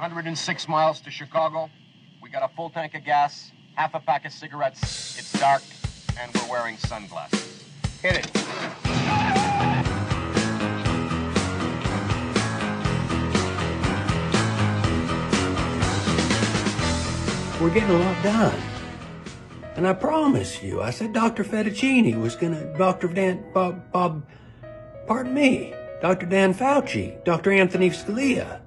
[0.00, 1.68] 106 miles to Chicago.
[2.22, 5.18] We got a full tank of gas, half a pack of cigarettes.
[5.18, 5.60] It's dark,
[6.18, 7.64] and we're wearing sunglasses.
[8.00, 8.30] Hit it.
[17.60, 18.58] We're getting a lot done.
[19.76, 21.44] And I promise you, I said Dr.
[21.44, 23.08] Fettuccini was gonna, Dr.
[23.08, 24.26] Dan, Bob, Bob,
[25.06, 26.24] pardon me, Dr.
[26.24, 27.52] Dan Fauci, Dr.
[27.52, 28.62] Anthony Scalia,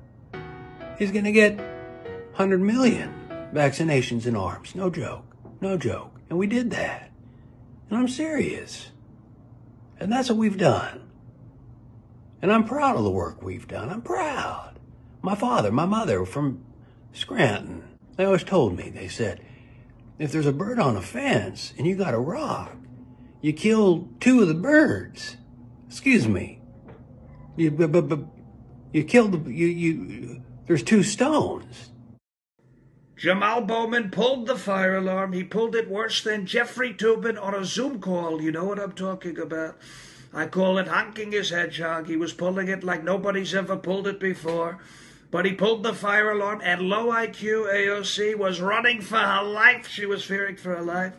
[1.03, 3.13] he's gonna get 100 million
[3.53, 4.73] vaccinations in arms.
[4.73, 5.35] No joke.
[5.59, 6.17] No joke.
[6.29, 7.11] And we did that.
[7.89, 8.89] And I'm serious.
[9.99, 11.01] And that's what we've done.
[12.41, 13.89] And I'm proud of the work we've done.
[13.89, 14.79] I'm proud.
[15.21, 16.63] My father, my mother from
[17.11, 17.83] Scranton,
[18.15, 19.41] they always told me, they said,
[20.17, 22.75] if there's a bird on a fence and you got a rock,
[23.41, 25.35] you kill two of the birds.
[25.87, 26.61] Excuse me.
[27.57, 28.27] You, bu- bu- bu-
[28.93, 31.89] you killed the, you, you, there's two stones.
[33.15, 35.31] Jamal Bowman pulled the fire alarm.
[35.31, 38.41] He pulled it worse than Jeffrey Toobin on a Zoom call.
[38.41, 39.77] You know what I'm talking about.
[40.33, 42.07] I call it honking his hedgehog.
[42.07, 44.79] He was pulling it like nobody's ever pulled it before.
[45.31, 49.87] But he pulled the fire alarm, and low IQ AOC was running for her life.
[49.87, 51.13] She was fearing for her life.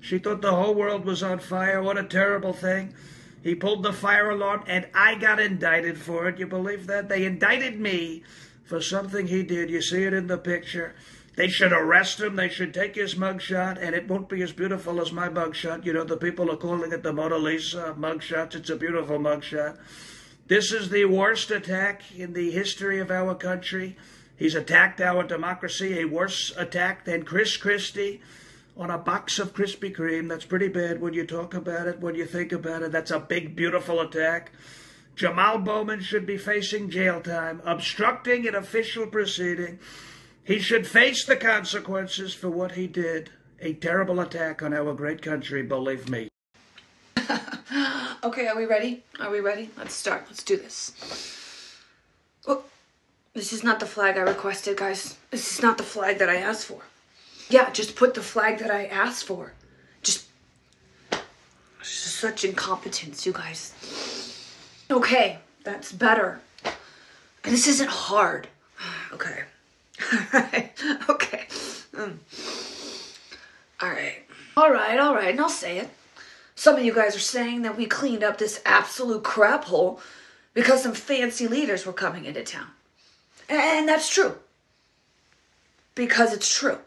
[0.00, 1.82] She thought the whole world was on fire.
[1.82, 2.94] What a terrible thing.
[3.42, 6.38] He pulled the fire alarm, and I got indicted for it.
[6.38, 7.08] You believe that?
[7.08, 8.24] They indicted me
[8.66, 9.70] for something he did.
[9.70, 10.94] You see it in the picture.
[11.36, 12.36] They should arrest him.
[12.36, 15.84] They should take his mugshot, and it won't be as beautiful as my mugshot.
[15.84, 18.54] You know, the people are calling it the Mona Lisa mugshot.
[18.54, 19.76] It's a beautiful mugshot.
[20.48, 23.96] This is the worst attack in the history of our country.
[24.36, 28.20] He's attacked our democracy, a worse attack than Chris Christie
[28.76, 30.28] on a box of Krispy Kreme.
[30.28, 32.92] That's pretty bad when you talk about it, when you think about it.
[32.92, 34.52] That's a big, beautiful attack.
[35.16, 39.78] Jamal Bowman should be facing jail time, obstructing an official proceeding.
[40.44, 43.30] He should face the consequences for what he did.
[43.60, 46.28] A terrible attack on our great country, believe me.
[48.24, 49.04] Okay, are we ready?
[49.20, 49.70] Are we ready?
[49.78, 50.24] Let's start.
[50.26, 50.92] Let's do this.
[52.48, 52.64] Oh,
[53.34, 55.16] this is not the flag I requested, guys.
[55.30, 56.82] This is not the flag that I asked for.
[57.48, 59.52] Yeah, just put the flag that I asked for.
[60.02, 60.26] Just.
[61.78, 64.35] Just such incompetence, you guys.
[64.90, 66.40] Okay, that's better.
[67.42, 68.48] This isn't hard.
[69.12, 69.44] Okay.
[70.34, 70.72] Alright.
[71.08, 71.46] Okay.
[71.94, 72.16] Mm.
[73.82, 74.24] Alright.
[74.56, 75.88] Alright, alright, and I'll say it.
[76.54, 80.00] Some of you guys are saying that we cleaned up this absolute crap hole
[80.54, 82.68] because some fancy leaders were coming into town.
[83.48, 84.36] And that's true.
[85.94, 86.78] Because it's true.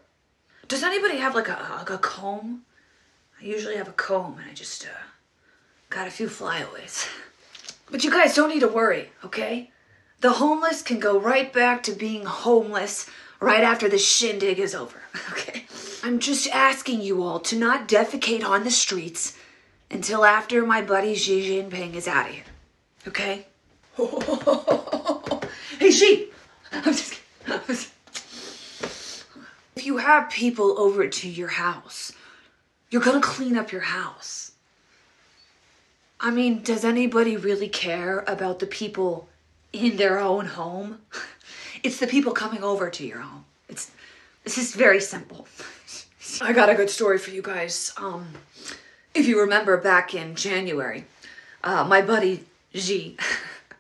[0.68, 2.64] Does anybody have like a, like a comb?
[3.42, 4.90] I usually have a comb and I just uh,
[5.90, 7.08] got a few flyaways.
[7.92, 9.72] But you guys don't need to worry, okay?
[10.22, 15.02] The homeless can go right back to being homeless right after the shindig is over,
[15.32, 15.66] okay?
[16.04, 19.38] I'm just asking you all to not defecate on the streets
[19.92, 22.44] until after my buddy Xi Jinping is out of here.
[23.08, 23.46] Okay?
[25.80, 26.28] hey, Xi!
[26.72, 27.86] I'm just kidding.
[29.76, 32.12] If you have people over to your house,
[32.90, 34.49] you're gonna clean up your house.
[36.22, 39.30] I mean, does anybody really care about the people
[39.72, 41.00] in their own home?
[41.82, 43.46] It's the people coming over to your home.
[43.70, 43.90] It's
[44.44, 45.48] this is very simple.
[46.42, 47.94] I got a good story for you guys.
[47.96, 48.34] Um,
[49.14, 51.06] if you remember back in January,
[51.64, 52.44] uh, my buddy
[52.74, 53.16] Xi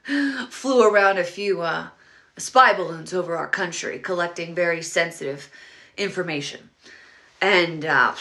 [0.50, 1.88] flew around a few uh,
[2.38, 5.50] spy balloons over our country, collecting very sensitive
[5.98, 6.70] information.
[7.42, 8.16] And uh,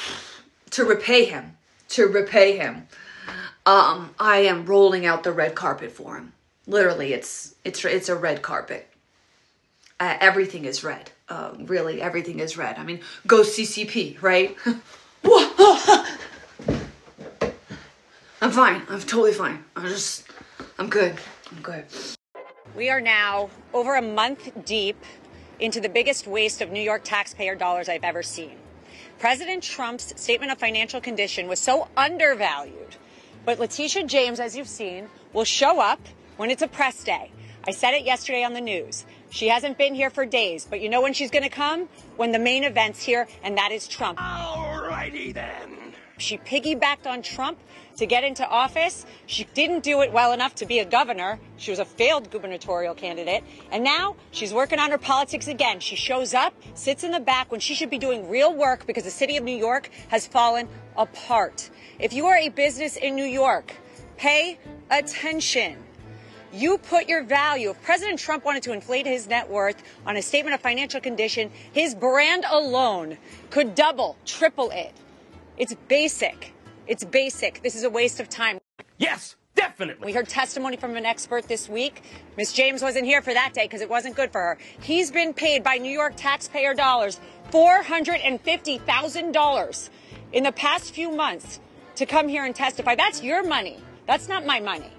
[0.70, 1.56] to repay him,
[1.90, 2.88] to repay him,
[3.68, 6.32] um, I am rolling out the red carpet for him.
[6.66, 8.88] Literally, it's it's it's a red carpet.
[10.00, 11.10] Uh, everything is red.
[11.28, 12.78] Uh, really, everything is red.
[12.78, 14.56] I mean, go CCP, right?
[18.40, 18.82] I'm fine.
[18.88, 19.64] I'm totally fine.
[19.76, 20.24] I'm just,
[20.78, 21.16] I'm good.
[21.50, 21.84] I'm good.
[22.76, 24.96] We are now over a month deep
[25.58, 28.56] into the biggest waste of New York taxpayer dollars I've ever seen.
[29.18, 32.96] President Trump's statement of financial condition was so undervalued.
[33.44, 36.00] But Letitia James, as you've seen, will show up
[36.36, 37.32] when it's a press day.
[37.66, 39.04] I said it yesterday on the news.
[39.30, 41.88] She hasn't been here for days, but you know when she's going to come?
[42.16, 44.18] When the main event's here, and that is Trump.
[44.18, 45.94] Alrighty then.
[46.18, 47.58] She piggybacked on Trump
[47.96, 49.06] to get into office.
[49.26, 51.38] She didn't do it well enough to be a governor.
[51.56, 53.44] She was a failed gubernatorial candidate.
[53.70, 55.80] And now she's working on her politics again.
[55.80, 59.04] She shows up, sits in the back when she should be doing real work because
[59.04, 60.68] the city of New York has fallen
[60.98, 61.70] apart.
[61.98, 63.72] If you are a business in New York,
[64.18, 64.58] pay
[64.90, 65.78] attention.
[66.52, 67.70] You put your value.
[67.70, 71.50] If President Trump wanted to inflate his net worth on a statement of financial condition,
[71.72, 73.18] his brand alone
[73.50, 74.92] could double, triple it.
[75.56, 76.52] It's basic.
[76.86, 77.62] It's basic.
[77.62, 78.58] This is a waste of time.
[78.96, 80.06] Yes, definitely.
[80.06, 82.02] We heard testimony from an expert this week.
[82.36, 84.58] Miss James wasn't here for that day because it wasn't good for her.
[84.80, 89.90] He's been paid by New York taxpayer dollars $450,000
[90.32, 91.60] in the past few months
[91.96, 92.94] to come here and testify.
[92.94, 93.82] That's your money.
[94.06, 94.92] That's not my money.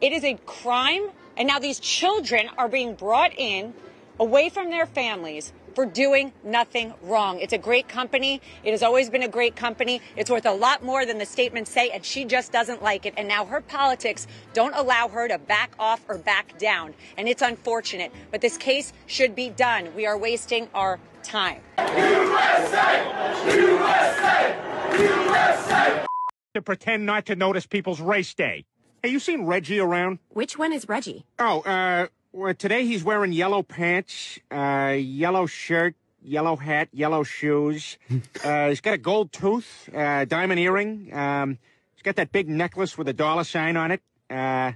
[0.00, 1.10] It is a crime.
[1.36, 3.74] And now these children are being brought in
[4.18, 7.40] away from their families for doing nothing wrong.
[7.40, 8.40] It's a great company.
[8.64, 10.00] It has always been a great company.
[10.16, 13.14] It's worth a lot more than the statements say, and she just doesn't like it.
[13.16, 16.94] And now her politics don't allow her to back off or back down.
[17.16, 18.12] And it's unfortunate.
[18.30, 19.94] But this case should be done.
[19.94, 21.60] We are wasting our time.
[21.78, 23.04] USA!
[23.46, 24.56] USA!
[24.98, 26.06] USA!
[26.54, 28.64] To pretend not to notice people's race day.
[29.02, 30.18] Hey, you seen Reggie around?
[30.28, 31.24] Which one is Reggie?
[31.38, 37.98] Oh, uh, well, today he's wearing yellow pants, uh, yellow shirt, yellow hat, yellow shoes.
[38.44, 41.12] uh, he's got a gold tooth, uh, diamond earring.
[41.12, 41.58] Um,
[41.94, 44.00] he's got that big necklace with a dollar sign on it.
[44.28, 44.72] Uh,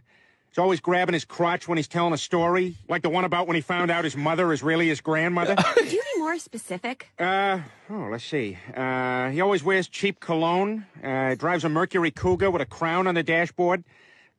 [0.48, 3.54] he's always grabbing his crotch when he's telling a story, like the one about when
[3.54, 5.54] he found out his mother is really his grandmother.
[5.74, 7.08] Could you be more specific?
[7.18, 8.58] Uh, oh, let's see.
[8.74, 13.14] Uh, he always wears cheap cologne, uh, drives a Mercury Cougar with a crown on
[13.14, 13.84] the dashboard,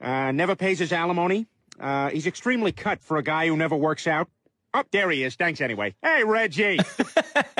[0.01, 1.47] uh, never pays his alimony.
[1.79, 4.29] Uh, he's extremely cut for a guy who never works out.
[4.73, 5.35] Oh, there he is.
[5.35, 5.95] Thanks anyway.
[6.01, 6.79] Hey, Reggie.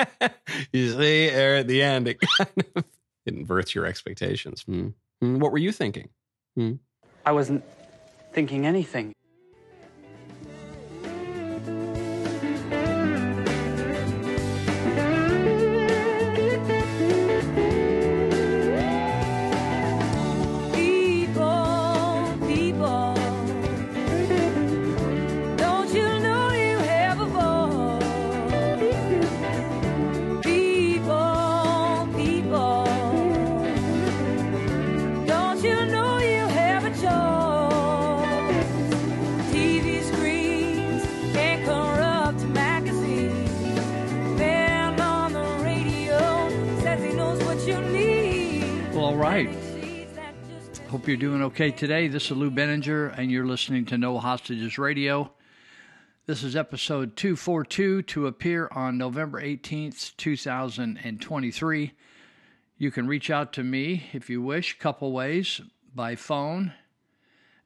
[0.72, 2.84] you see, there at the end, it kind of
[3.24, 4.62] it inverts your expectations.
[4.62, 4.88] Hmm.
[5.20, 5.38] Hmm.
[5.38, 6.10] What were you thinking?
[6.56, 6.74] Hmm.
[7.24, 7.64] I wasn't
[8.32, 9.14] thinking anything.
[49.36, 49.50] Right.
[50.88, 52.08] Hope you're doing okay today.
[52.08, 55.30] This is Lou Binninger, and you're listening to No Hostages Radio.
[56.24, 61.92] This is episode 242 to appear on November 18th, 2023.
[62.78, 65.60] You can reach out to me if you wish, couple ways
[65.94, 66.72] by phone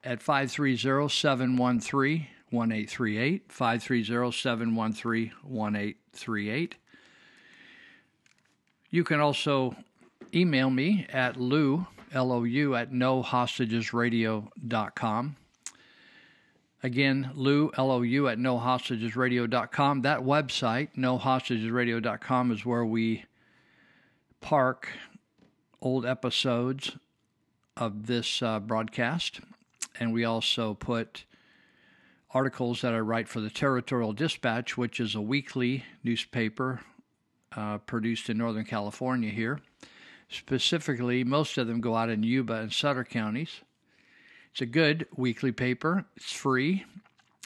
[0.03, 3.53] at 530 713 1838.
[3.53, 6.75] 530 713 1838.
[8.91, 9.77] You can also
[10.35, 15.37] email me at lou, L-O-U, at nohostagesradio.com.
[16.83, 20.03] Again, Lou, L-O-U, at nohostagesradio.com.
[20.03, 23.27] That website, nohostagesradio.com, is where we
[24.41, 24.89] park
[25.83, 26.97] old episodes
[27.77, 29.41] of this uh, broadcast.
[29.99, 31.25] And we also put
[32.33, 36.81] articles that I write for the Territorial Dispatch, which is a weekly newspaper
[37.55, 39.61] uh, produced in Northern California here.
[40.31, 43.61] Specifically, most of them go out in Yuba and Sutter counties.
[44.53, 46.05] It's a good weekly paper.
[46.17, 46.85] It's free,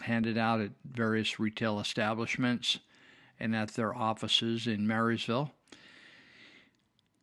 [0.03, 2.79] handed out at various retail establishments
[3.41, 5.51] and at their offices in Marysville.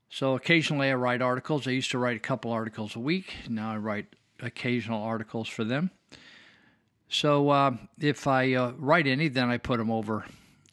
[0.09, 1.67] So occasionally I write articles.
[1.67, 3.33] I used to write a couple articles a week.
[3.47, 4.07] Now I write
[4.41, 5.91] occasional articles for them.
[7.07, 10.25] So uh, if I uh, write any, then I put them over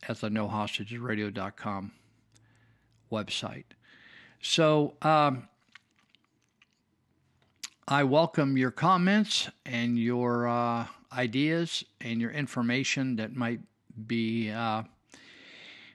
[0.08, 1.92] at the nohostagesradio.com
[3.12, 3.64] website.
[4.40, 5.48] So um,
[7.86, 13.60] I welcome your comments and your uh, ideas and your information that might
[14.06, 14.82] be uh,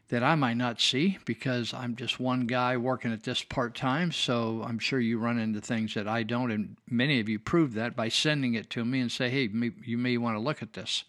[0.09, 4.11] that I might not see because I'm just one guy working at this part time.
[4.11, 7.73] So I'm sure you run into things that I don't, and many of you prove
[7.75, 9.49] that by sending it to me and say, "Hey,
[9.83, 11.05] you may want to look at this."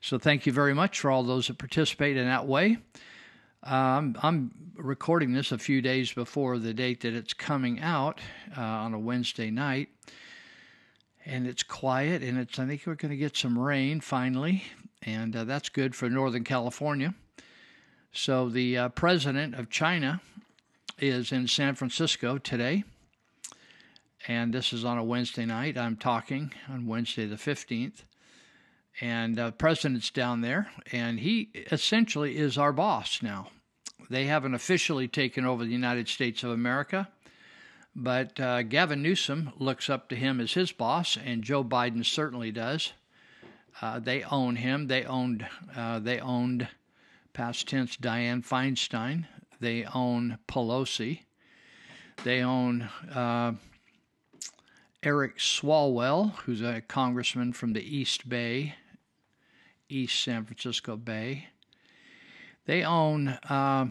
[0.00, 2.78] So thank you very much for all those that participate in that way.
[3.62, 8.18] Um, I'm recording this a few days before the date that it's coming out
[8.56, 9.90] uh, on a Wednesday night,
[11.26, 12.22] and it's quiet.
[12.22, 14.64] And it's I think we're going to get some rain finally,
[15.02, 17.14] and uh, that's good for Northern California.
[18.12, 20.22] So the uh, president of China
[20.98, 22.84] is in San Francisco today,
[24.26, 25.76] and this is on a Wednesday night.
[25.76, 28.04] I'm talking on Wednesday the 15th
[29.00, 33.48] and uh, president's down there, and he essentially is our boss now.
[34.08, 37.08] They haven't officially taken over the United States of America,
[37.94, 42.52] But uh, Gavin Newsom looks up to him as his boss, and Joe Biden certainly
[42.52, 42.92] does.
[43.82, 44.86] Uh, they own him.
[44.86, 45.46] They owned.
[45.74, 46.68] Uh, they owned,
[47.32, 49.26] past tense, Dianne Feinstein.
[49.60, 51.20] They own Pelosi.
[52.24, 52.82] They own
[53.12, 53.54] uh,
[55.02, 58.74] Eric Swalwell, who's a congressman from the East Bay,
[59.88, 61.48] East San Francisco Bay.
[62.66, 63.28] They own.
[63.28, 63.86] Uh,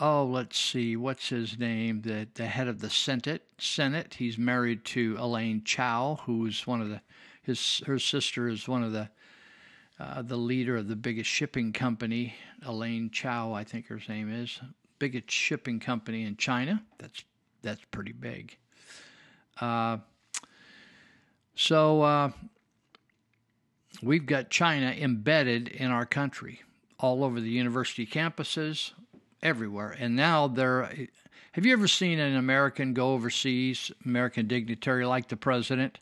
[0.00, 2.02] oh, let's see, what's his name?
[2.02, 3.42] The the head of the Senate.
[3.58, 4.14] Senate.
[4.14, 7.00] He's married to Elaine Chao, who's one of the
[7.42, 9.08] his her sister is one of the
[9.98, 14.60] uh, the leader of the biggest shipping company, Elaine Chao, I think her name is,
[14.98, 16.84] biggest shipping company in China.
[16.98, 17.24] That's
[17.62, 18.56] that's pretty big.
[19.60, 19.98] Uh,
[21.54, 22.30] so uh,
[24.02, 26.62] we've got China embedded in our country,
[26.98, 28.92] all over the university campuses,
[29.42, 29.96] everywhere.
[29.98, 30.90] And now they're.
[31.52, 36.00] Have you ever seen an American go overseas, American dignitary like the president?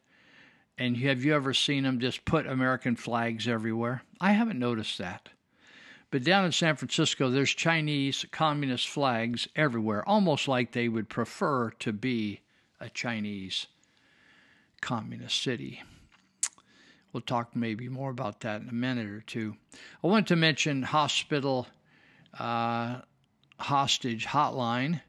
[0.77, 4.03] And have you ever seen them just put American flags everywhere?
[4.21, 5.29] I haven't noticed that.
[6.11, 11.71] But down in San Francisco, there's Chinese communist flags everywhere, almost like they would prefer
[11.71, 12.41] to be
[12.81, 13.67] a Chinese
[14.81, 15.83] communist city.
[17.13, 19.57] We'll talk maybe more about that in a minute or two.
[20.03, 21.69] I want to mention hospital
[22.39, 23.03] uh,
[23.59, 25.01] hostage hotline.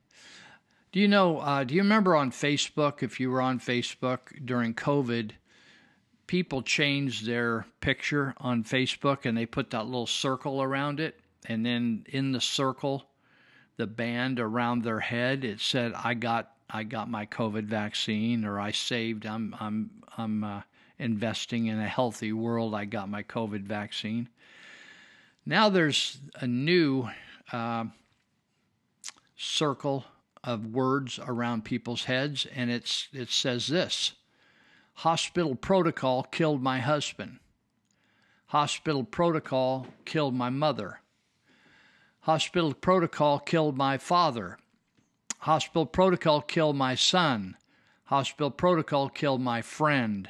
[0.92, 1.40] Do you know?
[1.40, 3.04] Uh, do you remember on Facebook?
[3.04, 5.32] If you were on Facebook during COVID,
[6.28, 11.66] people changed their picture on Facebook and they put that little circle around it, and
[11.66, 13.10] then in the circle,
[13.78, 18.60] the band around their head, it said, "I got, I got my COVID vaccine," or
[18.60, 19.26] "I saved.
[19.26, 20.62] I'm, I'm, I'm uh,
[21.00, 22.74] investing in a healthy world.
[22.74, 24.30] I got my COVID vaccine."
[25.46, 27.08] Now there's a new
[27.52, 27.86] uh,
[29.38, 30.06] circle
[30.44, 34.14] of words around people's heads, and it's it says this
[35.00, 37.40] Hospital protocol killed my husband.
[38.48, 41.02] Hospital protocol killed my mother.
[42.22, 44.58] Hospital protocol killed my father.
[45.39, 47.58] Hospital protocol killed my son.
[48.06, 50.30] Hospital protocol killed my friend.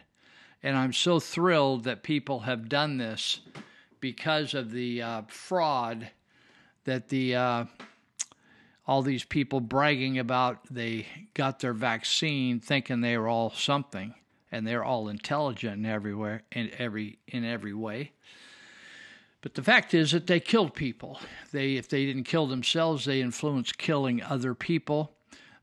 [0.63, 3.41] And I'm so thrilled that people have done this
[3.99, 6.09] because of the uh, fraud
[6.85, 7.65] that the uh,
[8.87, 14.13] all these people bragging about they got their vaccine thinking they were all something
[14.51, 18.11] and they're all intelligent in everywhere in every in every way.
[19.45, 21.19] But the fact is that they killed people.
[21.51, 25.11] They if they didn't kill themselves, they influenced killing other people.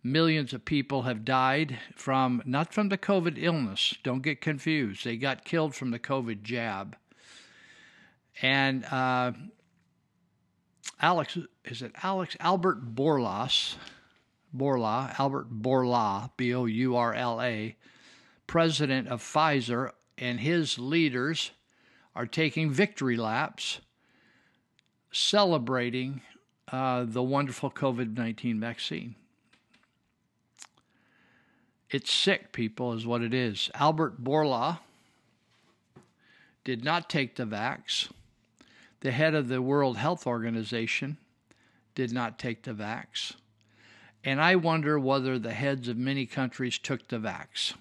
[0.04, 3.92] Millions of people have died from not from the COVID illness.
[4.04, 5.04] Don't get confused.
[5.04, 6.94] They got killed from the COVID jab.
[8.40, 9.32] And uh,
[11.00, 13.74] Alex is it Alex Albert Bourlas,
[14.56, 17.74] Bourla Albert Bourla B O U R L A
[18.46, 21.50] president of Pfizer and his leaders
[22.14, 23.80] are taking victory laps
[25.12, 26.20] celebrating
[26.70, 29.14] uh, the wonderful COVID 19 vaccine.
[31.90, 33.70] It's sick, people, is what it is.
[33.74, 34.78] Albert Bourla
[36.64, 38.10] did not take the vax.
[39.00, 41.18] The head of the World Health Organization
[41.94, 43.34] did not take the vax.
[44.24, 47.74] And I wonder whether the heads of many countries took the vax.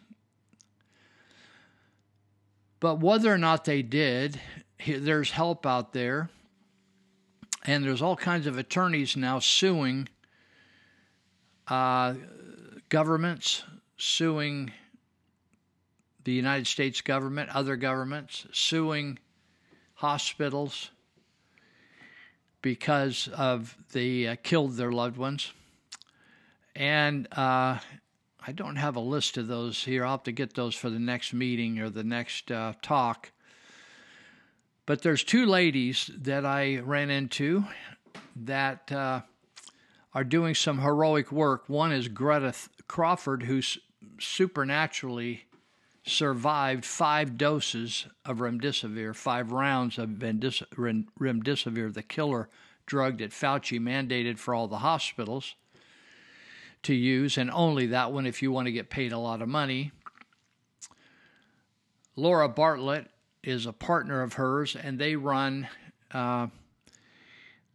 [2.82, 4.42] But whether or not they did,
[4.86, 6.30] there's help out there.
[7.64, 10.10] And there's all kinds of attorneys now suing
[11.68, 12.16] uh,
[12.90, 13.64] governments,
[13.98, 14.72] suing
[16.24, 19.20] the United States government, other governments, suing
[19.94, 20.90] hospitals
[22.64, 25.54] because of they uh, killed their loved ones.
[26.76, 27.78] And uh,
[28.46, 30.04] I don't have a list of those here.
[30.04, 33.32] I'll have to get those for the next meeting or the next uh, talk.
[34.88, 37.66] But there's two ladies that I ran into
[38.36, 39.22] that uh,
[40.16, 41.70] are doing some heroic work.
[41.70, 42.54] One is Greta
[42.88, 43.78] Crawford, who's
[44.20, 45.46] supernaturally
[46.04, 52.50] survived five doses of remdesivir, five rounds of remdesivir, the killer
[52.88, 55.54] drug that Fauci mandated for all the hospitals
[56.84, 59.50] to use, and only that one if you want to get paid a lot of
[59.50, 59.92] money.
[62.16, 63.08] Laura Bartlett
[63.44, 65.68] is a partner of hers, and they run
[66.12, 66.48] uh,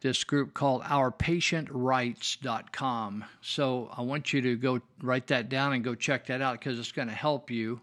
[0.01, 3.25] this group called OurPatientRights.com.
[3.41, 6.79] So I want you to go write that down and go check that out because
[6.79, 7.81] it's going to help you.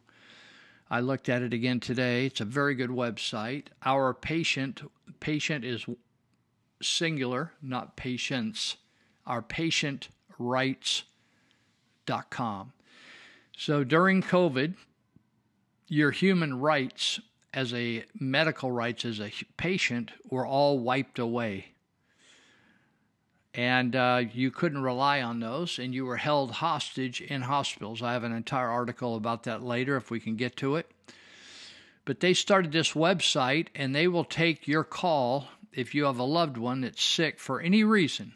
[0.90, 2.28] I looked at it again today.
[2.28, 3.70] It's a very good website.
[3.84, 4.84] Our patient
[5.20, 5.88] patient is
[6.82, 8.78] singular, not patients.
[9.26, 11.04] Our patient rights
[12.10, 12.74] rights.com.
[13.58, 14.76] So during COVID,
[15.88, 17.20] your human rights
[17.54, 21.68] as a medical rights as a patient were all wiped away.
[23.54, 28.02] And uh, you couldn't rely on those, and you were held hostage in hospitals.
[28.02, 30.90] I have an entire article about that later if we can get to it.
[32.04, 36.24] But they started this website, and they will take your call if you have a
[36.24, 38.34] loved one that's sick for any reason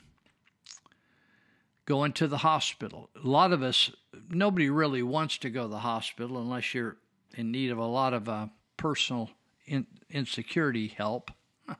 [1.87, 3.09] going to the hospital.
[3.15, 3.89] A lot of us,
[4.29, 6.97] nobody really wants to go to the hospital unless you're
[7.35, 9.31] in need of a lot of uh, personal
[9.65, 11.31] in- insecurity help.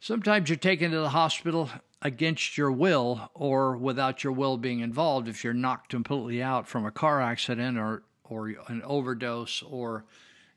[0.00, 1.70] Sometimes you're taken to the hospital
[2.02, 6.84] against your will or without your will being involved if you're knocked completely out from
[6.84, 10.04] a car accident or, or an overdose or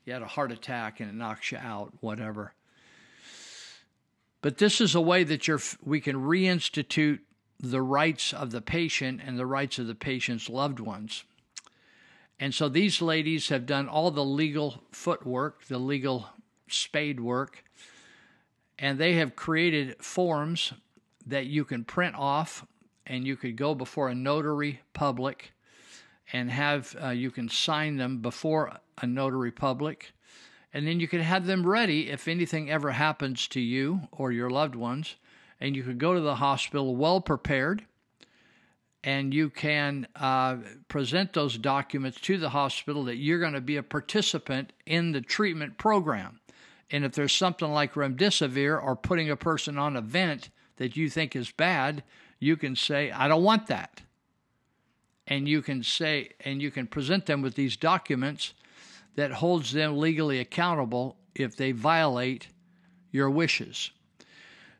[0.04, 2.54] you had a heart attack and it knocks you out, whatever.
[4.40, 7.20] But this is a way that we can reinstitute
[7.60, 11.24] the rights of the patient and the rights of the patient's loved ones.
[12.40, 16.28] And so these ladies have done all the legal footwork, the legal
[16.68, 17.64] spade work,
[18.78, 20.72] and they have created forms
[21.26, 22.64] that you can print off
[23.06, 25.52] and you could go before a notary public
[26.32, 30.12] and have uh, you can sign them before a notary public
[30.72, 34.50] and then you can have them ready if anything ever happens to you or your
[34.50, 35.16] loved ones
[35.60, 37.84] and you can go to the hospital well prepared
[39.04, 40.56] and you can uh,
[40.88, 45.20] present those documents to the hospital that you're going to be a participant in the
[45.20, 46.40] treatment program.
[46.90, 51.08] And if there's something like remdesivir or putting a person on a vent that you
[51.08, 52.02] think is bad,
[52.40, 54.02] you can say, I don't want that.
[55.26, 58.54] And you can say, and you can present them with these documents
[59.16, 62.48] that holds them legally accountable if they violate
[63.10, 63.90] your wishes.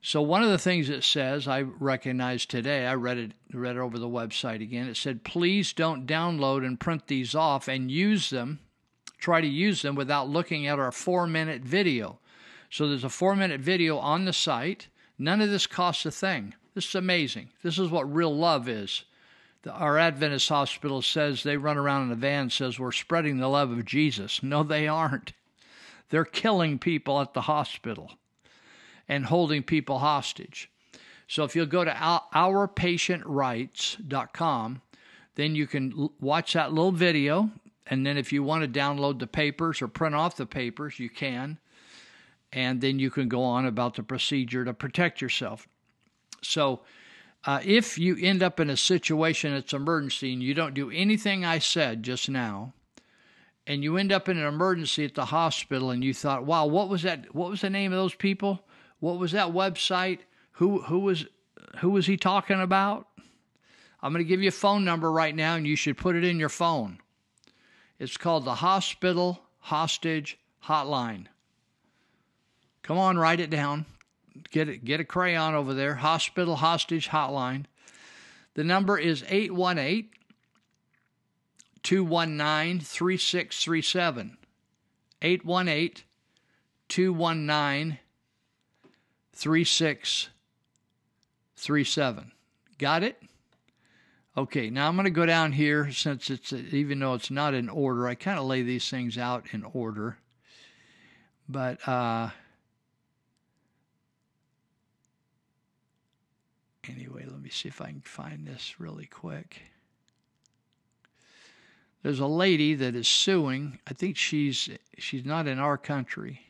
[0.01, 3.81] So one of the things it says, I recognize today, I read it read it
[3.81, 4.89] over the website again.
[4.89, 8.61] It said, "Please don't download and print these off and use them.
[9.19, 12.21] Try to use them without looking at our 4-minute video."
[12.71, 14.87] So there's a 4-minute video on the site.
[15.19, 16.55] None of this costs a thing.
[16.75, 17.51] This is amazing.
[17.63, 19.05] This is what real love is.
[19.63, 23.49] The, our Adventist hospital says they run around in a van says we're spreading the
[23.49, 24.45] love of Jesus.
[24.45, 25.33] No, they aren't.
[26.11, 28.13] They're killing people at the hospital
[29.09, 30.71] and holding people hostage.
[31.27, 34.83] So if you'll go to ourpatientrights.com,
[35.35, 37.51] then you can watch that little video.
[37.87, 41.11] And then if you want to download the papers or print off the papers, you
[41.11, 41.59] can.
[42.53, 45.69] And then you can go on about the procedure to protect yourself.
[46.43, 46.81] So
[47.45, 51.45] uh, if you end up in a situation that's emergency and you don't do anything
[51.45, 52.73] I said just now,
[53.67, 56.89] and you end up in an emergency at the hospital and you thought, wow, what
[56.89, 57.35] was that?
[57.35, 58.61] What was the name of those people?
[59.01, 60.21] What was that website?
[60.53, 61.27] Who who was
[61.79, 63.07] who was he talking about?
[64.03, 66.25] I'm going to give you a phone number right now and you should put it
[66.25, 66.99] in your phone.
[67.99, 71.27] It's called the Hospital Hostage Hotline.
[72.83, 73.87] Come on, write it down.
[74.51, 75.97] Get it get a crayon over there.
[75.97, 77.65] Hospital Hostage Hotline.
[78.55, 80.11] The number is 818
[81.83, 84.37] 219 3637.
[85.21, 86.05] 818
[86.89, 87.99] 219
[89.39, 92.33] 3637.
[92.79, 93.23] Got it?
[94.37, 97.69] Okay, now I'm going to go down here since it's, even though it's not in
[97.69, 100.19] order, I kind of lay these things out in order.
[101.49, 102.31] But, uh,
[106.89, 109.63] anyway, let me see if I can find this really quick.
[112.03, 113.79] There's a lady that is suing.
[113.87, 116.48] I think she's she's not in our country.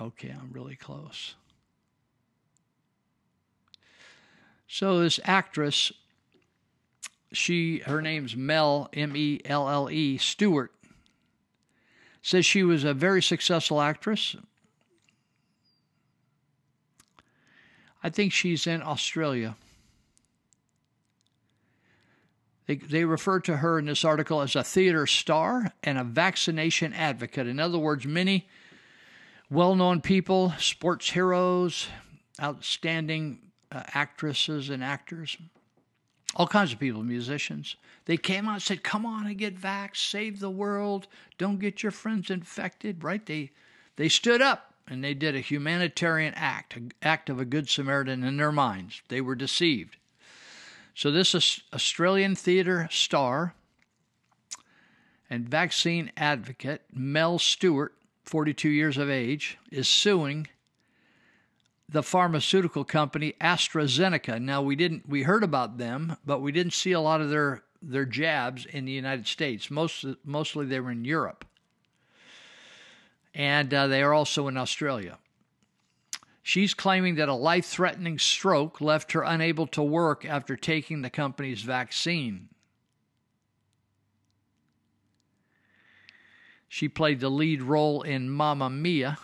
[0.00, 1.34] Okay, I'm really close.
[4.66, 5.92] So this actress,
[7.32, 10.72] she her name's Mel M E L L E Stewart.
[12.22, 14.36] Says she was a very successful actress.
[18.02, 19.56] I think she's in Australia.
[22.66, 26.92] They, they refer to her in this article as a theater star and a vaccination
[26.92, 27.46] advocate.
[27.46, 28.46] In other words, many
[29.50, 31.88] well known people, sports heroes,
[32.40, 33.40] outstanding
[33.72, 35.36] uh, actresses and actors,
[36.36, 37.76] all kinds of people, musicians.
[38.04, 41.08] They came out and said, Come on and get vaxxed, save the world,
[41.38, 43.24] don't get your friends infected, right?
[43.24, 43.50] They,
[43.96, 48.24] they stood up and they did a humanitarian act, an act of a good Samaritan
[48.24, 49.02] in their minds.
[49.08, 49.96] They were deceived.
[50.94, 53.54] So, this Australian theater star
[55.30, 57.94] and vaccine advocate, Mel Stewart,
[58.30, 60.46] 42 years of age, is suing
[61.88, 64.40] the pharmaceutical company AstraZeneca.
[64.40, 67.64] Now we didn't we heard about them, but we didn't see a lot of their
[67.82, 69.68] their jabs in the United States.
[69.68, 71.44] Most mostly they were in Europe,
[73.34, 75.18] and uh, they are also in Australia.
[76.40, 81.10] She's claiming that a life threatening stroke left her unable to work after taking the
[81.10, 82.48] company's vaccine.
[86.72, 89.18] She played the lead role in Mamma Mia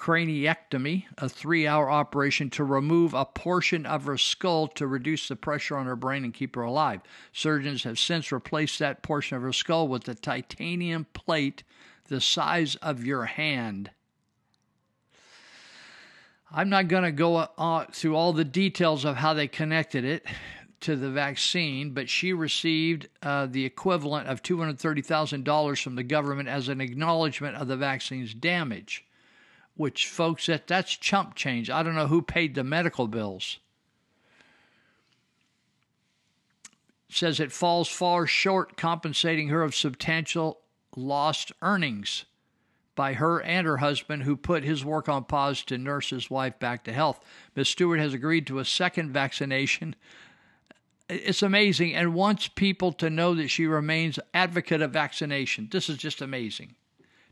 [0.04, 5.36] craniectomy, a three hour operation to remove a portion of her skull to reduce the
[5.38, 7.00] pressure on her brain and keep her alive.
[7.32, 11.64] Surgeons have since replaced that portion of her skull with a titanium plate
[12.10, 13.92] the size of your hand.
[16.52, 20.26] I'm not going to go uh, through all the details of how they connected it
[20.82, 26.68] to the vaccine, but she received uh, the equivalent of $230,000 from the government as
[26.68, 29.06] an acknowledgement of the vaccine's damage.
[29.76, 31.70] Which, folks, that, that's chump change.
[31.70, 33.58] I don't know who paid the medical bills.
[37.16, 40.60] says it falls far short compensating her of substantial
[40.96, 42.26] lost earnings
[42.96, 46.60] by her and her husband, who put his work on pause to nurse his wife
[46.60, 47.20] back to health.
[47.56, 47.70] Ms.
[47.70, 49.96] Stewart has agreed to a second vaccination.
[51.10, 55.70] It's amazing and wants people to know that she remains advocate of vaccination.
[55.72, 56.76] This is just amazing.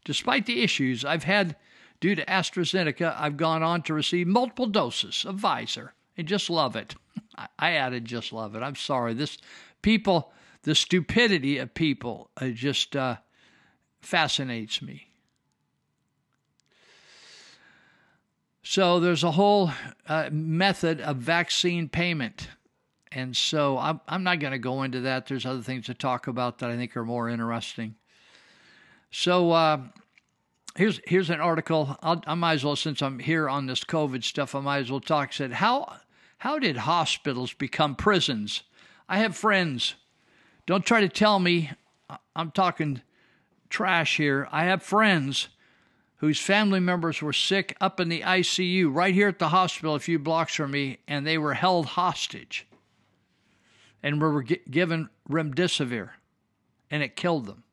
[0.03, 1.55] Despite the issues I've had
[2.01, 6.75] due to AstraZeneca, I've gone on to receive multiple doses of Pfizer and just love
[6.75, 6.95] it.
[7.59, 8.63] I added just love it.
[8.63, 9.13] I'm sorry.
[9.13, 9.37] This
[9.81, 10.33] people,
[10.63, 13.17] the stupidity of people, uh, just uh,
[14.01, 15.07] fascinates me.
[18.63, 19.71] So there's a whole
[20.07, 22.47] uh, method of vaccine payment.
[23.11, 25.27] And so I'm, I'm not going to go into that.
[25.27, 27.95] There's other things to talk about that I think are more interesting.
[29.11, 29.81] So uh,
[30.75, 31.97] here's here's an article.
[32.01, 34.91] I'll, i might as well, since I'm here on this COVID stuff, I might as
[34.91, 35.33] well talk.
[35.33, 35.97] Said how
[36.39, 38.63] how did hospitals become prisons?
[39.07, 39.95] I have friends.
[40.65, 41.71] Don't try to tell me.
[42.35, 43.01] I'm talking
[43.69, 44.47] trash here.
[44.51, 45.49] I have friends
[46.17, 49.99] whose family members were sick up in the ICU right here at the hospital a
[49.99, 52.67] few blocks from me, and they were held hostage
[54.03, 56.11] and were given remdesivir,
[56.89, 57.63] and it killed them.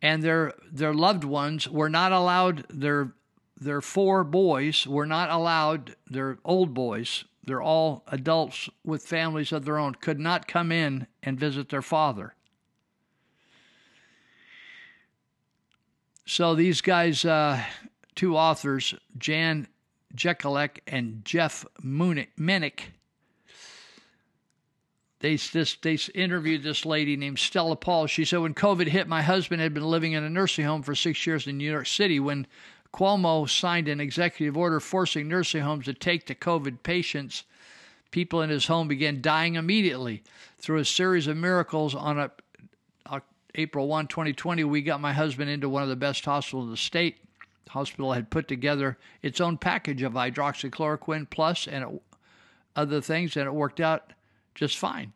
[0.00, 2.66] And their their loved ones were not allowed.
[2.70, 3.14] Their
[3.60, 5.96] their four boys were not allowed.
[6.06, 7.24] Their old boys.
[7.44, 9.94] They're all adults with families of their own.
[9.94, 12.34] Could not come in and visit their father
[16.28, 17.64] So these guys, uh,
[18.14, 19.66] two authors, Jan
[20.14, 22.80] Jekielek and Jeff Minick,
[25.20, 28.06] they just they interviewed this lady named Stella Paul.
[28.06, 30.94] She said when COVID hit, my husband had been living in a nursing home for
[30.94, 32.20] six years in New York City.
[32.20, 32.46] When
[32.92, 37.44] Cuomo signed an executive order forcing nursing homes to take the COVID patients,
[38.10, 40.22] people in his home began dying immediately.
[40.58, 42.30] Through a series of miracles on a
[43.54, 46.76] April 1, 2020, we got my husband into one of the best hospitals in the
[46.76, 47.16] state.
[47.64, 52.02] The hospital had put together its own package of hydroxychloroquine plus and it,
[52.76, 54.12] other things, and it worked out
[54.58, 55.12] just fine.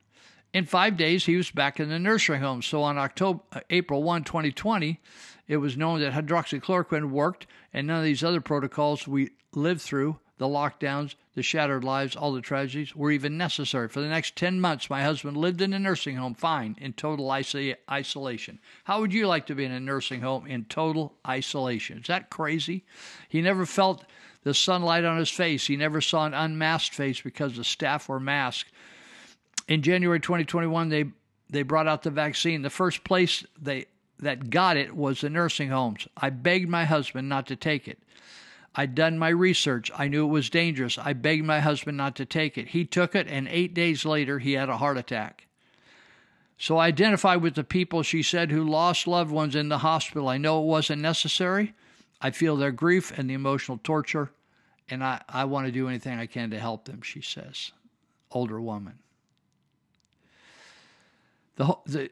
[0.52, 2.62] In five days, he was back in the nursery home.
[2.62, 5.00] So on October, uh, April 1, 2020,
[5.48, 10.18] it was known that hydroxychloroquine worked, and none of these other protocols we lived through
[10.42, 13.88] the lockdowns, the shattered lives, all the tragedies were even necessary.
[13.88, 17.30] For the next 10 months, my husband lived in a nursing home, fine, in total
[17.30, 18.58] isolation.
[18.82, 21.98] How would you like to be in a nursing home in total isolation?
[21.98, 22.84] Is that crazy?
[23.28, 24.04] He never felt
[24.42, 25.68] the sunlight on his face.
[25.68, 28.72] He never saw an unmasked face because the staff were masked.
[29.68, 31.06] In January 2021, they
[31.50, 32.62] they brought out the vaccine.
[32.62, 33.86] The first place they
[34.18, 36.06] that got it was the nursing homes.
[36.16, 37.98] I begged my husband not to take it.
[38.74, 39.90] I'd done my research.
[39.94, 40.96] I knew it was dangerous.
[40.96, 42.68] I begged my husband not to take it.
[42.68, 45.46] He took it, and eight days later, he had a heart attack.
[46.56, 50.28] So I identify with the people, she said, who lost loved ones in the hospital.
[50.28, 51.74] I know it wasn't necessary.
[52.20, 54.30] I feel their grief and the emotional torture,
[54.88, 57.72] and I, I want to do anything I can to help them, she says.
[58.30, 59.01] Older woman.
[61.56, 62.10] The, the,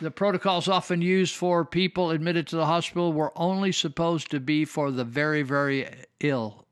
[0.00, 4.64] the protocols often used for people admitted to the hospital were only supposed to be
[4.64, 5.88] for the very, very
[6.20, 6.66] ill.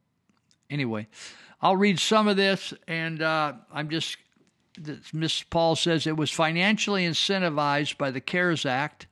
[0.68, 1.08] Anyway,
[1.60, 4.16] I'll read some of this, and uh, I'm just.
[5.12, 9.08] Miss Paul says it was financially incentivized by the CARES Act.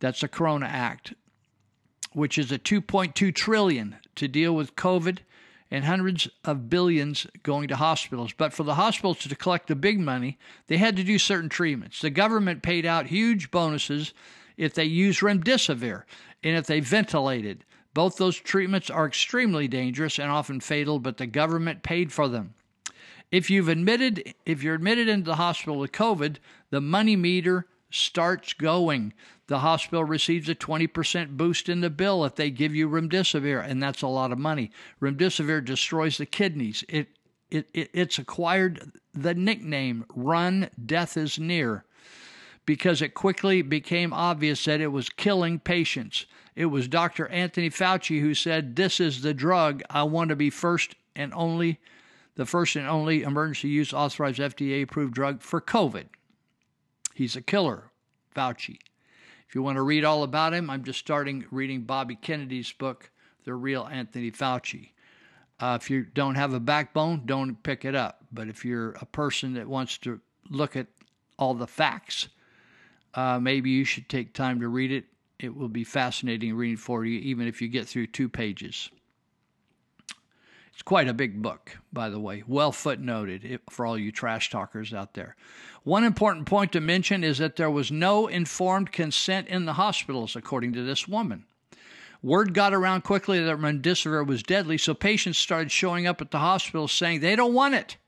[0.00, 1.12] That's the Corona Act,
[2.14, 5.18] which is a 2.2 trillion to deal with COVID
[5.70, 8.32] and hundreds of billions going to hospitals.
[8.32, 12.00] But for the hospitals to collect the big money, they had to do certain treatments.
[12.00, 14.12] The government paid out huge bonuses
[14.56, 16.04] if they used remdesivir
[16.42, 17.64] and if they ventilated.
[17.94, 22.54] Both those treatments are extremely dangerous and often fatal, but the government paid for them.
[23.30, 26.36] If you've admitted if you're admitted into the hospital with COVID,
[26.70, 29.12] the money meter starts going.
[29.50, 33.82] The hospital receives a 20% boost in the bill if they give you remdesivir, and
[33.82, 34.70] that's a lot of money.
[35.02, 36.84] Remdesivir destroys the kidneys.
[36.88, 37.08] It,
[37.50, 41.84] it, it it's acquired the nickname "Run, Death is Near"
[42.64, 46.26] because it quickly became obvious that it was killing patients.
[46.54, 47.26] It was Dr.
[47.26, 51.80] Anthony Fauci who said, "This is the drug I want to be first and only."
[52.36, 56.06] the first and only emergency use authorized FDA approved drug for COVID.
[57.12, 57.90] He's a killer,
[58.34, 58.78] Fauci.
[59.50, 63.10] If you want to read all about him, I'm just starting reading Bobby Kennedy's book,
[63.42, 64.90] The Real Anthony Fauci.
[65.58, 68.22] Uh, if you don't have a backbone, don't pick it up.
[68.30, 70.86] But if you're a person that wants to look at
[71.36, 72.28] all the facts,
[73.14, 75.06] uh, maybe you should take time to read it.
[75.40, 78.88] It will be fascinating reading for you, even if you get through two pages.
[80.80, 84.94] It's quite a big book, by the way, well footnoted for all you trash talkers
[84.94, 85.36] out there.
[85.82, 90.36] One important point to mention is that there was no informed consent in the hospitals,
[90.36, 91.44] according to this woman.
[92.22, 96.38] Word got around quickly that remdesivir was deadly, so patients started showing up at the
[96.38, 97.98] hospital saying they don't want it.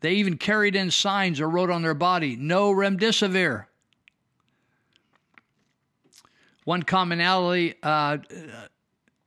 [0.00, 3.66] They even carried in signs or wrote on their body, no remdesivir.
[6.64, 8.18] One commonality uh,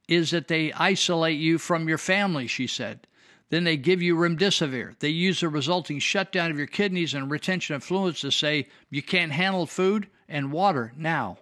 [0.09, 3.05] is that they isolate you from your family, she said.
[3.49, 4.97] Then they give you remdesivir.
[4.99, 9.03] They use the resulting shutdown of your kidneys and retention of fluids to say you
[9.03, 11.37] can't handle food and water now.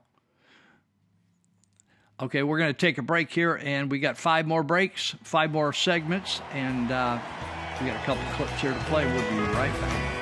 [2.20, 5.52] Okay, we're going to take a break here, and we got five more breaks, five
[5.52, 7.20] more segments, and uh,
[7.80, 9.06] we got a couple clips here to play.
[9.06, 10.18] We'll be right back.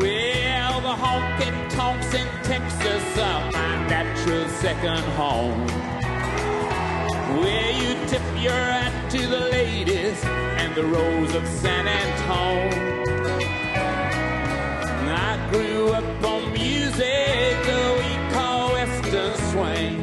[0.00, 5.99] Well, the honky tonks in Texas are my natural second home.
[7.38, 13.00] Where you tip your hat to the ladies and the rose of San Antone.
[15.12, 20.02] I grew up on music that we call Western swing.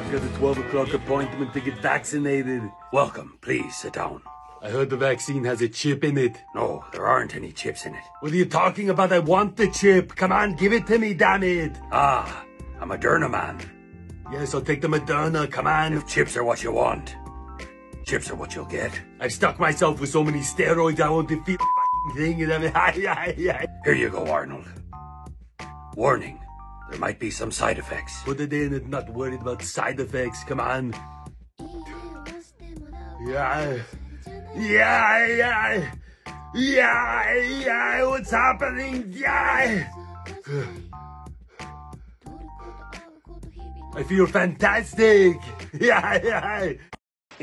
[0.00, 2.62] I've got a 12 o'clock appointment to get vaccinated.
[2.92, 4.22] Welcome, please sit down.
[4.62, 6.36] I heard the vaccine has a chip in it.
[6.54, 8.02] No, there aren't any chips in it.
[8.20, 9.12] What are you talking about?
[9.12, 10.14] I want the chip.
[10.16, 11.78] Come on, give it to me, damn it.
[11.90, 12.44] Ah,
[12.78, 13.58] I'm a Moderna man.
[14.32, 15.50] Yes, I'll take the Moderna.
[15.50, 15.92] Come on.
[15.92, 17.16] If chips are what you want,
[18.06, 18.92] chips are what you'll get.
[19.18, 22.42] I've stuck myself with so many steroids, I won't defeat the fucking thing.
[22.42, 23.34] And everything.
[23.84, 24.66] Here you go, Arnold.
[25.96, 26.38] Warning.
[26.90, 28.22] There might be some side effects.
[28.24, 30.44] Put it in and not worried about side effects.
[30.44, 30.94] Come on.
[33.24, 33.78] Yeah.
[34.56, 35.94] Yeah, yeah.
[36.54, 38.06] Yeah, yeah.
[38.06, 39.12] What's happening?
[39.14, 39.88] Yeah.
[43.94, 45.36] I feel fantastic.
[45.80, 46.72] Yeah, yeah.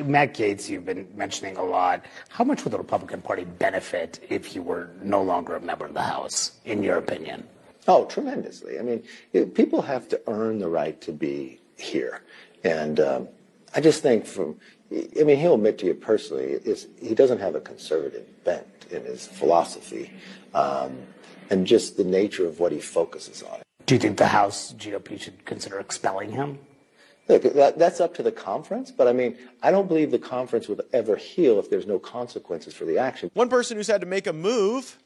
[0.03, 2.05] Matt Gaetz, you've been mentioning a lot.
[2.29, 5.93] How much would the Republican Party benefit if you were no longer a member of
[5.93, 7.47] the House, in your opinion?
[7.87, 8.77] Oh, tremendously.
[8.79, 9.01] I mean,
[9.33, 12.21] it- people have to earn the right to be here.
[12.63, 13.27] And um,
[13.73, 14.59] I just think from,
[14.91, 19.03] I mean, he'll admit to you personally, is he doesn't have a conservative bent in
[19.03, 20.11] his philosophy
[20.53, 20.97] um,
[21.49, 23.61] and just the nature of what he focuses on.
[23.87, 26.59] Do you think the House GOP should consider expelling him?
[27.29, 30.67] Look, that, that's up to the conference, but I mean, I don't believe the conference
[30.67, 33.31] would ever heal if there's no consequences for the action.
[33.33, 34.97] One person who's had to make a move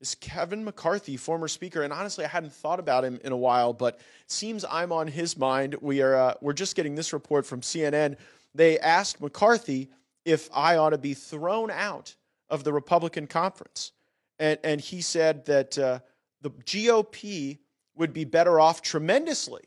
[0.00, 3.74] is Kevin McCarthy, former speaker, and honestly, I hadn't thought about him in a while,
[3.74, 5.76] but it seems I'm on his mind.
[5.82, 8.16] We are uh, we're just getting this report from CNN.
[8.54, 9.90] They asked McCarthy
[10.24, 12.14] if I ought to be thrown out
[12.48, 13.92] of the Republican conference,
[14.38, 16.00] and and he said that uh,
[16.40, 17.58] the GOP
[18.00, 19.62] would be better off tremendously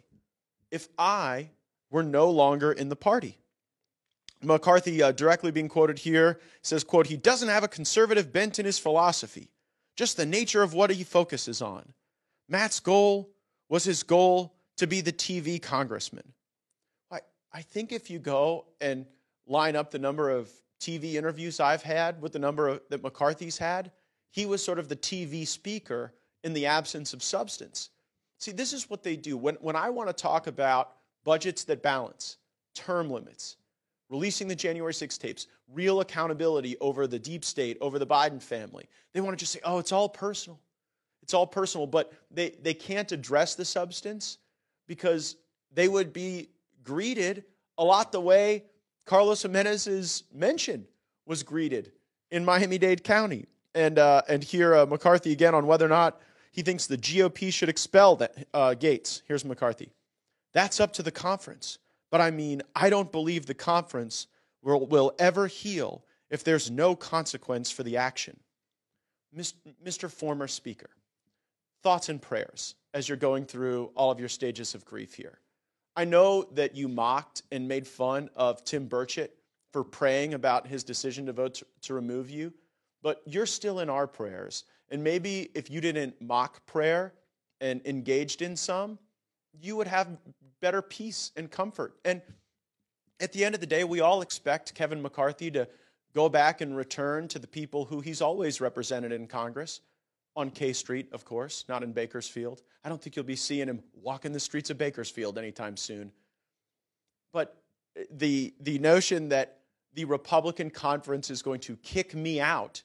[0.72, 1.52] if I
[1.90, 3.38] were no longer in the party.
[4.42, 8.66] McCarthy, uh, directly being quoted here, says, "quote He doesn't have a conservative bent in
[8.66, 9.52] his philosophy,
[9.96, 11.94] just the nature of what he focuses on.
[12.50, 13.32] Matt's goal
[13.70, 16.34] was his goal to be the TV congressman.
[17.10, 19.06] Like, I think if you go and
[19.46, 23.58] line up the number of TV interviews I've had with the number of, that McCarthy's
[23.58, 23.92] had,
[24.32, 27.90] he was sort of the TV speaker in the absence of substance.
[28.44, 29.38] See, this is what they do.
[29.38, 32.36] When, when I want to talk about budgets that balance,
[32.76, 33.56] term limits,
[34.10, 38.90] releasing the January 6 tapes, real accountability over the deep state, over the Biden family,
[39.14, 40.60] they want to just say, oh, it's all personal.
[41.22, 44.40] It's all personal, but they, they can't address the substance
[44.88, 45.38] because
[45.74, 46.50] they would be
[46.84, 47.46] greeted
[47.78, 48.66] a lot the way
[49.06, 50.86] Carlos Gimenez's mention
[51.26, 51.94] was greeted
[52.30, 53.46] in Miami Dade County.
[53.74, 56.20] And, uh, and here, uh, McCarthy again on whether or not
[56.54, 59.24] he thinks the GOP should expel that, uh, Gaetz.
[59.28, 59.92] Here's McCarthy.
[60.54, 61.80] That's up to the conference.
[62.12, 64.28] But I mean, I don't believe the conference
[64.62, 68.40] will, will ever heal if there's no consequence for the action.
[69.36, 70.12] Mr.
[70.12, 70.92] Former Speaker,
[71.82, 75.40] thoughts and prayers as you're going through all of your stages of grief here.
[75.96, 79.30] I know that you mocked and made fun of Tim Burchett
[79.72, 82.54] for praying about his decision to vote to, to remove you,
[83.02, 84.66] but you're still in our prayers.
[84.94, 87.14] And maybe if you didn't mock prayer
[87.62, 89.00] and engaged in some,
[89.60, 90.08] you would have
[90.62, 91.96] better peace and comfort.
[92.06, 92.22] And
[93.20, 95.68] at the end of the day, we all expect Kevin McCarthy to
[96.14, 99.82] go back and return to the people who he's always represented in Congress
[100.36, 102.62] on K Street, of course, not in Bakersfield.
[102.84, 106.12] I don't think you'll be seeing him walking the streets of Bakersfield anytime soon.
[107.32, 107.58] But
[108.00, 109.58] uh, the, the notion that
[109.96, 112.84] the Republican conference is going to kick me out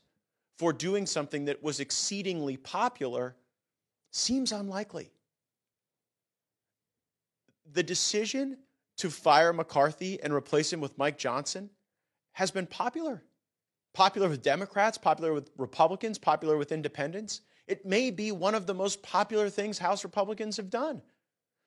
[0.59, 3.37] for doing something that was exceedingly popular
[4.11, 5.11] seems unlikely.
[7.73, 8.59] The decision
[8.97, 11.71] to fire McCarthy and replace him with Mike Johnson
[12.33, 13.23] has been popular
[13.94, 17.40] popular with Democrats, popular with Republicans, popular with independents.
[17.66, 21.03] It may be one of the most popular things House Republicans have done.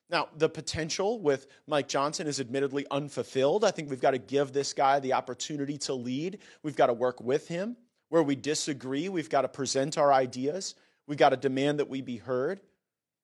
[0.10, 3.65] Now, the potential with Mike Johnson is admittedly unfulfilled.
[3.65, 6.39] I think we've got to give this guy the opportunity to lead.
[6.63, 7.75] We've got to work with him.
[8.12, 10.76] Where we disagree, we've got to present our ideas.
[11.08, 12.60] We've got to demand that we be heard.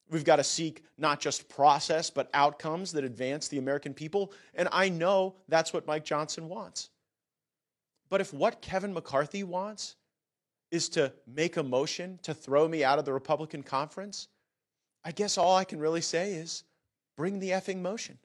[0.10, 4.32] We've got to seek not just process, but outcomes that advance the American people.
[4.56, 6.90] And I know that's what Mike Johnson wants.
[8.10, 9.98] But if what Kevin McCarthy wants
[10.72, 14.30] is to make a motion to throw me out of the Republican conference,
[15.04, 16.64] I guess all I can really say is
[17.18, 18.18] bring the effing motion.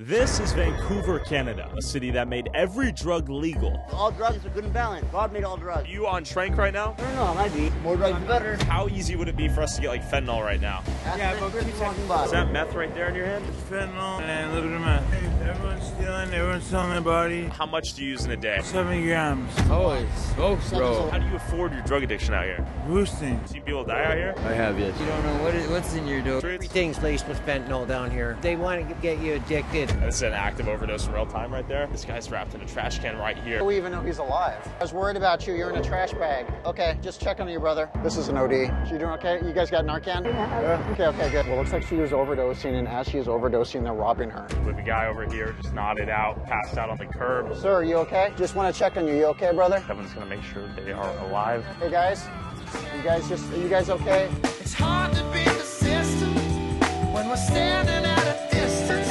[0.00, 3.80] This is Vancouver, Canada, a city that made every drug legal.
[3.92, 5.12] All drugs are good and balanced.
[5.12, 5.88] God made all drugs.
[5.88, 6.96] Are you on trank right now?
[6.98, 7.70] I don't know, I might be.
[7.84, 8.56] More drugs, the better.
[8.64, 10.82] How easy would it be for us to get like fentanyl right now?
[11.16, 12.24] yeah, but keep walking by.
[12.24, 13.44] Is that meth right there in your hand?
[13.70, 15.53] Fentanyl and a little bit of meth.
[15.84, 17.44] Hey, everyone's stealing, everyone's selling their body.
[17.44, 18.58] How much do you use in a day?
[18.62, 19.58] Seven grams.
[19.60, 21.10] Holy smokes, bro.
[21.10, 22.66] How do you afford your drug addiction out here?
[22.86, 23.38] Boosting.
[23.48, 24.34] Do you people die out here?
[24.38, 24.98] I have, yes.
[24.98, 26.42] You don't know what is, what's in your dope.
[26.42, 28.38] Everything's laced with fentanyl down here.
[28.40, 29.90] They want to get you addicted.
[30.00, 31.86] That's an active overdose in real time right there.
[31.88, 33.62] This guy's wrapped in a trash can right here.
[33.62, 34.66] We even know he's alive.
[34.78, 35.54] I was worried about you.
[35.54, 36.46] You're in a trash bag.
[36.64, 37.90] Okay, just check on you, brother.
[38.02, 38.52] This is an OD.
[38.90, 39.40] You doing okay?
[39.44, 40.24] You guys got Narcan?
[40.24, 40.88] Yeah.
[40.92, 41.46] Okay, okay, good.
[41.46, 44.46] Well, looks like she was overdosing, and as she is overdosing, they're robbing her.
[44.64, 47.54] With a guy over here just nodded out, passed out on the curb.
[47.56, 48.32] Sir, are you okay?
[48.36, 49.14] Just want to check on you.
[49.14, 49.82] You okay, brother?
[49.86, 51.64] Kevin's gonna make sure they are alive.
[51.80, 52.26] Hey guys,
[52.96, 54.30] you guys just, are you guys okay?
[54.60, 56.36] It's hard to be persistent
[57.12, 59.03] when we're standing at a distance.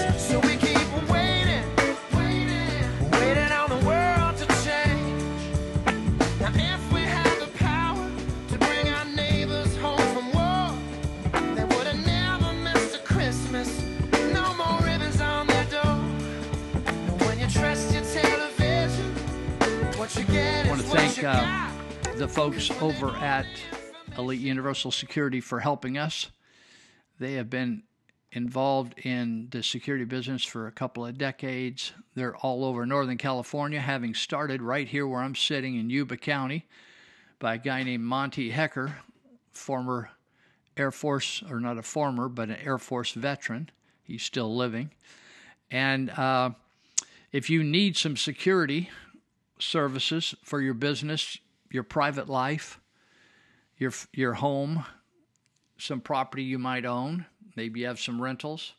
[21.24, 21.72] Uh,
[22.16, 23.46] the folks over at
[24.18, 26.30] Elite Universal Security for helping us.
[27.20, 27.84] They have been
[28.32, 31.94] involved in the security business for a couple of decades.
[32.16, 36.66] They're all over Northern California, having started right here where I'm sitting in Yuba County
[37.40, 38.98] by a guy named Monty Hecker,
[39.52, 40.10] former
[40.76, 43.70] Air Force, or not a former, but an Air Force veteran.
[44.04, 44.92] He's still living.
[45.72, 46.52] And uh,
[47.32, 48.90] if you need some security
[49.60, 51.38] services for your business,
[51.72, 52.80] your private life,
[53.78, 54.86] your your home,
[55.78, 57.26] some property you might own,
[57.56, 58.74] maybe you have some rentals,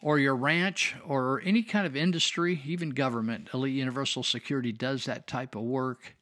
[0.00, 3.48] or your ranch, or any kind of industry, even government.
[3.54, 6.16] Elite Universal Security does that type of work.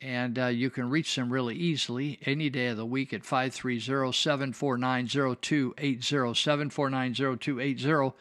[0.00, 4.12] And uh, you can reach them really easily any day of the week at 530
[4.12, 6.34] 749 0280.
[6.34, 8.14] 749 0280.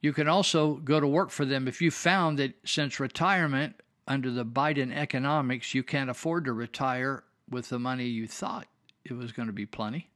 [0.00, 3.74] You can also go to work for them if you found that since retirement
[4.08, 8.66] under the Biden economics, you can't afford to retire with the money you thought
[9.04, 10.08] it was going to be plenty.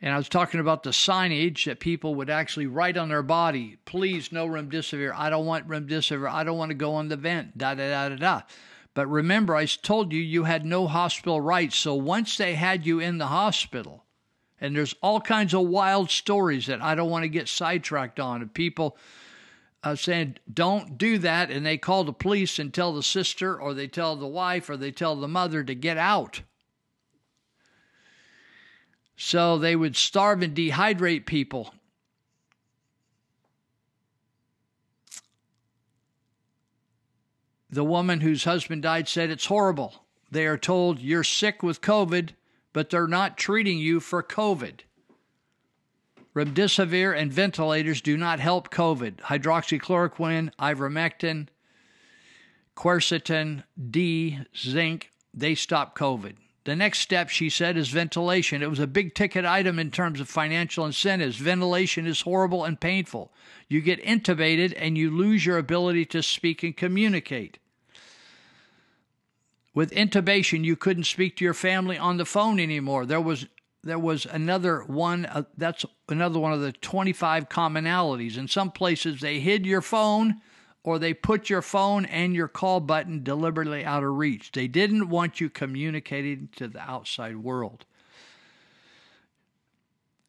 [0.00, 3.78] And I was talking about the signage that people would actually write on their body,
[3.84, 5.12] please no remdesivir.
[5.14, 6.30] I don't want remdesivir.
[6.30, 7.58] I don't want to go on the vent.
[7.58, 8.42] Da da da da da.
[8.94, 11.76] But remember, I told you you had no hospital rights.
[11.76, 14.04] So once they had you in the hospital,
[14.60, 18.42] and there's all kinds of wild stories that I don't want to get sidetracked on
[18.42, 18.96] of people
[19.84, 21.50] uh, saying, don't do that.
[21.50, 24.76] And they call the police and tell the sister, or they tell the wife, or
[24.76, 26.42] they tell the mother to get out.
[29.20, 31.74] So they would starve and dehydrate people.
[37.68, 40.04] The woman whose husband died said it's horrible.
[40.30, 42.30] They are told you're sick with COVID,
[42.72, 44.80] but they're not treating you for COVID.
[46.34, 49.16] Remdesivir and ventilators do not help COVID.
[49.16, 51.48] Hydroxychloroquine, ivermectin,
[52.76, 56.36] quercetin, D, zinc, they stop COVID.
[56.68, 58.62] The next step, she said, is ventilation.
[58.62, 61.38] It was a big ticket item in terms of financial incentives.
[61.38, 63.32] Ventilation is horrible and painful.
[63.68, 67.56] You get intubated and you lose your ability to speak and communicate.
[69.72, 73.06] With intubation, you couldn't speak to your family on the phone anymore.
[73.06, 73.46] There was
[73.82, 78.36] there was another one uh, that's another one of the 25 commonalities.
[78.36, 80.42] In some places they hid your phone
[80.88, 84.52] or they put your phone and your call button deliberately out of reach.
[84.52, 87.84] They didn't want you communicating to the outside world.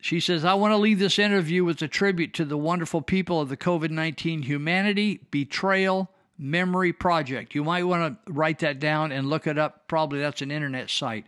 [0.01, 3.39] She says, I want to leave this interview with a tribute to the wonderful people
[3.39, 7.55] of the COVID 19 Humanity Betrayal Memory Project.
[7.55, 9.87] You might want to write that down and look it up.
[9.87, 11.27] Probably that's an internet site.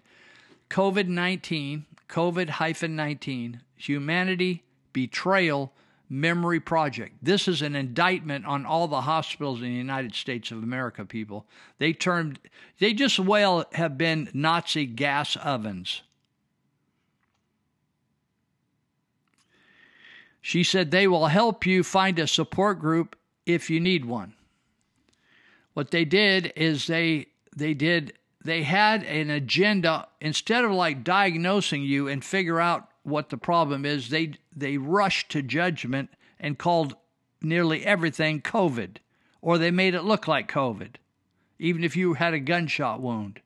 [0.69, 5.71] COVID 19, COVID 19, Humanity Betrayal
[6.13, 7.15] Memory Project.
[7.21, 11.45] This is an indictment on all the hospitals in the United States of America, people.
[11.77, 12.37] They termed,
[12.79, 16.01] they just well have been Nazi gas ovens.
[20.41, 24.33] She said they will help you find a support group if you need one.
[25.75, 31.83] What they did is they they did they had an agenda instead of like diagnosing
[31.83, 36.95] you and figure out what the problem is, they they rushed to judgment and called
[37.41, 38.97] nearly everything COVID,
[39.41, 40.95] or they made it look like COVID,
[41.59, 43.41] even if you had a gunshot wound.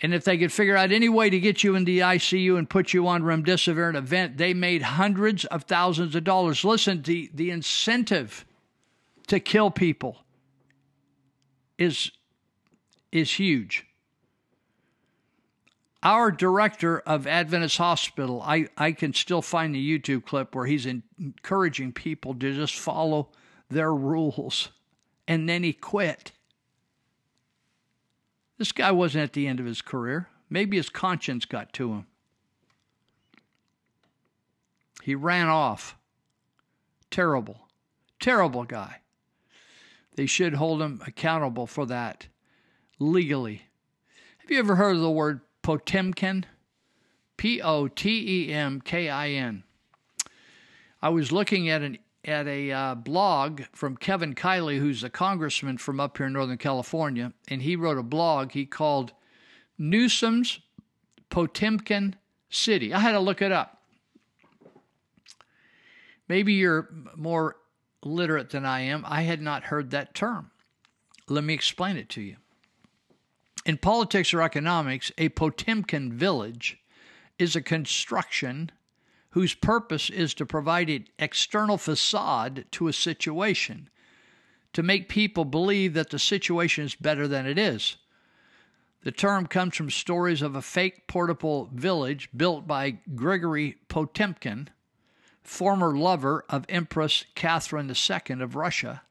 [0.00, 2.70] And if they could figure out any way to get you in the ICU and
[2.70, 6.64] put you on remdesivir in an event, they made hundreds of thousands of dollars.
[6.64, 8.44] Listen, the, the incentive
[9.26, 10.18] to kill people
[11.78, 12.12] is
[13.10, 13.87] is huge.
[16.02, 20.86] Our director of Adventist Hospital, I, I can still find the YouTube clip where he's
[20.86, 23.30] encouraging people to just follow
[23.68, 24.68] their rules.
[25.26, 26.32] And then he quit.
[28.58, 30.28] This guy wasn't at the end of his career.
[30.48, 32.06] Maybe his conscience got to him.
[35.02, 35.96] He ran off.
[37.10, 37.68] Terrible,
[38.20, 39.00] terrible guy.
[40.16, 42.26] They should hold him accountable for that
[42.98, 43.62] legally.
[44.38, 46.46] Have you ever heard of the word Potemkin?
[47.36, 49.64] P O T E M K I N.
[51.02, 55.76] I was looking at an at a uh, blog from Kevin Kiley, who's a congressman
[55.76, 59.12] from up here in Northern California, and he wrote a blog he called
[59.76, 60.60] Newsom's
[61.28, 62.16] Potemkin
[62.48, 62.94] City.
[62.94, 63.82] I had to look it up.
[66.30, 67.56] Maybe you're more
[68.02, 69.04] literate than I am.
[69.06, 70.50] I had not heard that term.
[71.28, 72.36] Let me explain it to you.
[73.68, 76.78] In politics or economics, a Potemkin village
[77.38, 78.72] is a construction
[79.32, 83.90] whose purpose is to provide an external facade to a situation
[84.72, 87.98] to make people believe that the situation is better than it is.
[89.02, 94.70] The term comes from stories of a fake portable village built by Grigory Potemkin,
[95.42, 99.02] former lover of Empress Catherine II of Russia,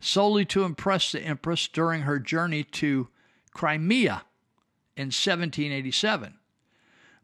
[0.00, 3.08] solely to impress the Empress during her journey to
[3.54, 4.24] Crimea
[4.96, 6.34] in 1787.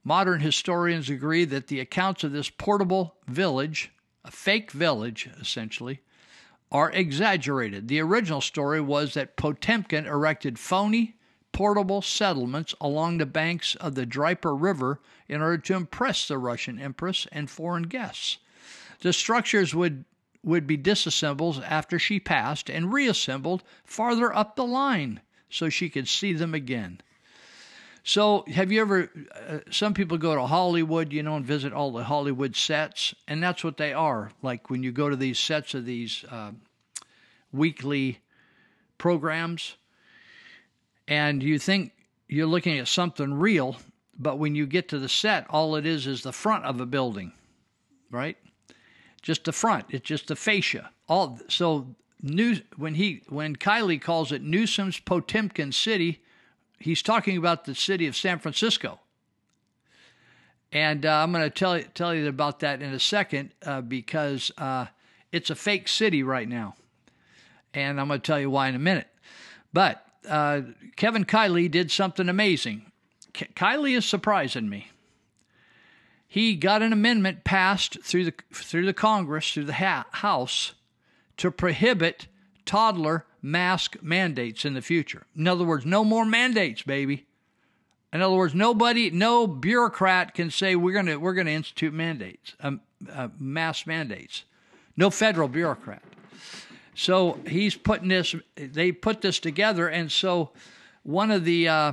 [0.03, 3.93] Modern historians agree that the accounts of this portable village,
[4.25, 6.01] a fake village essentially,
[6.73, 7.89] are exaggerated.
[7.89, 11.17] The original story was that Potemkin erected phony
[11.53, 16.79] portable settlements along the banks of the Dnieper River in order to impress the Russian
[16.79, 18.39] empress and foreign guests.
[19.01, 20.05] The structures would
[20.43, 25.21] would be disassembled after she passed and reassembled farther up the line
[25.51, 27.01] so she could see them again.
[28.03, 29.11] So, have you ever?
[29.49, 33.43] Uh, some people go to Hollywood, you know, and visit all the Hollywood sets, and
[33.43, 34.31] that's what they are.
[34.43, 36.53] Like when you go to these sets of these uh,
[37.53, 38.21] weekly
[38.97, 39.77] programs,
[41.09, 41.93] and you think
[42.29, 43.77] you're looking at something real,
[44.19, 46.87] but when you get to the set, all it is is the front of a
[46.87, 47.33] building,
[48.11, 48.39] right?
[49.21, 49.87] Just the front.
[49.91, 50.91] It's just the fascia.
[51.07, 56.21] All so new when he when Kiley calls it Newsom's Potemkin City
[56.81, 58.99] he's talking about the city of San Francisco.
[60.73, 64.51] And uh, I'm going to tell tell you about that in a second uh, because
[64.57, 64.87] uh,
[65.31, 66.75] it's a fake city right now,
[67.75, 69.09] and I'm going to tell you why in a minute.
[69.73, 70.63] But uh,
[70.97, 72.91] Kevin Kiley did something amazing.
[73.33, 73.49] K-
[73.95, 74.89] is surprising me.
[76.29, 80.75] He got an amendment passed through the through the Congress through the ha- House
[81.41, 82.27] to prohibit
[82.67, 85.27] toddler mask mandates in the future.
[85.35, 87.27] In other words, no more mandates, baby.
[88.13, 91.95] In other words, nobody, no bureaucrat can say we're going to we're going to institute
[91.95, 94.45] mandates, um, uh, mass mandates.
[94.99, 96.03] No federal bureaucrat.
[96.95, 98.35] So he's putting this.
[98.57, 100.51] They put this together, and so
[101.05, 101.93] one of the uh,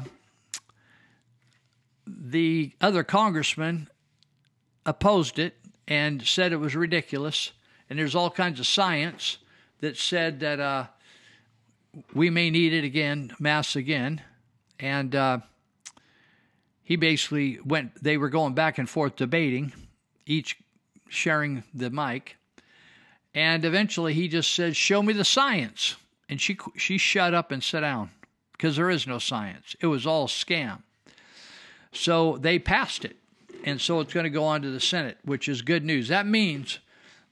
[2.05, 3.87] the other congressmen
[4.85, 5.55] opposed it
[5.87, 7.53] and said it was ridiculous.
[7.89, 9.37] And there's all kinds of science
[9.79, 10.87] that said that uh,
[12.13, 14.21] we may need it again, mass again.
[14.79, 15.39] And uh,
[16.83, 19.73] he basically went, they were going back and forth debating,
[20.25, 20.57] each
[21.09, 22.35] sharing the mic.
[23.33, 25.95] And eventually he just said, Show me the science.
[26.29, 28.09] And she, she shut up and sat down
[28.51, 29.75] because there is no science.
[29.79, 30.81] It was all scam.
[31.93, 33.15] So they passed it.
[33.63, 36.09] And so it's going to go on to the Senate, which is good news.
[36.09, 36.79] That means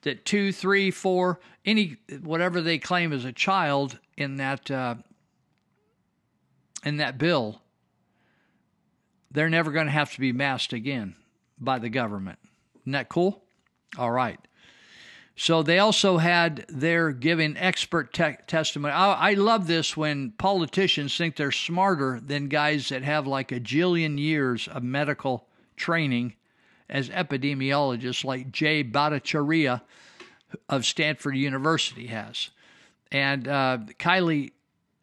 [0.06, 4.95] that two, three, four, any whatever they claim as a child in that uh,
[6.86, 7.62] in that bill,
[9.32, 11.16] they're never going to have to be masked again
[11.60, 12.39] by the government.
[12.82, 13.41] Isn't that cool?
[13.97, 14.39] All right.
[15.36, 18.93] So they also had their giving expert te- testimony.
[18.93, 23.60] I, I love this when politicians think they're smarter than guys that have like a
[23.60, 26.36] jillion years of medical training
[26.89, 29.81] as epidemiologists, like Jay Bhattacharya
[30.69, 32.49] of Stanford University has.
[33.11, 34.51] And uh, Kiley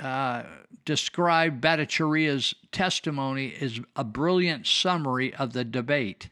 [0.00, 0.42] uh,
[0.84, 6.28] described Bhattacharya's testimony as a brilliant summary of the debate.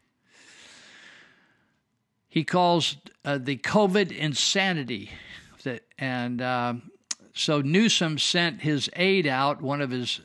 [2.28, 5.10] He calls uh, the COVID insanity.
[5.64, 6.74] That, and uh,
[7.34, 10.20] so Newsom sent his aide out, one of his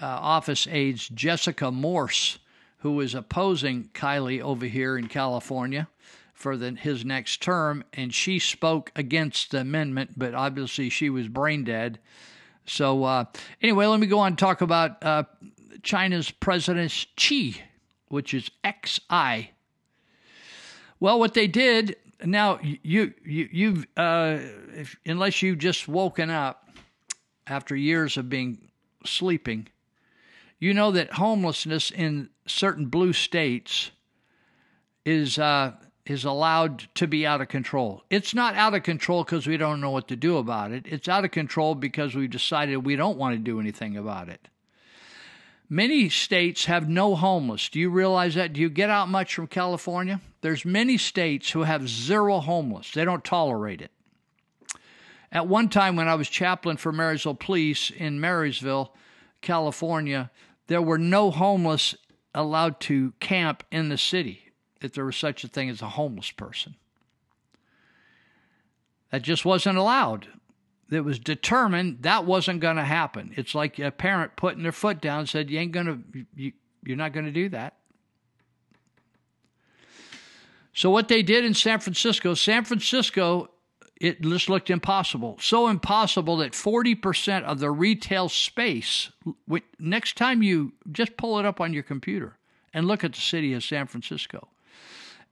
[0.00, 2.38] uh, office aides, Jessica Morse,
[2.78, 5.88] who was opposing Kiley over here in California
[6.34, 11.28] for the, his next term, and she spoke against the amendment, but obviously she was
[11.28, 11.98] brain dead.
[12.66, 13.24] So, uh,
[13.62, 15.24] anyway, let me go on and talk about uh,
[15.82, 17.62] China's President Xi,
[18.08, 19.50] which is XI.
[21.00, 24.38] Well, what they did now, you you you've uh,
[24.74, 26.68] if, unless you've just woken up
[27.46, 28.70] after years of being
[29.04, 29.68] sleeping,
[30.58, 33.90] you know that homelessness in certain blue states
[35.04, 35.72] is uh,
[36.04, 38.02] is allowed to be out of control.
[38.10, 40.86] It's not out of control because we don't know what to do about it.
[40.86, 44.48] It's out of control because we've decided we don't want to do anything about it.
[45.68, 47.68] Many states have no homeless.
[47.68, 48.52] Do you realize that?
[48.52, 50.20] Do you get out much from California?
[50.40, 52.92] There's many states who have zero homeless.
[52.92, 53.90] They don't tolerate it.
[55.32, 58.94] At one time when I was chaplain for Marysville Police in Marysville,
[59.42, 60.30] California,
[60.68, 61.96] there were no homeless
[62.36, 66.30] allowed to camp in the city if there was such a thing as a homeless
[66.30, 66.76] person.
[69.10, 70.28] That just wasn't allowed.
[70.90, 73.32] It was determined that wasn't going to happen.
[73.36, 76.52] It's like a parent putting their foot down and said, "You ain't going to, you,
[76.84, 77.74] you're not going to do that."
[80.72, 83.48] So what they did in San Francisco, San Francisco,
[84.00, 85.38] it just looked impossible.
[85.40, 89.10] So impossible that 40% of the retail space.
[89.78, 92.36] Next time you just pull it up on your computer
[92.74, 94.48] and look at the city of San Francisco.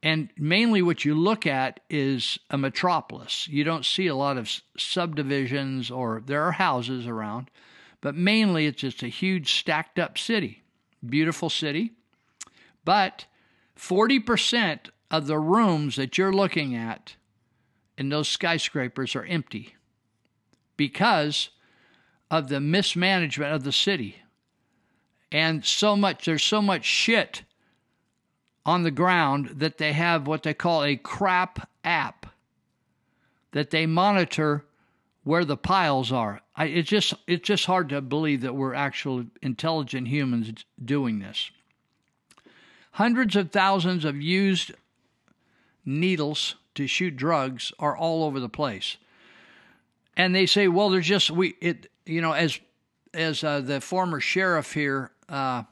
[0.02, 3.48] And mainly what you look at is a metropolis.
[3.48, 7.50] You don't see a lot of subdivisions or there are houses around,
[8.00, 10.62] but mainly it's just a huge stacked up city.
[11.06, 11.92] Beautiful city.
[12.84, 13.24] But
[13.78, 17.16] 40% of the rooms that you're looking at
[17.96, 19.74] in those skyscrapers are empty
[20.76, 21.50] because
[22.30, 24.16] of the mismanagement of the city.
[25.30, 27.42] And so much, there's so much shit
[28.66, 32.26] on the ground that they have what they call a crap app
[33.52, 34.64] that they monitor
[35.22, 36.40] where the piles are.
[36.56, 41.50] I, it's just it's just hard to believe that we're actual intelligent humans doing this.
[42.92, 44.72] Hundreds of thousands of used
[45.84, 48.96] needles to shoot drugs are all over the place,
[50.16, 52.58] and they say, well, there's just we it you know as
[53.14, 55.62] as uh, the former sheriff here, uh,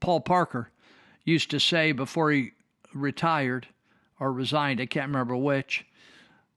[0.00, 0.70] Paul Parker,
[1.24, 2.52] used to say before he
[2.92, 3.68] retired
[4.18, 5.86] or resigned, I can't remember which.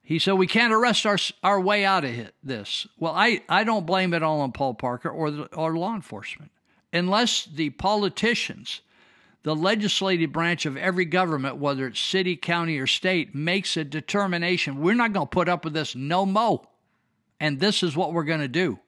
[0.02, 2.86] He said, We can't arrest our, our way out of it, this.
[3.00, 6.52] Well, I, I don't blame it all on Paul Parker or, the, or law enforcement.
[6.94, 8.82] Unless the politicians,
[9.46, 14.82] the legislative branch of every government, whether it's city, county, or state, makes a determination,
[14.82, 16.68] we're not going to put up with this no mo.
[17.40, 18.80] And this is what we're going to do.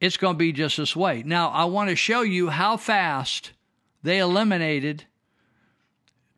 [0.00, 1.22] It's going to be just this way.
[1.22, 3.52] Now, I want to show you how fast
[4.02, 5.04] they eliminated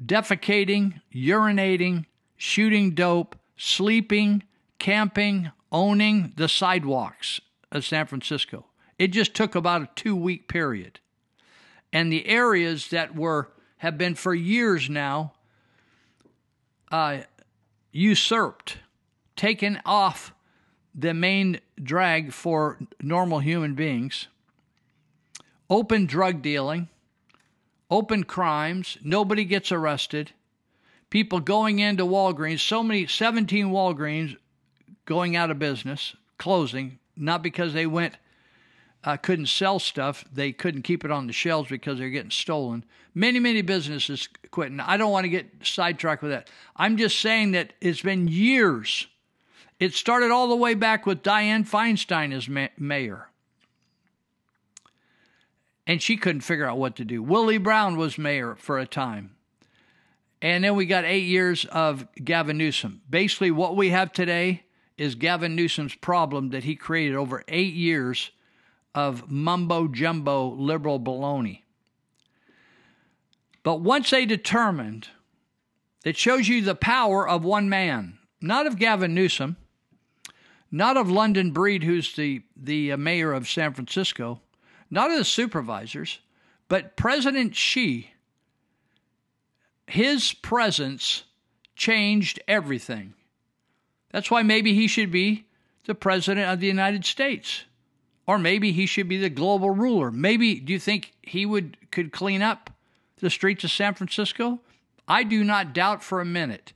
[0.04, 2.06] defecating, urinating,
[2.36, 4.42] shooting dope, sleeping,
[4.80, 8.66] camping, owning the sidewalks of San Francisco.
[8.98, 10.98] It just took about a two week period.
[11.93, 15.32] And the areas that were have been for years now
[16.90, 17.22] uh,
[17.90, 18.78] usurped,
[19.34, 20.32] taken off
[20.95, 24.28] the main drag for normal human beings,
[25.68, 26.88] open drug dealing,
[27.90, 30.32] open crimes, nobody gets arrested.
[31.11, 34.36] People going into Walgreens, so many, 17 Walgreens
[35.05, 38.16] going out of business, closing, not because they went,
[39.05, 42.84] uh, couldn't sell stuff, they couldn't keep it on the shelves because they're getting stolen.
[43.14, 44.80] Many, many businesses quitting.
[44.80, 46.48] I don't want to get sidetracked with that.
[46.76, 49.07] I'm just saying that it's been years.
[49.80, 53.28] It started all the way back with Dianne Feinstein as ma- mayor
[55.86, 57.22] and she couldn't figure out what to do.
[57.22, 59.34] Willie Brown was mayor for a time.
[60.40, 63.03] And then we got eight years of Gavin Newsom.
[63.09, 64.64] Basically, what we have today
[64.96, 68.30] is Gavin Newsom's problem that he created over eight years
[68.95, 71.62] of mumbo jumbo liberal baloney.
[73.62, 75.09] But once they determined,
[76.05, 79.57] it shows you the power of one man, not of Gavin Newsom,
[80.70, 84.40] not of London Breed, who's the, the uh, mayor of San Francisco,
[84.90, 86.18] not of the supervisors,
[86.68, 88.11] but President Xi.
[89.86, 91.24] His presence
[91.76, 93.14] changed everything.
[94.11, 95.47] That's why maybe he should be
[95.84, 97.64] the president of the United States.
[98.26, 100.10] Or maybe he should be the global ruler.
[100.10, 102.70] Maybe do you think he would could clean up
[103.18, 104.60] the streets of San Francisco?
[105.08, 106.72] I do not doubt for a minute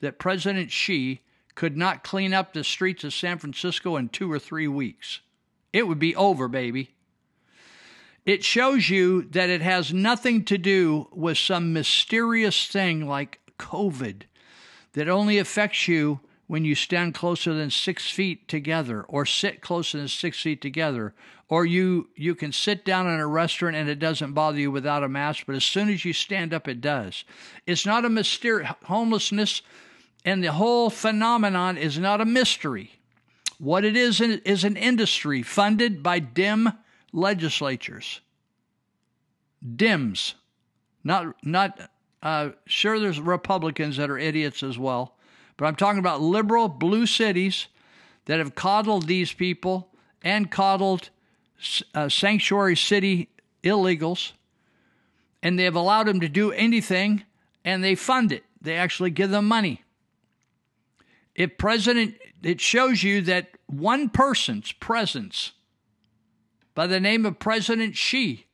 [0.00, 1.20] that President Xi
[1.54, 5.20] could not clean up the streets of San Francisco in 2 or 3 weeks.
[5.72, 6.94] It would be over, baby.
[8.24, 14.22] It shows you that it has nothing to do with some mysterious thing like COVID
[14.92, 16.20] that only affects you
[16.52, 21.14] when you stand closer than six feet together or sit closer than six feet together
[21.48, 25.02] or you you can sit down in a restaurant and it doesn't bother you without
[25.02, 27.24] a mask but as soon as you stand up it does.
[27.66, 29.62] It's not a mystery homelessness
[30.26, 33.00] and the whole phenomenon is not a mystery.
[33.58, 36.68] What it is is an industry funded by dim
[37.14, 38.20] legislatures.
[39.74, 40.34] Dims,
[41.02, 41.88] not not
[42.22, 45.16] Uh, sure, there's Republicans that are idiots as well,
[45.62, 47.68] but I'm talking about liberal blue cities
[48.24, 51.10] that have coddled these people and coddled
[51.94, 53.28] uh, sanctuary city
[53.62, 54.32] illegals,
[55.40, 57.22] and they have allowed them to do anything,
[57.64, 58.42] and they fund it.
[58.60, 59.84] They actually give them money.
[61.36, 65.52] If president, it shows you that one person's presence
[66.74, 68.46] by the name of President Xi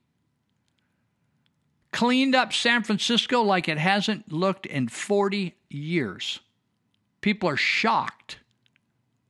[1.91, 6.41] cleaned up San Francisco like it hasn't looked in 40 years.
[7.21, 8.39] People are shocked.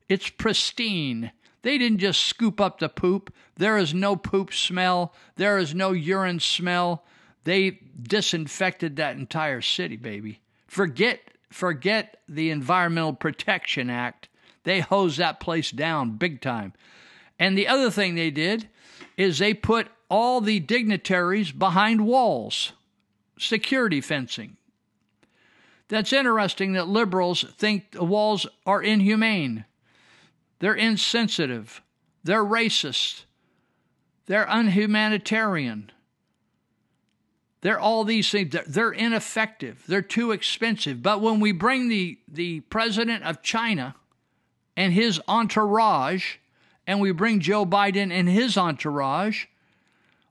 [0.07, 1.31] It's pristine.
[1.61, 3.33] They didn't just scoop up the poop.
[3.55, 5.13] There is no poop smell.
[5.35, 7.05] There is no urine smell.
[7.43, 10.41] They disinfected that entire city, baby.
[10.67, 11.19] Forget
[11.49, 14.29] forget the Environmental Protection Act.
[14.63, 16.73] They hosed that place down big time.
[17.39, 18.69] And the other thing they did
[19.17, 22.73] is they put all the dignitaries behind walls,
[23.37, 24.57] security fencing.
[25.89, 29.65] That's interesting that liberals think the walls are inhumane.
[30.59, 31.81] They're insensitive.
[32.23, 33.23] They're racist.
[34.27, 35.91] They're unhumanitarian.
[37.61, 38.55] They're all these things.
[38.67, 39.83] They're, ineffective.
[39.87, 41.01] They're too expensive.
[41.01, 43.95] But when we bring the, the president of China
[44.77, 46.35] and his entourage,
[46.85, 49.45] and we bring Joe Biden and his entourage,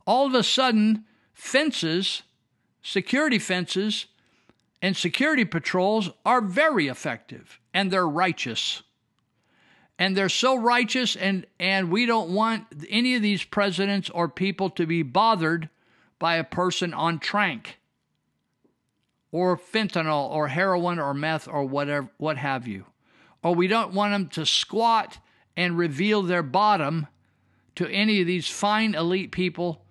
[0.07, 1.05] all of a sudden,
[1.35, 2.23] fences,
[2.83, 4.07] security fences,
[4.81, 8.83] and security patrols are very effective and they're righteous.
[10.01, 14.71] And they're so righteous, and, and we don't want any of these presidents or people
[14.71, 15.69] to be bothered
[16.21, 17.79] by a person on trank
[19.31, 22.85] or fentanyl or heroin or meth or whatever what have you
[23.43, 25.19] or we don't want them to squat
[25.57, 27.07] and reveal their bottom
[27.75, 29.85] to any of these fine elite people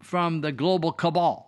[0.00, 1.43] from the global cabal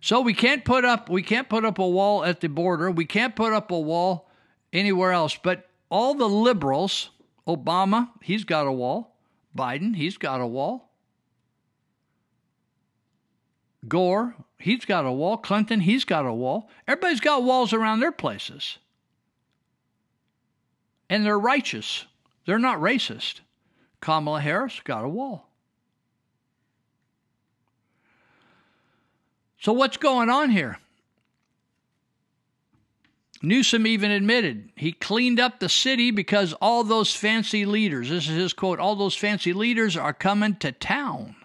[0.00, 3.04] so we can't put up we can't put up a wall at the border we
[3.04, 4.30] can't put up a wall
[4.72, 7.10] anywhere else but all the liberals
[7.46, 9.16] obama he's got a wall
[9.56, 10.88] biden he's got a wall
[13.86, 15.36] Gore, he's got a wall.
[15.36, 16.68] Clinton, he's got a wall.
[16.86, 18.78] Everybody's got walls around their places.
[21.08, 22.06] And they're righteous.
[22.44, 23.40] They're not racist.
[24.00, 25.47] Kamala Harris got a wall.
[29.60, 30.78] So, what's going on here?
[33.40, 38.36] Newsom even admitted he cleaned up the city because all those fancy leaders, this is
[38.36, 41.36] his quote, all those fancy leaders are coming to town.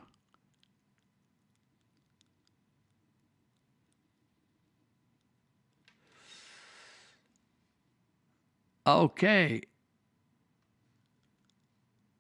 [8.86, 9.62] Okay.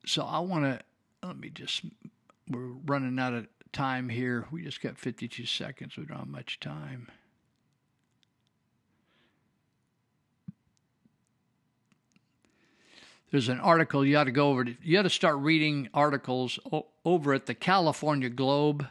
[0.06, 0.80] So I want to,
[1.26, 1.82] let me just,
[2.50, 4.46] we're running out of time here.
[4.52, 5.98] We just got 52 seconds.
[5.98, 7.10] We don't have much time.
[13.32, 14.64] There's an article you ought to go over.
[14.64, 18.86] To, you ought to start reading articles o- over at the California Globe.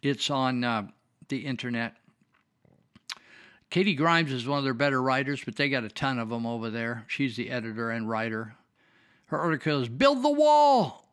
[0.00, 0.86] It's on uh,
[1.28, 1.96] the internet.
[3.70, 6.46] Katie Grimes is one of their better writers, but they got a ton of them
[6.46, 7.04] over there.
[7.08, 8.54] She's the editor and writer.
[9.26, 11.07] Her article is Build the Wall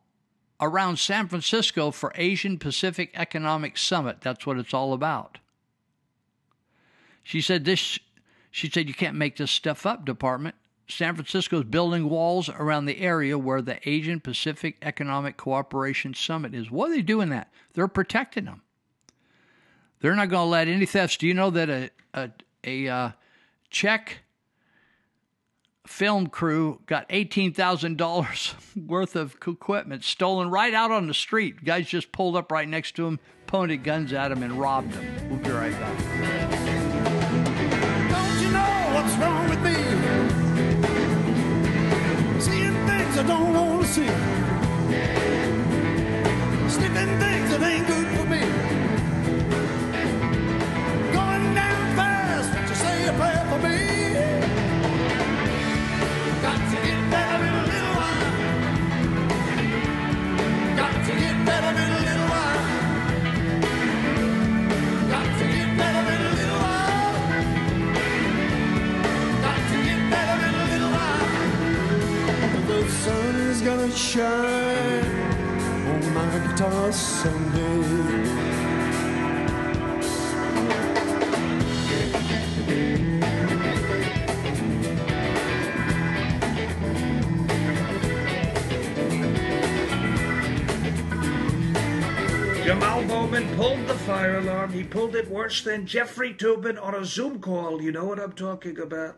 [0.60, 4.20] around San Francisco for Asian Pacific Economic Summit.
[4.20, 5.38] That's what it's all about.
[7.22, 7.98] She said this
[8.56, 10.54] she said you can't make this stuff up, department.
[10.88, 16.54] San Francisco is building walls around the area where the Asian Pacific Economic Cooperation Summit
[16.54, 16.70] is.
[16.70, 17.50] What are they doing that?
[17.74, 18.62] They're protecting them.
[20.00, 21.18] They're not going to let any thefts.
[21.18, 22.30] Do you know that a, a,
[22.64, 23.10] a uh,
[25.86, 28.54] film crew got $18,000
[28.86, 31.64] worth of equipment stolen right out on the street.
[31.64, 35.30] Guys just pulled up right next to him, pointed guns at him, and robbed him.
[35.30, 35.98] We'll be right back.
[38.10, 39.74] Don't you know what's wrong with me?
[42.40, 44.06] Seeing things I don't want to see.
[46.68, 48.85] Sniffing things that ain't good for me.
[73.66, 75.04] Gonna shine
[75.88, 78.36] on my guitar someday.
[92.62, 94.72] Jamal Bowman pulled the fire alarm.
[94.72, 97.82] He pulled it worse than Jeffrey Toobin on a Zoom call.
[97.82, 99.16] You know what I'm talking about.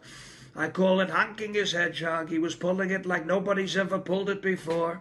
[0.59, 2.30] I call it honking his hedgehog.
[2.30, 5.00] He was pulling it like nobody's ever pulled it before.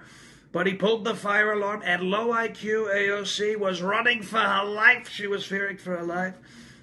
[0.52, 5.10] But he pulled the fire alarm, and low IQ AOC was running for her life.
[5.10, 6.36] She was fearing for her life.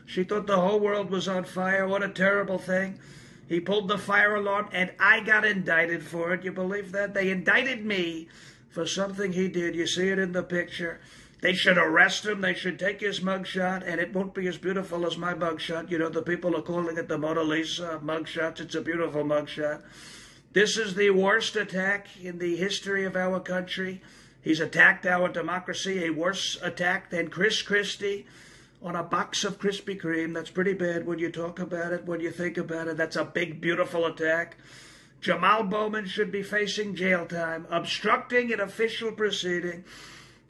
[0.06, 1.86] She thought the whole world was on fire.
[1.86, 2.98] What a terrible thing.
[3.48, 6.42] He pulled the fire alarm, and I got indicted for it.
[6.44, 7.14] You believe that?
[7.14, 8.26] They indicted me
[8.70, 9.76] for something he did.
[9.76, 10.98] You see it in the picture.
[11.44, 12.40] They should arrest him.
[12.40, 15.90] They should take his mugshot, and it won't be as beautiful as my mugshot.
[15.90, 18.60] You know, the people are calling it the Mona Lisa mugshot.
[18.60, 19.82] It's a beautiful mugshot.
[20.54, 24.00] This is the worst attack in the history of our country.
[24.40, 28.24] He's attacked our democracy, a worse attack than Chris Christie
[28.82, 30.32] on a box of Krispy Kreme.
[30.32, 32.96] That's pretty bad when you talk about it, when you think about it.
[32.96, 34.56] That's a big, beautiful attack.
[35.20, 39.84] Jamal Bowman should be facing jail time, obstructing an official proceeding.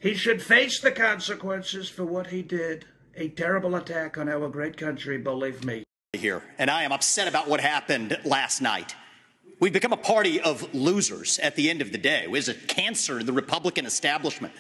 [0.05, 2.84] He should face the consequences for what he did.
[3.16, 5.82] A terrible attack on our great country, believe me.
[6.12, 8.94] here, and I am upset about what happened last night.
[9.61, 12.24] We've become a party of losers at the end of the day.
[12.24, 14.52] It was a cancer in the Republican establishment.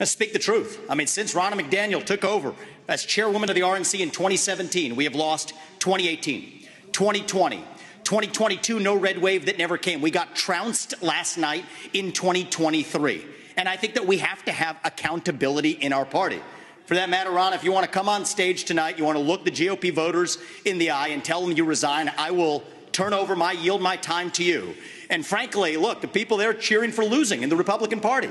[0.00, 0.80] Let's speak the truth.
[0.88, 2.54] I mean, since Ronna McDaniel took over
[2.88, 7.58] as chairwoman of the RNC in 2017, we have lost 2018, 2020,
[8.04, 10.00] 2022, no red wave that never came.
[10.00, 13.34] We got trounced last night in 2023.
[13.58, 16.40] And I think that we have to have accountability in our party.
[16.86, 19.22] For that matter, Ron, if you want to come on stage tonight, you want to
[19.22, 23.12] look the GOP voters in the eye and tell them you resign, I will turn
[23.12, 24.74] over my, yield my time to you.
[25.10, 28.30] And frankly, look, the people there cheering for losing in the Republican Party.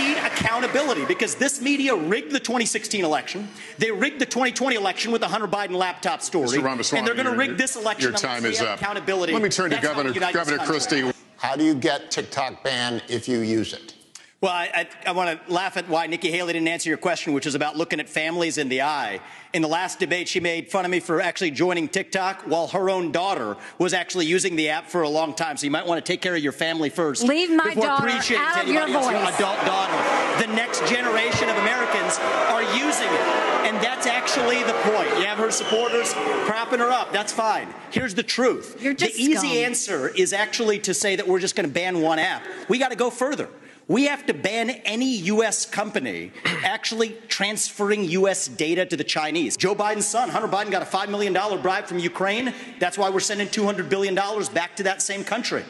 [0.41, 3.47] accountability because this media rigged the 2016 election.
[3.77, 6.57] They rigged the 2020 election with the Hunter Biden laptop story.
[6.57, 6.63] Mr.
[6.63, 8.79] Ramaswamy, and they're going to rig this election your time is up.
[8.79, 9.33] accountability.
[9.33, 10.65] Let me turn to That's Governor- Governor.
[10.65, 11.11] Christie.
[11.37, 13.95] How do you get TikTok banned if you use it?
[14.41, 14.71] Well, I,
[15.05, 17.53] I, I want to laugh at why Nikki Haley didn't answer your question, which is
[17.53, 19.19] about looking at families in the eye.
[19.53, 22.89] In the last debate, she made fun of me for actually joining TikTok while her
[22.89, 25.57] own daughter was actually using the app for a long time.
[25.57, 27.21] So you might want to take care of your family first.
[27.21, 29.35] Leave my daughter out of your voice.
[29.35, 30.43] adult daughter.
[30.43, 32.17] The next generation of Americans
[32.49, 33.51] are using it.
[33.61, 35.09] And that's actually the point.
[35.19, 36.15] You have her supporters
[36.47, 37.13] propping her up.
[37.13, 37.67] That's fine.
[37.91, 38.81] Here's the truth.
[38.81, 39.49] You're just the easy scum.
[39.49, 42.43] answer is actually to say that we're just going to ban one app.
[42.69, 43.47] We got to go further.
[43.87, 45.65] We have to ban any U.S.
[45.65, 46.31] company
[46.63, 48.47] actually transferring U.S.
[48.47, 49.57] data to the Chinese.
[49.57, 52.53] Joe Biden's son, Hunter Biden, got a $5 million bribe from Ukraine.
[52.79, 54.15] That's why we're sending $200 billion
[54.53, 55.65] back to that same country.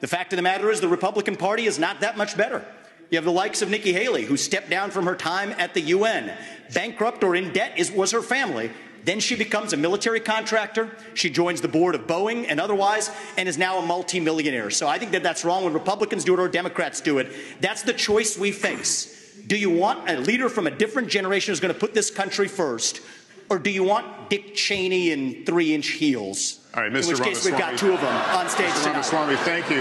[0.00, 2.64] The fact of the matter is, the Republican Party is not that much better.
[3.10, 5.80] You have the likes of Nikki Haley, who stepped down from her time at the
[5.80, 6.32] UN.
[6.72, 8.70] Bankrupt or in debt is, was her family.
[9.04, 10.90] Then she becomes a military contractor.
[11.14, 14.70] She joins the board of Boeing and otherwise, and is now a multimillionaire.
[14.70, 17.32] So I think that that's wrong when Republicans do it or Democrats do it.
[17.60, 19.16] That's the choice we face.
[19.46, 22.46] Do you want a leader from a different generation who's going to put this country
[22.46, 23.00] first,
[23.48, 26.60] or do you want Dick Cheney in three-inch heels?
[26.74, 27.08] All right, In Mr.
[27.08, 28.82] which case, we've got two of them on stage Mr.
[28.84, 29.12] tonight.
[29.12, 29.80] Ramaswamy, thank you.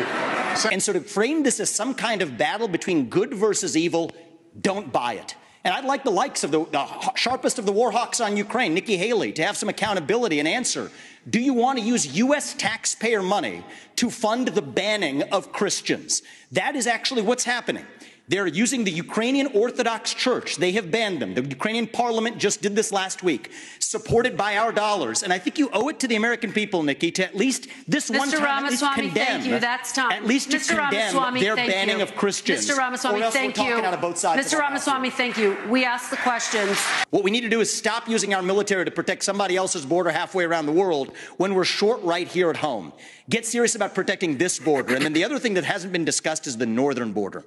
[0.71, 4.11] And so to frame this as some kind of battle between good versus evil,
[4.59, 5.35] don't buy it.
[5.69, 8.73] And I'd like the likes of the, the sharpest of the war hawks on Ukraine,
[8.73, 10.89] Nikki Haley, to have some accountability and answer.
[11.29, 12.55] Do you want to use U.S.
[12.55, 13.63] taxpayer money
[13.97, 16.23] to fund the banning of Christians?
[16.53, 17.85] That is actually what's happening.
[18.29, 20.57] They're using the Ukrainian Orthodox Church.
[20.57, 21.33] They have banned them.
[21.33, 23.49] The Ukrainian parliament just did this last week,
[23.79, 25.23] supported by our dollars.
[25.23, 28.07] And I think you owe it to the American people, Nikki, to at least this
[28.07, 28.37] one Mr.
[28.37, 29.13] time at least condemn.
[29.13, 29.59] thank you.
[29.59, 30.11] That's time.
[30.11, 30.77] At least to Mr.
[30.77, 32.03] condemn Ramaswamy, their banning you.
[32.03, 32.69] of Christians.
[32.69, 32.77] Mr.
[32.77, 33.83] Ramaswamy, thank we're talking you.
[33.83, 34.45] out of both sides.
[34.45, 34.53] Mr.
[34.53, 34.87] of our mouth.
[34.87, 35.57] Ramaswamy, thank you.
[35.67, 36.77] We asked the questions.
[37.09, 40.11] What we need to do is stop using our military to protect somebody else's border
[40.11, 42.93] halfway around the world when we're short right here at home.
[43.27, 44.93] Get serious about protecting this border.
[44.93, 47.43] And then the other thing that hasn't been discussed is the northern border.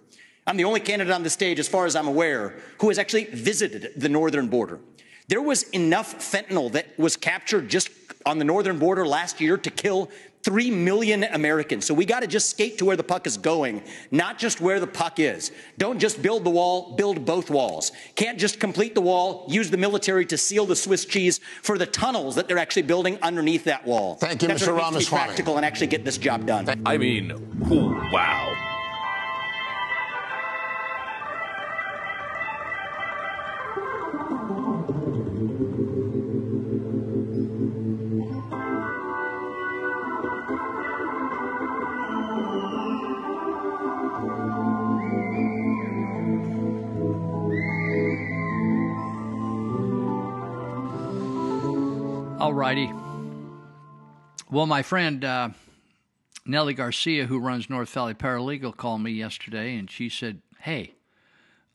[0.46, 3.24] I'm the only candidate on the stage, as far as I'm aware, who has actually
[3.24, 4.80] visited the northern border.
[5.28, 7.90] There was enough fentanyl that was captured just
[8.26, 10.10] on the northern border last year to kill
[10.42, 11.86] Three million Americans.
[11.86, 14.80] So we got to just skate to where the puck is going, not just where
[14.80, 15.52] the puck is.
[15.78, 17.92] Don't just build the wall, build both walls.
[18.16, 21.86] Can't just complete the wall, use the military to seal the Swiss cheese for the
[21.86, 24.16] tunnels that they're actually building underneath that wall.
[24.16, 24.74] Thank you, That's Mr.
[24.74, 25.24] what it needs to be Ramaswamy.
[25.26, 26.82] practical and actually get this job done.
[26.84, 27.30] I mean,
[27.68, 28.71] whew, wow.
[52.42, 52.92] All righty.
[54.50, 55.50] Well, my friend uh,
[56.44, 60.94] Nellie Garcia, who runs North Valley Paralegal, called me yesterday and she said, Hey,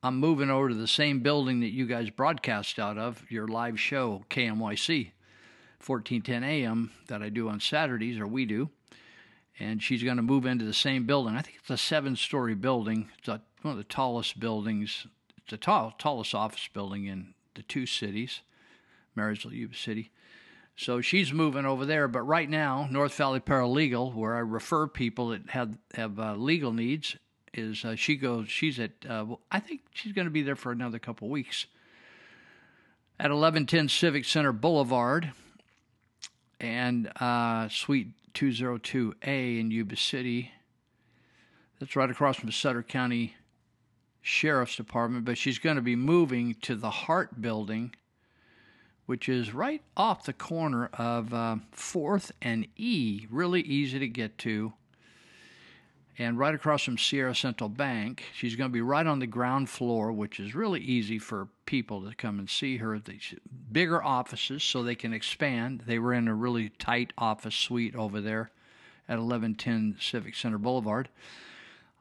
[0.03, 3.79] I'm moving over to the same building that you guys broadcast out of, your live
[3.79, 5.11] show, KMYC,
[5.85, 8.69] 1410 AM, that I do on Saturdays, or we do.
[9.57, 11.33] And she's going to move into the same building.
[11.33, 13.09] I think it's a seven story building.
[13.19, 15.07] It's a, one of the tallest buildings,
[15.37, 18.41] it's the tall, tallest office building in the two cities,
[19.15, 20.11] Marysville, Yuba City.
[20.79, 25.29] So she's moving over there, but right now, North Valley Paralegal, where I refer people
[25.29, 27.15] that have have uh, legal needs,
[27.51, 28.47] is uh, she goes.
[28.47, 28.91] She's at.
[29.09, 31.65] Uh, I think she's going to be there for another couple weeks.
[33.19, 35.31] At eleven ten Civic Center Boulevard,
[36.59, 40.51] and uh, Suite two zero two A in Yuba City.
[41.79, 43.35] That's right across from the Sutter County
[44.21, 47.95] Sheriff's Department, but she's going to be moving to the Hart Building
[49.07, 53.25] which is right off the corner of uh, 4th and E.
[53.31, 54.73] Really easy to get to.
[56.19, 58.23] And right across from Sierra Central Bank.
[58.33, 62.01] She's going to be right on the ground floor, which is really easy for people
[62.01, 62.99] to come and see her.
[62.99, 63.35] These
[63.71, 65.83] bigger offices so they can expand.
[65.85, 68.51] They were in a really tight office suite over there
[69.07, 71.07] at 1110 Civic Center Boulevard.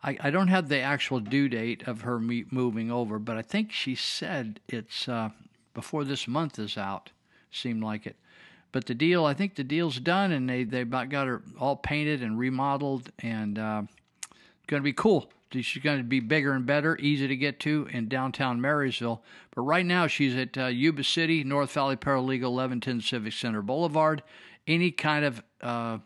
[0.02, 3.70] I, I don't have the actual due date of her moving over, but I think
[3.70, 5.30] she said it's uh,
[5.76, 7.10] before this month is out.
[7.52, 8.16] Seemed like it.
[8.72, 11.76] But the deal, I think the deal's done, and they they about got her all
[11.76, 13.82] painted and remodeled, and uh,
[14.66, 15.30] going to be cool.
[15.52, 19.22] She's going to be bigger and better, easy to get to in downtown Marysville.
[19.54, 24.22] But right now, she's at uh, Yuba City, North Valley Paralegal, 1110 Civic Center Boulevard.
[24.66, 25.98] Any kind of uh,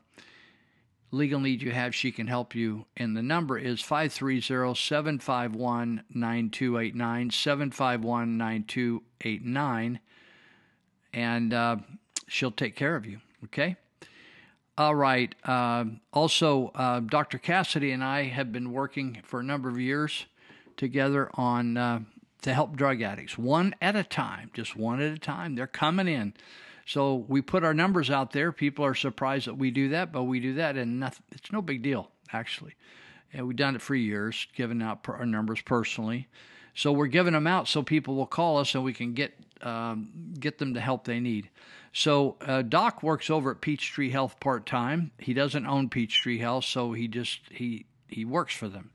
[1.12, 2.86] legal need you have, she can help you.
[2.96, 10.00] And the number is 530 751 9289, 751 9289.
[11.12, 11.76] And uh,
[12.28, 13.20] she'll take care of you.
[13.44, 13.76] Okay?
[14.78, 15.34] All right.
[15.44, 17.38] Uh, also, uh, Dr.
[17.38, 20.26] Cassady and I have been working for a number of years
[20.76, 22.00] together on uh,
[22.42, 25.54] to help drug addicts, one at a time, just one at a time.
[25.54, 26.32] They're coming in.
[26.90, 28.50] So we put our numbers out there.
[28.50, 31.62] People are surprised that we do that, but we do that, and nothing, it's no
[31.62, 32.74] big deal, actually.
[33.32, 36.26] And we've done it for years, giving out our numbers personally.
[36.74, 40.08] So we're giving them out so people will call us and we can get um,
[40.40, 41.48] get them the help they need.
[41.92, 45.12] So uh, Doc works over at Peach Tree Health part time.
[45.18, 48.90] He doesn't own Peach Tree Health, so he just he he works for them.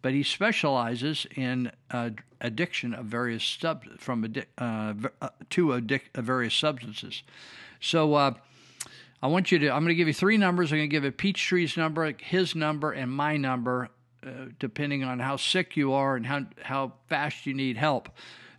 [0.00, 6.08] But he specializes in uh, addiction of various sub from addi- uh, uh, to addic-
[6.14, 7.22] uh, various substances.
[7.80, 8.34] So uh,
[9.22, 9.70] I want you to.
[9.70, 10.72] I'm going to give you three numbers.
[10.72, 13.88] I'm going to give you Peachtree's number, his number, and my number,
[14.24, 18.08] uh, depending on how sick you are and how how fast you need help.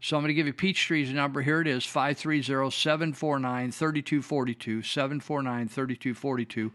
[0.01, 1.41] So I'm going to give you Peachtree's number.
[1.41, 4.81] Here it is 530 749 3242.
[4.81, 6.71] 749 3242.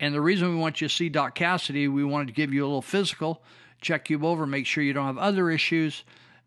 [0.00, 2.64] And the reason we want you to see Doc Cassady, we wanted to give you
[2.64, 3.42] a little physical,
[3.80, 6.04] check you over, make sure you don't have other issues,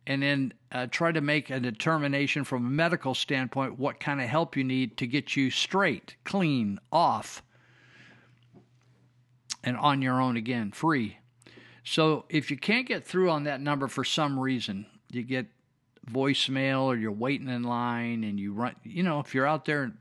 [0.08, 4.28] and then uh, try to make a determination from a medical standpoint what kind of
[4.28, 7.44] help you need to get you straight, clean, off,
[9.64, 11.18] and on your own again, free.
[11.84, 15.48] So if you can't get through on that number for some reason, you get
[16.10, 19.92] voicemail or you're waiting in line and you run, you know, if you're out there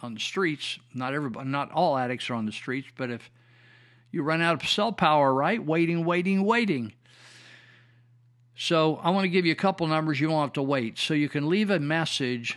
[0.00, 3.30] on the streets, not everybody, not all addicts are on the streets, but if
[4.12, 5.60] you run out of cell power, right?
[5.64, 6.92] Waiting, waiting, waiting.
[8.54, 10.98] So I want to give you a couple numbers you won't have to wait.
[10.98, 12.56] So you can leave a message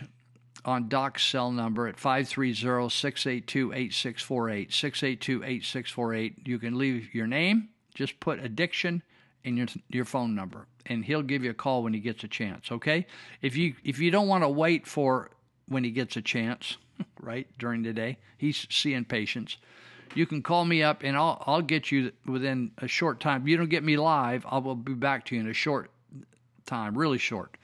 [0.64, 6.46] on Doc's cell number at 530-682-8648, 682-8648.
[6.46, 9.02] You can leave your name, just put addiction
[9.44, 12.28] and your your phone number and he'll give you a call when he gets a
[12.28, 13.06] chance, okay?
[13.42, 15.30] If you if you don't want to wait for
[15.68, 16.76] when he gets a chance,
[17.20, 19.58] right, during the day, he's seeing patients.
[20.14, 23.42] You can call me up and I'll I'll get you within a short time.
[23.42, 25.90] If you don't get me live, I will be back to you in a short
[26.64, 27.56] time, really short.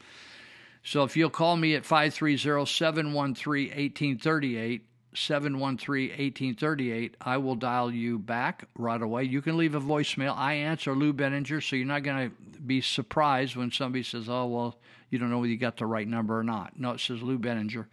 [0.85, 4.81] So if you'll call me at 530-713-1838
[5.15, 7.17] 713 1838.
[7.21, 9.25] I will dial you back right away.
[9.25, 10.37] You can leave a voicemail.
[10.37, 14.47] I answer Lou Binninger, so you're not going to be surprised when somebody says, oh,
[14.47, 14.79] well,
[15.11, 16.79] you don't know whether you got the right number or not.
[16.79, 17.87] No, it says Lou Binninger.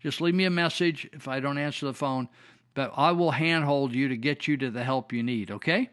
[0.00, 2.28] Just leave me a message if I don't answer the phone,
[2.74, 5.90] but I will handhold you to get you to the help you need, okay?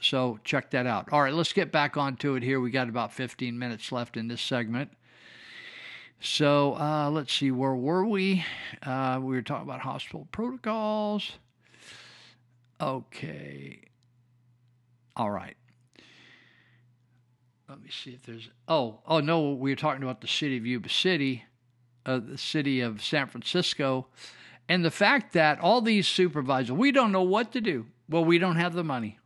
[0.00, 1.08] So check that out.
[1.12, 2.60] All right, let's get back onto it here.
[2.60, 4.90] We got about 15 minutes left in this segment.
[6.20, 8.44] So uh, let's see, where were we?
[8.82, 11.32] Uh, we were talking about hospital protocols.
[12.80, 13.80] Okay.
[15.16, 15.56] All right.
[17.68, 18.48] Let me see if there's.
[18.68, 21.44] Oh, oh no, we were talking about the city of Yuba City,
[22.04, 24.06] uh, the city of San Francisco,
[24.68, 27.86] and the fact that all these supervisors, we don't know what to do.
[28.08, 29.18] Well, we don't have the money.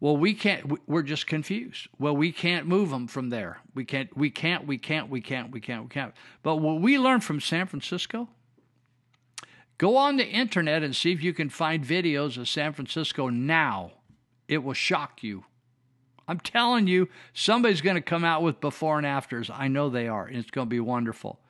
[0.00, 0.86] Well, we can't.
[0.88, 1.88] We're just confused.
[1.98, 3.60] Well, we can't move them from there.
[3.74, 4.14] We can't.
[4.16, 4.66] We can't.
[4.66, 5.08] We can't.
[5.08, 5.50] We can't.
[5.50, 5.84] We can't.
[5.84, 6.12] We can't.
[6.42, 8.28] But what we learned from San Francisco.
[9.76, 13.92] Go on the internet and see if you can find videos of San Francisco now.
[14.46, 15.44] It will shock you.
[16.28, 19.50] I'm telling you, somebody's going to come out with before and afters.
[19.50, 21.40] I know they are, and it's going to be wonderful.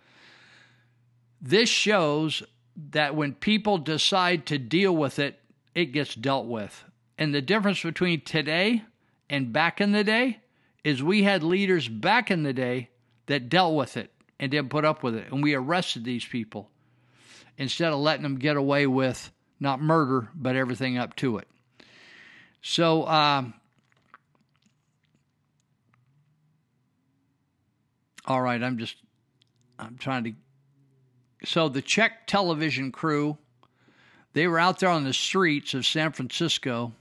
[1.40, 2.42] This shows
[2.90, 5.40] that when people decide to deal with it,
[5.74, 6.84] it gets dealt with.
[7.18, 8.82] And the difference between today
[9.30, 10.40] and back in the day
[10.82, 12.90] is we had leaders back in the day
[13.26, 15.30] that dealt with it and didn't put up with it.
[15.30, 16.70] And we arrested these people
[17.56, 21.48] instead of letting them get away with not murder, but everything up to it.
[22.60, 23.54] So, um,
[28.26, 28.96] all right, I'm just,
[29.78, 30.32] I'm trying to.
[31.44, 33.38] So the Czech television crew,
[34.32, 36.92] they were out there on the streets of San Francisco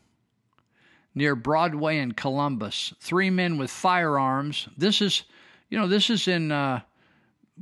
[1.16, 2.94] near Broadway and Columbus.
[3.00, 4.68] Three men with firearms.
[4.78, 5.24] This is,
[5.70, 6.52] you know, this is in.
[6.52, 6.82] Uh,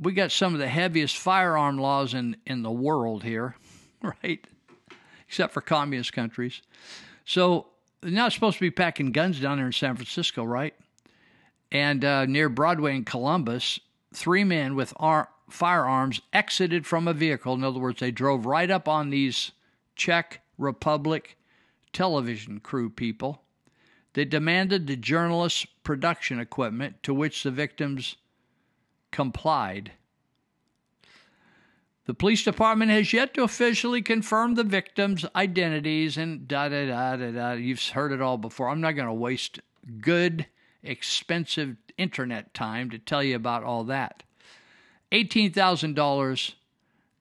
[0.00, 3.56] we got some of the heaviest firearm laws in in the world here,
[4.02, 4.44] right?
[5.28, 6.62] Except for communist countries.
[7.24, 7.66] So
[8.00, 10.74] they're not supposed to be packing guns down there in San Francisco, right?
[11.70, 13.78] And uh, near Broadway and Columbus,
[14.12, 17.54] three men with ar- firearms exited from a vehicle.
[17.54, 19.52] In other words, they drove right up on these
[19.94, 21.36] Czech Republic
[21.92, 23.42] television crew people.
[24.14, 28.16] They demanded the journalists' production equipment, to which the victims
[29.10, 29.92] complied.
[32.04, 37.16] The police department has yet to officially confirm the victims' identities and da da da
[37.16, 37.52] da da.
[37.52, 38.68] You've heard it all before.
[38.68, 39.60] I'm not going to waste
[40.00, 40.46] good,
[40.82, 44.24] expensive internet time to tell you about all that.
[45.12, 46.54] $18,000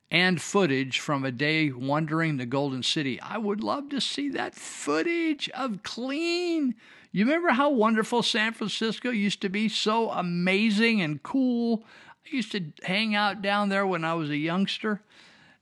[0.09, 3.19] and footage from a day wandering the Golden City.
[3.21, 6.75] I would love to see that footage of clean.
[7.11, 9.67] You remember how wonderful San Francisco used to be?
[9.67, 11.83] So amazing and cool.
[12.25, 15.01] I used to hang out down there when I was a youngster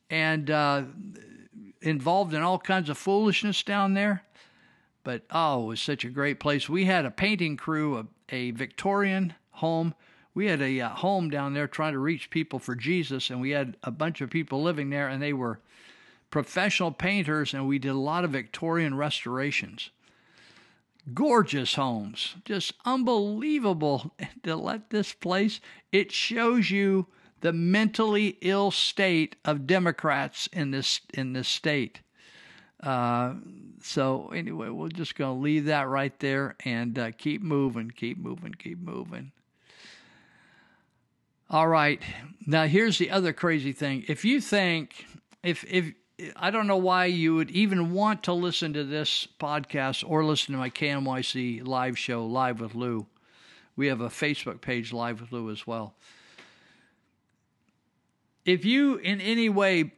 [0.09, 0.83] and uh,
[1.81, 4.23] involved in all kinds of foolishness down there.
[5.03, 6.69] But oh, it was such a great place.
[6.69, 9.95] We had a painting crew, a, a Victorian home
[10.39, 13.49] we had a uh, home down there trying to reach people for Jesus, and we
[13.49, 15.59] had a bunch of people living there, and they were
[16.31, 19.89] professional painters, and we did a lot of Victorian restorations.
[21.13, 24.13] Gorgeous homes, just unbelievable
[24.43, 25.59] to let this place.
[25.91, 27.07] It shows you
[27.41, 31.99] the mentally ill state of Democrats in this in this state.
[32.81, 33.33] Uh,
[33.83, 38.17] so anyway, we're just going to leave that right there and uh, keep moving, keep
[38.17, 39.33] moving, keep moving.
[41.49, 41.99] All right.
[42.45, 44.05] Now here's the other crazy thing.
[44.07, 45.05] If you think
[45.43, 45.93] if if
[46.35, 50.53] I don't know why you would even want to listen to this podcast or listen
[50.53, 53.07] to my KMYC live show, Live with Lou.
[53.75, 55.95] We have a Facebook page, Live with Lou, as well.
[58.45, 59.93] If you in any way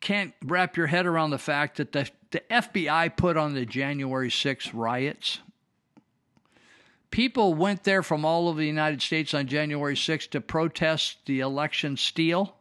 [0.00, 4.30] can't wrap your head around the fact that the, the FBI put on the January
[4.30, 5.40] 6th riots,
[7.10, 11.40] people went there from all over the United States on January 6th to protest the
[11.40, 12.56] election steal.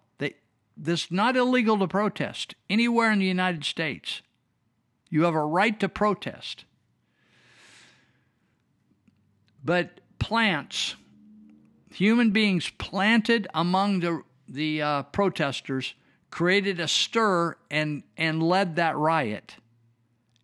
[0.81, 4.21] This is not illegal to protest anywhere in the United States.
[5.09, 6.63] You have a right to protest.
[9.63, 10.95] But plants,
[11.91, 15.95] human beings planted among the, the uh, protesters,
[16.31, 19.55] created a stir and, and led that riot.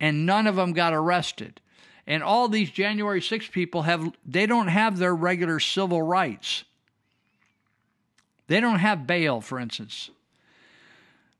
[0.01, 1.61] And none of them got arrested.
[2.07, 6.63] And all these January 6 people have they don't have their regular civil rights.
[8.47, 10.11] They don't have bail, for instance.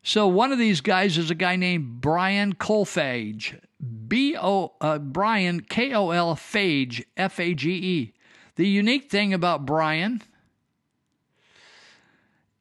[0.01, 3.59] So one of these guys is a guy named Brian Kolfage.
[4.07, 8.13] B O uh, Brian K O L Fage F A G E.
[8.55, 10.21] The unique thing about Brian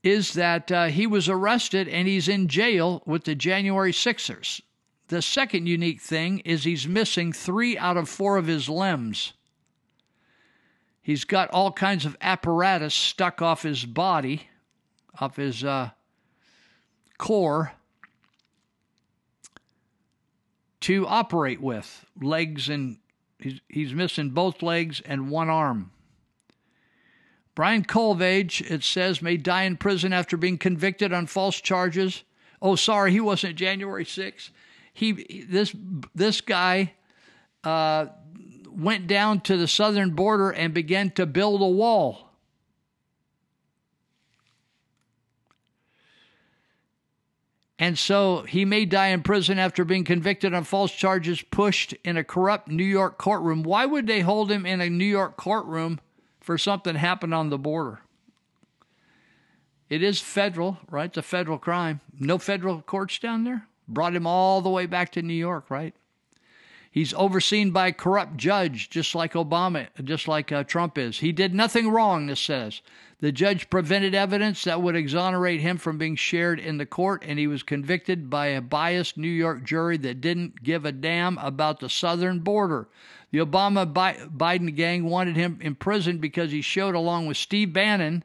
[0.02, 4.60] is that uh, he was arrested and he's in jail with the January Sixers.
[5.08, 9.34] The second unique thing is he's missing three out of four of his limbs.
[11.02, 14.48] He's got all kinds of apparatus stuck off his body,
[15.20, 15.90] off his uh,
[17.18, 17.72] core,
[20.80, 22.98] to operate with legs and
[23.38, 25.90] he's, he's missing both legs and one arm.
[27.54, 32.24] Brian Kolfage, it says, may die in prison after being convicted on false charges.
[32.60, 34.50] Oh, sorry, he wasn't January 6th.
[34.94, 35.74] He this
[36.14, 36.94] this guy
[37.64, 38.06] uh,
[38.70, 42.30] went down to the southern border and began to build a wall.
[47.76, 52.16] And so he may die in prison after being convicted on false charges pushed in
[52.16, 53.64] a corrupt New York courtroom.
[53.64, 56.00] Why would they hold him in a New York courtroom
[56.40, 58.00] for something happened on the border?
[59.90, 61.06] It is federal, right?
[61.06, 62.00] It's a federal crime.
[62.18, 63.66] No federal courts down there.
[63.86, 65.94] Brought him all the way back to New York, right?
[66.94, 71.18] He's overseen by a corrupt judge, just like Obama, just like uh, Trump is.
[71.18, 72.82] He did nothing wrong, this says.
[73.18, 77.36] The judge prevented evidence that would exonerate him from being shared in the court, and
[77.36, 81.80] he was convicted by a biased New York jury that didn't give a damn about
[81.80, 82.86] the southern border.
[83.32, 88.22] The Obama Biden gang wanted him imprisoned because he showed, along with Steve Bannon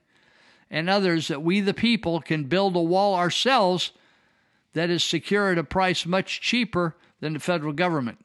[0.69, 3.93] and others, that we, the people, can build a wall ourselves
[4.73, 8.19] that is secure at a price much cheaper than the federal government.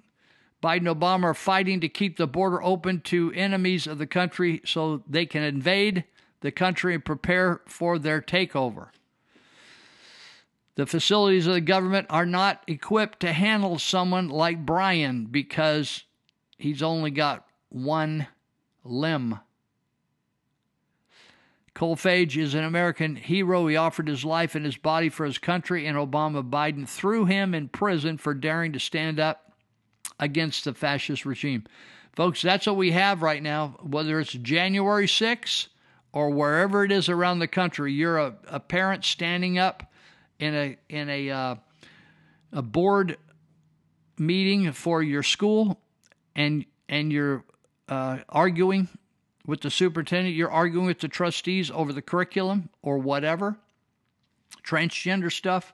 [0.63, 4.63] Biden and Obama are fighting to keep the border open to enemies of the country
[4.65, 6.05] so they can invade
[6.41, 8.89] the country and prepare for their takeover.
[10.77, 16.05] The facilities of the government are not equipped to handle someone like Brian because
[16.59, 18.27] he's only got one
[18.83, 19.39] limb.
[21.75, 23.67] Kolfage is an American hero.
[23.67, 27.53] He offered his life and his body for his country, and Obama Biden threw him
[27.53, 29.53] in prison for daring to stand up
[30.21, 31.65] against the fascist regime.
[32.15, 33.77] Folks, that's what we have right now.
[33.83, 35.67] Whether it's January 6th
[36.13, 39.91] or wherever it is around the country, you're a, a parent standing up
[40.39, 41.55] in a in a uh,
[42.53, 43.17] a board
[44.17, 45.81] meeting for your school,
[46.37, 47.45] and and you're
[47.89, 48.89] uh, arguing
[49.47, 53.57] with the superintendent, you're arguing with the trustees over the curriculum or whatever,
[54.65, 55.73] transgender stuff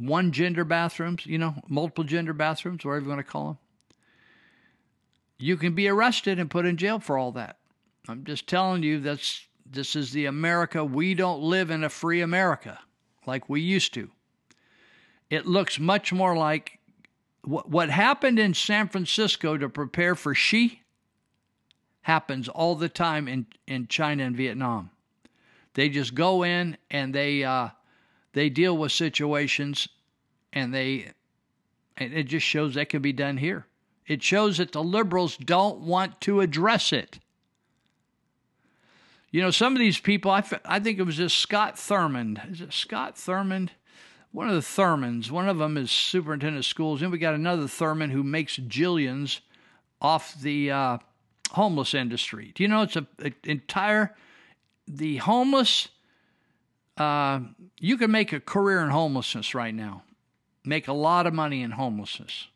[0.00, 3.58] one gender bathrooms, you know, multiple gender bathrooms, whatever you want to call them.
[5.38, 7.58] You can be arrested and put in jail for all that.
[8.08, 10.84] I'm just telling you that's this is the America.
[10.84, 12.78] We don't live in a free America
[13.26, 14.10] like we used to.
[15.28, 16.78] It looks much more like
[17.42, 20.82] what, happened in San Francisco to prepare for Xi
[22.02, 24.90] happens all the time in, in China and Vietnam.
[25.74, 27.68] They just go in and they uh,
[28.32, 29.88] they deal with situations
[30.52, 31.12] and they
[31.96, 33.66] and it just shows that can be done here.
[34.06, 37.20] It shows that the liberals don't want to address it.
[39.30, 42.50] You know, some of these people, I, I think it was this Scott Thurmond.
[42.50, 43.68] Is it Scott Thurmond?
[44.32, 45.30] One of the Thurmans.
[45.30, 47.00] One of them is superintendent of schools.
[47.00, 49.40] Then we got another Thurman who makes jillions
[50.00, 50.98] off the uh,
[51.50, 52.52] homeless industry.
[52.54, 54.14] Do you know it's a, a entire
[54.86, 55.88] the homeless
[56.96, 57.40] uh,
[57.78, 60.02] you can make a career in homelessness right now,
[60.64, 62.48] make a lot of money in homelessness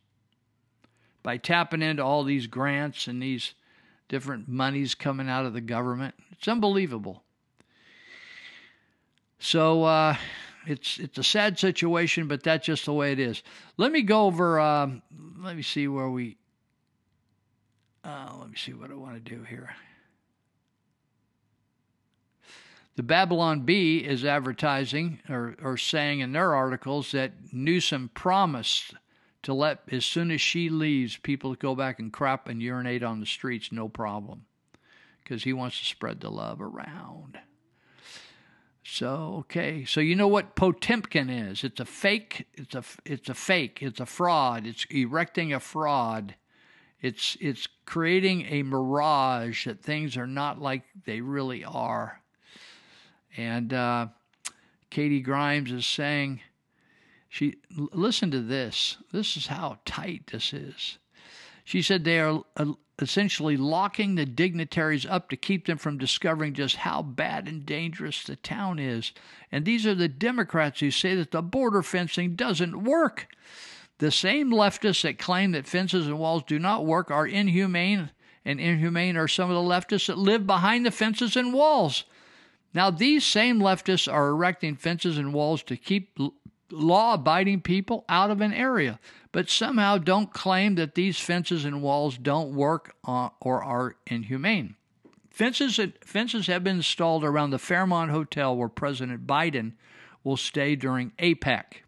[1.23, 3.55] by tapping into all these grants and these
[4.09, 6.15] different monies coming out of the government.
[6.33, 7.23] It's unbelievable.
[9.39, 10.17] So uh,
[10.67, 13.43] it's it's a sad situation, but that's just the way it is.
[13.79, 14.61] Let me go over.
[14.61, 15.03] Um,
[15.41, 16.37] let me see where we.
[18.05, 19.75] Uh, let me see what I want to do here.
[22.97, 28.95] The Babylon Bee is advertising or, or saying in their articles that Newsom promised
[29.43, 33.21] to let, as soon as she leaves, people go back and crap and urinate on
[33.21, 34.45] the streets, no problem,
[35.23, 37.39] because he wants to spread the love around.
[38.85, 41.65] So okay, so you know what Potemkin is?
[41.65, 42.47] It's a fake.
[42.53, 43.79] It's a it's a fake.
[43.81, 44.67] It's a fraud.
[44.67, 46.35] It's erecting a fraud.
[47.05, 52.23] It's it's creating a mirage that things are not like they really are.
[53.37, 54.07] And uh,
[54.89, 56.41] Katie Grimes is saying,
[57.29, 58.97] she listen to this.
[59.13, 60.97] This is how tight this is.
[61.63, 66.55] She said they are uh, essentially locking the dignitaries up to keep them from discovering
[66.55, 69.13] just how bad and dangerous the town is.
[69.53, 73.29] And these are the Democrats who say that the border fencing doesn't work.
[73.99, 78.11] The same leftists that claim that fences and walls do not work are inhumane,
[78.45, 82.05] and inhumane are some of the leftists that live behind the fences and walls.
[82.75, 86.19] Now, these same leftists are erecting fences and walls to keep
[86.71, 88.99] law abiding people out of an area,
[89.31, 94.75] but somehow don't claim that these fences and walls don't work uh, or are inhumane.
[95.31, 99.73] Fences, fences have been installed around the Fairmont Hotel where President Biden
[100.25, 101.84] will stay during APEC.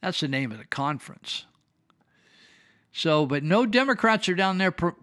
[0.00, 1.46] That's the name of the conference.
[2.92, 4.96] So, but no Democrats are down there pro-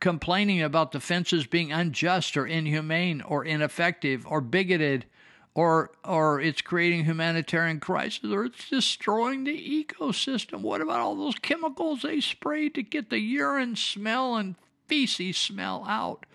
[0.00, 5.06] complaining about the fences being unjust or inhumane or ineffective or bigoted
[5.54, 10.60] or or it's creating humanitarian crisis or it's destroying the ecosystem.
[10.60, 14.54] What about all those chemicals they sprayed to get the urine smell and
[14.86, 16.26] feces smell out?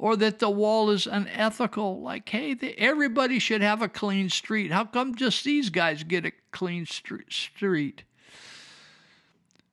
[0.00, 2.00] Or that the wall is unethical.
[2.00, 4.72] Like, hey, the, everybody should have a clean street.
[4.72, 8.04] How come just these guys get a clean street?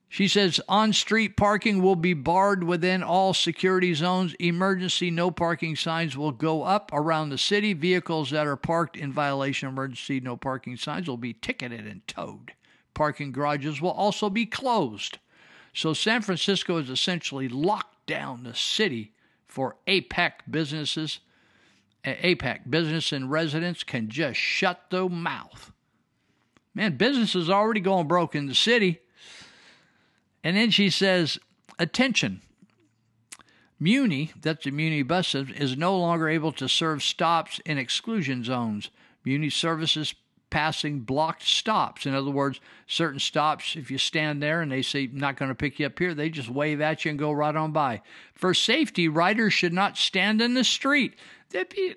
[0.09, 4.33] She says on street parking will be barred within all security zones.
[4.33, 7.71] Emergency no parking signs will go up around the city.
[7.71, 12.05] Vehicles that are parked in violation of emergency no parking signs will be ticketed and
[12.05, 12.51] towed.
[12.93, 15.19] Parking garages will also be closed.
[15.73, 19.13] So San Francisco has essentially locked down the city
[19.47, 21.19] for APEC businesses.
[22.05, 25.71] APEC business and residents can just shut their mouth.
[26.73, 28.99] Man, business is already going broke in the city.
[30.43, 31.39] And then she says,
[31.79, 32.41] attention.
[33.79, 38.89] Muni, that's the Muni bus is no longer able to serve stops in exclusion zones.
[39.25, 40.15] Muni services
[40.49, 42.05] passing blocked stops.
[42.05, 45.55] In other words, certain stops, if you stand there and they say not going to
[45.55, 48.01] pick you up here, they just wave at you and go right on by.
[48.33, 51.15] For safety, riders should not stand in the street.
[51.51, 51.95] Be,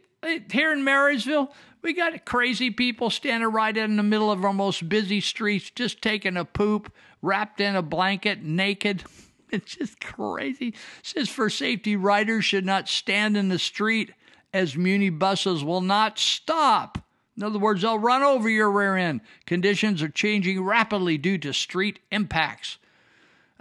[0.50, 1.52] here in Marysville,
[1.82, 6.02] we got crazy people standing right in the middle of our most busy streets, just
[6.02, 9.04] taking a poop, wrapped in a blanket, naked.
[9.52, 10.68] It's just crazy.
[10.68, 14.12] It says for safety, riders should not stand in the street
[14.52, 16.98] as Muni buses will not stop.
[17.40, 19.22] In other words, they'll run over your rear end.
[19.46, 22.76] Conditions are changing rapidly due to street impacts.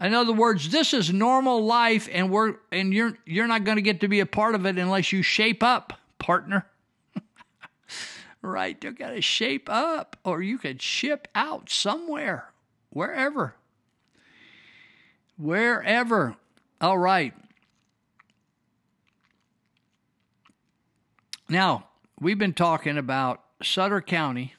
[0.01, 3.81] In other words, this is normal life, and we're and you're you're not going to
[3.81, 6.65] get to be a part of it unless you shape up, partner.
[8.41, 8.83] right?
[8.83, 12.51] You got to shape up, or you could ship out somewhere
[12.89, 13.55] wherever.
[15.37, 16.35] Wherever.
[16.81, 17.33] All right.
[21.47, 21.87] Now,
[22.19, 24.55] we've been talking about Sutter County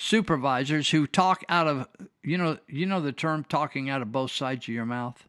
[0.00, 1.86] supervisors who talk out of
[2.22, 5.22] you know you know the term talking out of both sides of your mouth.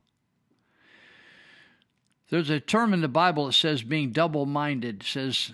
[2.30, 5.04] There's a term in the Bible that says being double-minded.
[5.04, 5.52] Says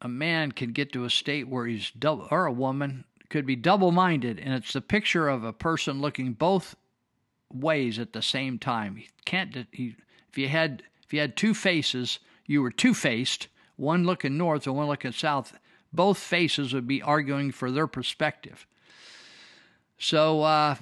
[0.00, 3.56] a man can get to a state where he's double or a woman could be
[3.56, 6.76] double minded, and it's the picture of a person looking both
[7.52, 8.96] ways at the same time.
[8.96, 9.66] He can't.
[9.72, 9.96] He,
[10.30, 14.68] if you had if you had two faces, you were two faced, one looking north
[14.68, 15.58] and one looking south.
[15.92, 18.66] Both faces would be arguing for their perspective.
[19.98, 20.76] So uh,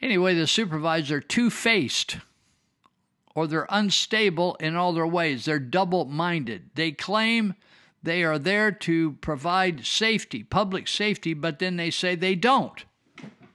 [0.00, 2.18] anyway, the supervisors are two faced
[3.34, 5.44] or they're unstable in all their ways.
[5.44, 6.70] They're double minded.
[6.74, 7.54] They claim
[8.02, 12.84] they are there to provide safety, public safety, but then they say they don't.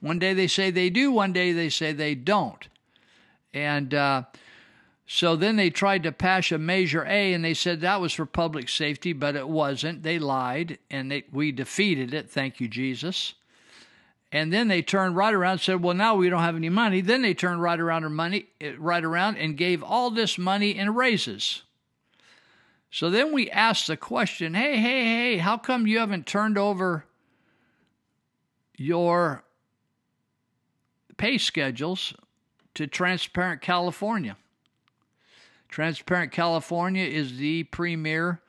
[0.00, 2.68] One day they say they do, one day they say they don't.
[3.52, 4.22] And uh,
[5.06, 8.26] so then they tried to pass a Measure A, and they said that was for
[8.26, 10.02] public safety, but it wasn't.
[10.02, 12.28] They lied, and they, we defeated it.
[12.28, 13.34] Thank you, Jesus.
[14.32, 17.00] And then they turned right around and said, "Well, now we don't have any money."
[17.00, 20.94] Then they turned right around money, eh, right around and gave all this money in
[20.94, 21.62] raises.
[22.90, 27.04] So then we asked the question hey, hey, hey, how come you haven't turned over
[28.76, 29.44] your
[31.16, 32.14] pay schedules
[32.74, 34.36] to Transparent California?
[35.68, 38.40] Transparent California is the premier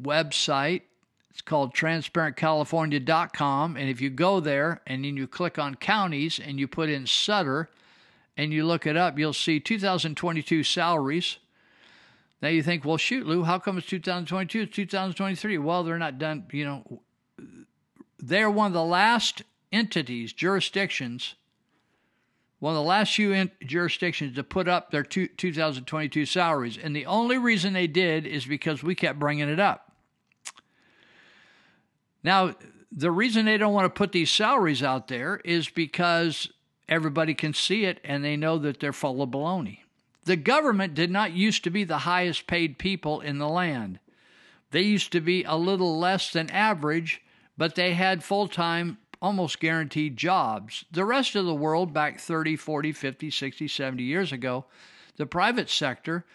[0.00, 0.82] website.
[1.30, 3.76] It's called transparentcalifornia.com.
[3.76, 7.06] And if you go there and then you click on counties and you put in
[7.06, 7.70] Sutter
[8.36, 11.38] and you look it up, you'll see 2022 salaries
[12.44, 14.60] now you think, well, shoot, Lou, how come it's 2022?
[14.60, 15.56] It's 2023.
[15.56, 16.44] Well, they're not done.
[16.52, 17.00] You know,
[18.18, 21.36] they're one of the last entities, jurisdictions,
[22.64, 26.78] one of the last few jurisdictions to put up their two- 2022 salaries.
[26.78, 29.92] And the only reason they did is because we kept bringing it up.
[32.22, 32.54] Now,
[32.90, 36.50] the reason they don't want to put these salaries out there is because
[36.88, 39.80] everybody can see it and they know that they're full of baloney.
[40.24, 43.98] The government did not used to be the highest paid people in the land.
[44.70, 47.20] They used to be a little less than average,
[47.58, 50.84] but they had full time, almost guaranteed jobs.
[50.92, 54.66] The rest of the world, back 30, 40, 50, 60, 70 years ago,
[55.16, 56.26] the private sector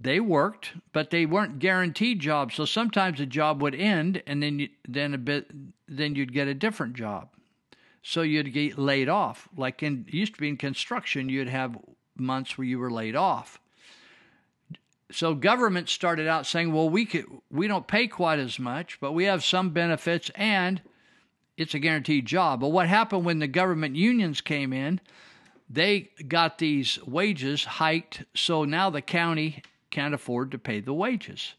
[0.00, 2.54] they worked, but they weren't guaranteed jobs.
[2.54, 5.50] So sometimes a job would end, and then you, then a bit
[5.88, 7.30] then you'd get a different job.
[8.00, 9.48] So you'd get laid off.
[9.56, 11.78] Like in used to be in construction, you'd have
[12.16, 13.58] months where you were laid off.
[15.10, 19.12] So government started out saying, "Well, we could we don't pay quite as much, but
[19.12, 20.80] we have some benefits and
[21.56, 25.00] it's a guaranteed job." But what happened when the government unions came in?
[25.68, 31.54] They got these wages hiked, so now the county can't afford to pay the wages.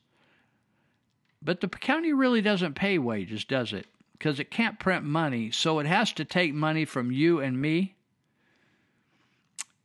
[1.41, 3.88] But the county really doesn't pay wages, does it?
[4.14, 7.95] Because it can't print money, so it has to take money from you and me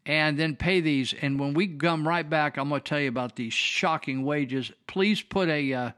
[0.05, 1.15] and then pay these.
[1.15, 4.73] And when we come right back, I'm going to tell you about these shocking wages.
[4.87, 5.91] Please put a, uh,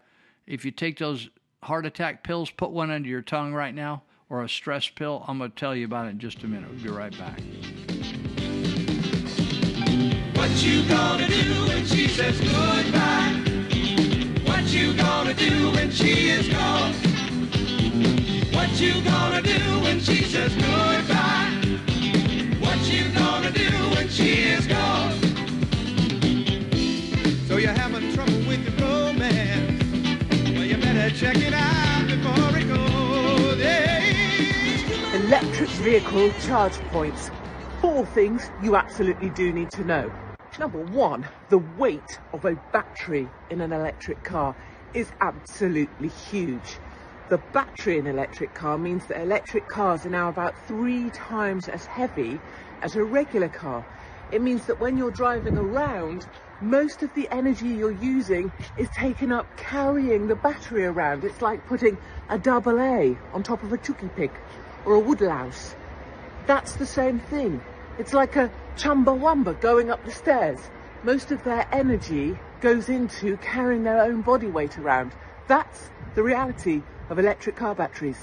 [0.47, 1.29] if you take those
[1.65, 5.25] heart attack pills, put one under your tongue right now or a stress pill.
[5.27, 6.71] I'm going to tell you about it in just a minute.
[6.71, 7.41] We'll be right back.
[10.37, 13.33] What you gonna do when she says goodbye?
[14.45, 16.93] What you gonna do when she is gone?
[18.53, 21.51] What you gonna do when she says goodbye?
[22.61, 25.04] What you gonna do when she is gone?
[35.25, 37.31] Electric vehicle charge points.
[37.81, 40.13] Four things you absolutely do need to know.
[40.59, 44.55] Number one, the weight of a battery in an electric car
[44.93, 46.77] is absolutely huge.
[47.31, 51.71] The battery in an electric car means that electric cars are now about three times
[51.71, 52.39] as heavy
[52.83, 53.83] as a regular car.
[54.31, 56.27] It means that when you're driving around,
[56.61, 61.25] most of the energy you're using is taken up carrying the battery around.
[61.25, 61.97] It's like putting
[62.29, 64.31] a double A on top of a chuki pig
[64.85, 65.75] or a woodlouse.
[66.47, 67.63] That's the same thing.
[67.99, 70.61] It's like a chumbawamba going up the stairs.
[71.03, 75.13] Most of their energy goes into carrying their own body weight around.
[75.47, 78.19] That's the reality of electric car batteries.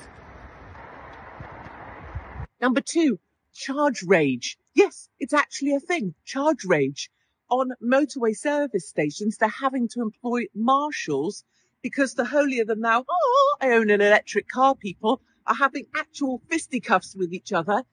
[2.60, 3.20] Number two,
[3.54, 4.58] charge rage.
[4.74, 6.14] Yes, it's actually a thing.
[6.26, 7.10] Charge rage.
[7.50, 11.44] On motorway service stations, they're having to employ marshals
[11.82, 16.42] because the holier than thou, oh, I own an electric car people are having actual
[16.50, 17.84] fisticuffs with each other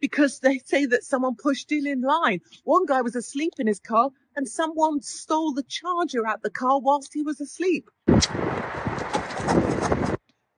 [0.00, 2.40] because they say that someone pushed in in line.
[2.64, 6.80] One guy was asleep in his car and someone stole the charger out the car
[6.80, 7.88] whilst he was asleep.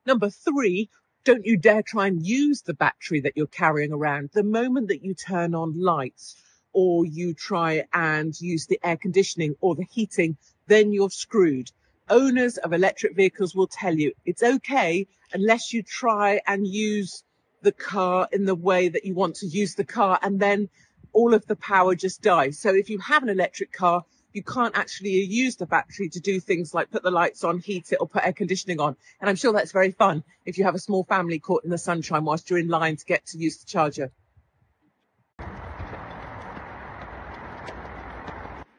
[0.06, 0.88] Number three,
[1.24, 4.30] don't you dare try and use the battery that you're carrying around.
[4.32, 6.36] The moment that you turn on lights
[6.72, 10.36] or you try and use the air conditioning or the heating,
[10.68, 11.70] then you're screwed.
[12.08, 17.24] Owners of electric vehicles will tell you it's okay unless you try and use
[17.62, 20.68] the car in the way that you want to use the car and then
[21.12, 22.60] all of the power just dies.
[22.60, 26.38] So if you have an electric car, you can't actually use the battery to do
[26.38, 28.94] things like put the lights on, heat it or put air conditioning on.
[29.20, 31.78] And I'm sure that's very fun if you have a small family caught in the
[31.78, 34.12] sunshine whilst you're in line to get to use the charger.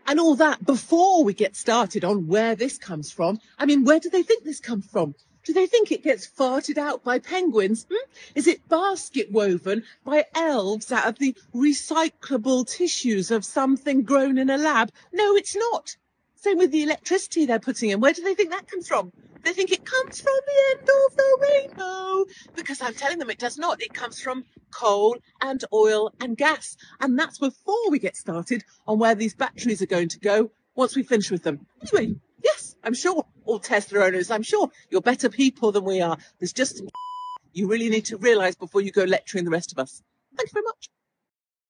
[0.07, 3.39] And all that before we get started on where this comes from.
[3.59, 5.15] I mean, where do they think this comes from?
[5.43, 7.85] Do they think it gets farted out by penguins?
[7.89, 8.09] Hmm?
[8.33, 14.49] Is it basket woven by elves out of the recyclable tissues of something grown in
[14.49, 14.91] a lab?
[15.13, 15.97] No, it's not.
[16.37, 17.99] Same with the electricity they're putting in.
[17.99, 19.11] Where do they think that comes from?
[19.43, 22.25] They think it comes from the end of the rainbow.
[22.55, 23.81] Because I'm telling them it does not.
[23.81, 26.77] It comes from coal and oil and gas.
[26.99, 30.95] And that's before we get started on where these batteries are going to go once
[30.95, 31.65] we finish with them.
[31.81, 36.17] Anyway, yes, I'm sure all Tesla owners, I'm sure you're better people than we are.
[36.39, 36.83] There's just
[37.53, 40.03] you really need to realise before you go lecturing the rest of us.
[40.35, 40.89] Thank you very much.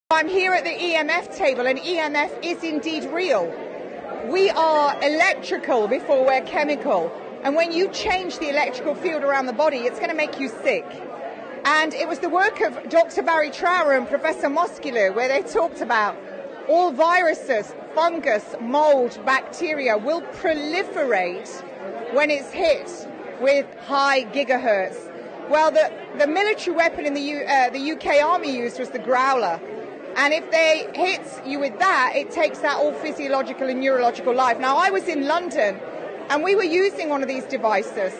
[0.09, 3.76] I'm here at the EMF table, and EMF is indeed real.
[4.29, 7.11] We are electrical before we're chemical.
[7.43, 10.49] And when you change the electrical field around the body, it's going to make you
[10.49, 10.85] sick.
[11.65, 13.21] And it was the work of Dr.
[13.21, 16.17] Barry Trower and Professor Moskulu where they talked about
[16.67, 21.47] all viruses, fungus, mold, bacteria will proliferate
[22.13, 23.07] when it's hit
[23.41, 24.97] with high gigahertz.
[25.49, 28.99] Well, the, the military weapon in the, U, uh, the UK Army used was the
[28.99, 29.61] Growler.
[30.17, 34.59] And if they hit you with that, it takes out all physiological and neurological life.
[34.59, 35.79] Now, I was in London
[36.31, 38.13] and we were using one of these devices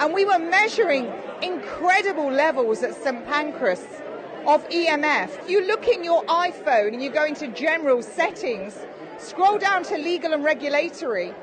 [0.00, 1.12] and we were measuring
[1.42, 3.26] incredible levels at St.
[3.26, 3.84] Pancras
[4.46, 5.46] of EMF.
[5.46, 8.78] You look in your iPhone and you go into general settings,
[9.18, 11.34] scroll down to legal and regulatory,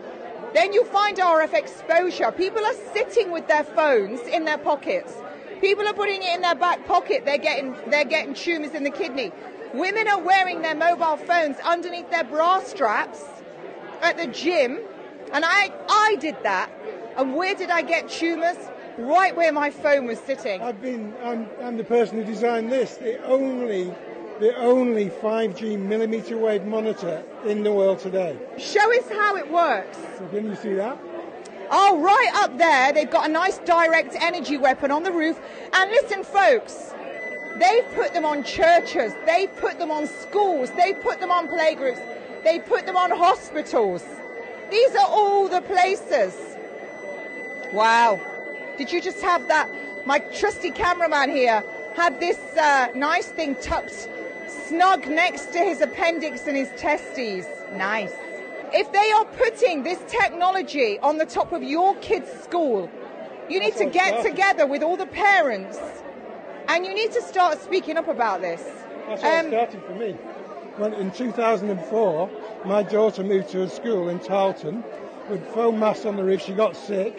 [0.55, 2.31] then you'll find RF exposure.
[2.31, 5.13] People are sitting with their phones in their pockets.
[5.61, 7.23] People are putting it in their back pocket.
[7.23, 9.31] They're getting they're getting tumours in the kidney.
[9.73, 13.23] Women are wearing their mobile phones underneath their bra straps
[14.01, 14.79] at the gym,
[15.31, 16.69] and I, I did that.
[17.17, 18.57] And where did I get tumours?
[18.97, 20.61] Right where my phone was sitting.
[20.61, 21.13] I've been.
[21.23, 22.97] I'm, I'm the person who designed this.
[22.97, 23.93] The only,
[24.39, 28.37] the only 5G millimeter wave monitor in the world today.
[28.57, 29.97] Show us how it works.
[30.17, 30.99] So can you see that?
[31.69, 35.39] Oh, right up there, they've got a nice direct energy weapon on the roof.
[35.73, 36.93] And listen, folks,
[37.59, 42.01] they've put them on churches, they've put them on schools, they've put them on playgroups,
[42.43, 44.03] They've put them on hospitals.
[44.71, 46.35] These are all the places.
[47.71, 48.19] Wow.
[48.77, 49.69] Did you just have that?
[50.07, 51.63] My trusty cameraman here
[51.95, 54.09] had this uh, nice thing tucked
[54.67, 57.45] snug next to his appendix and his testes.
[57.73, 58.13] Nice.
[58.73, 62.89] If they are putting this technology on the top of your kid's school,
[63.49, 65.77] you need to get together with all the parents
[66.71, 68.61] and you need to start speaking up about this.
[69.07, 70.13] That's how Um, it started for me.
[70.77, 72.29] When in 2004,
[72.65, 74.83] my daughter moved to a school in Tarleton
[75.29, 76.41] with phone masts on the roof.
[76.41, 77.13] She got sick,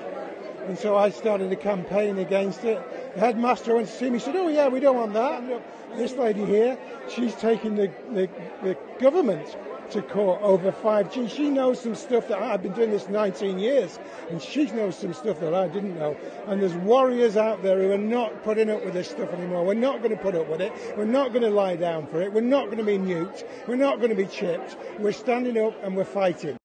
[0.66, 2.80] and so I started a campaign against it.
[3.14, 4.18] The headmaster went to see me.
[4.18, 8.28] Said, "Oh yeah, we don't want that." And this lady here, she's taking the, the,
[8.62, 9.54] the government
[9.92, 11.30] to court over 5G.
[11.30, 13.98] She knows some stuff that I, I've been doing this 19 years,
[14.30, 16.16] and she knows some stuff that I didn't know.
[16.46, 19.64] And there's warriors out there who are not putting up with this stuff anymore.
[19.64, 20.72] We're not going to put up with it.
[20.96, 22.32] We're not going to lie down for it.
[22.32, 23.44] We're not going to be nuked.
[23.66, 24.76] We're not going to be chipped.
[24.98, 26.56] We're standing up and we're fighting.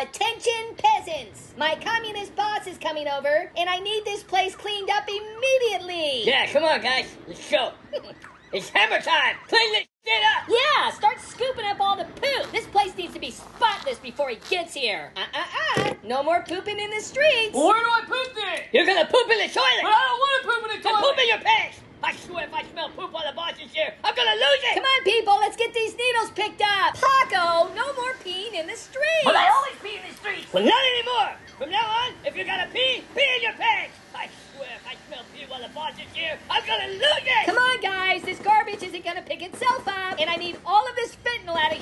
[0.00, 1.52] Attention peasants!
[1.58, 6.22] My communist boss is coming over, and I need this place cleaned up immediately!
[6.24, 7.14] Yeah, come on, guys.
[7.26, 7.72] Let's go.
[8.52, 9.36] it's hammer time.
[9.48, 10.48] Clean this shit up.
[10.48, 12.52] Yeah, start scooping up all the poop!
[12.52, 15.10] This place needs to be spotless before he gets here!
[15.16, 15.94] Uh-uh-uh!
[16.04, 17.54] No more pooping in the streets!
[17.54, 18.60] Where do I poop then?
[18.72, 19.82] You're gonna poop in the toilet.
[19.82, 21.10] But I don't wanna poop in the Then toilet.
[21.10, 21.80] poop in your pants.
[22.02, 24.74] I swear if I smell poop while the boss is here, I'm gonna lose it.
[24.76, 26.94] Come on, people, let's get these needles picked up!
[26.94, 29.24] Paco, no more peeing in the streets!
[29.24, 30.52] But I always pee in the streets.
[30.52, 31.34] Well, not anymore.
[31.58, 33.96] From now on, if you're gonna pee, pee in your pants.
[34.14, 37.46] I swear if I smell pee while the boss is here, I'm gonna lose it.
[37.46, 40.94] Come on, guys, this garbage isn't gonna pick itself up, and I need all of
[40.96, 41.78] this fentanyl out of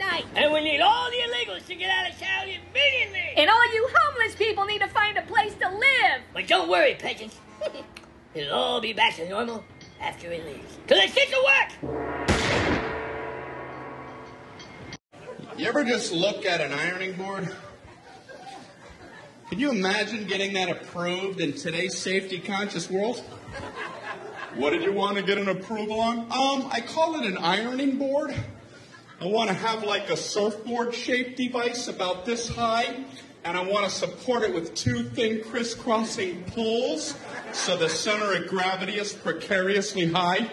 [0.00, 0.26] here by tonight!
[0.36, 3.34] And we need all the illegals to get out of town immediately.
[3.36, 6.22] And all you homeless people need to find a place to live!
[6.32, 7.38] But don't worry, peasants.
[8.34, 9.64] It'll all be back to normal
[10.00, 10.78] after he leaves.
[10.86, 11.96] Cause let's get to work.
[15.58, 17.48] You ever just look at an ironing board?
[19.50, 23.18] Can you imagine getting that approved in today's safety conscious world?
[24.54, 26.18] What did you want to get an approval on?
[26.20, 28.34] Um, I call it an ironing board.
[29.20, 33.04] I want to have like a surfboard shaped device about this high,
[33.44, 37.14] and I want to support it with two thin crisscrossing poles
[37.52, 40.50] so the center of gravity is precariously high.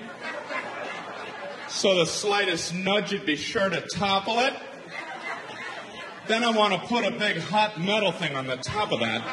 [1.70, 4.54] So the slightest nudge would be sure to topple it.
[6.28, 9.24] Then I want to put a big hot metal thing on the top of that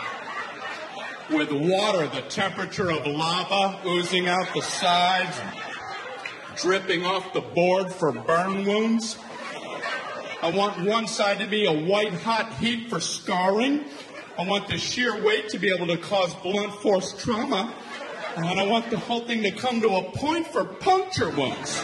[1.30, 5.40] with water, the temperature of lava oozing out the sides,
[6.56, 9.18] dripping off the board for burn wounds.
[10.42, 13.84] I want one side to be a white hot heat for scarring.
[14.38, 17.74] I want the sheer weight to be able to cause blunt force trauma.
[18.36, 21.80] And I want the whole thing to come to a point for puncture wounds.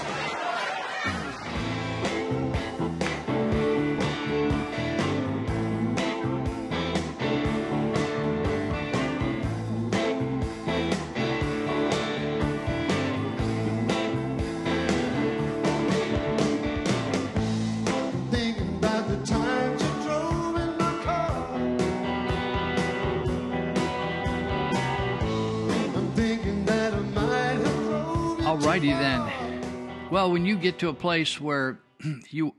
[28.80, 30.08] Then.
[30.10, 31.80] Well, when you get to a place where
[32.30, 32.54] you,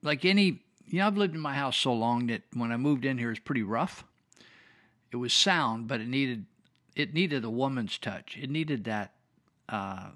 [0.00, 3.04] like any, you know, I've lived in my house so long that when I moved
[3.04, 4.04] in here, it's pretty rough.
[5.10, 6.46] It was sound, but it needed,
[6.94, 8.38] it needed a woman's touch.
[8.40, 9.14] It needed that
[9.68, 10.10] uh,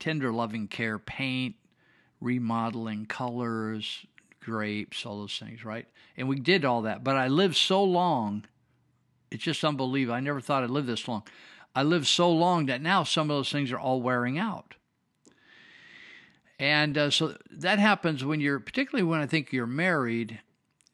[0.00, 1.54] tender, loving care, paint,
[2.20, 4.06] remodeling, colors,
[4.40, 5.86] grapes, all those things, right?
[6.16, 7.04] And we did all that.
[7.04, 8.44] But I lived so long,
[9.30, 10.16] it's just unbelievable.
[10.16, 11.22] I never thought I'd live this long.
[11.74, 14.74] I lived so long that now some of those things are all wearing out.
[16.58, 20.40] And uh, so that happens when you're, particularly when I think you're married,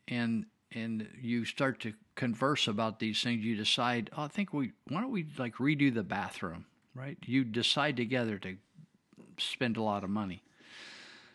[0.09, 3.45] and and you start to converse about these things.
[3.45, 7.17] You decide, oh, I think we, why don't we like redo the bathroom, right?
[7.25, 8.57] You decide together to
[9.39, 10.43] spend a lot of money.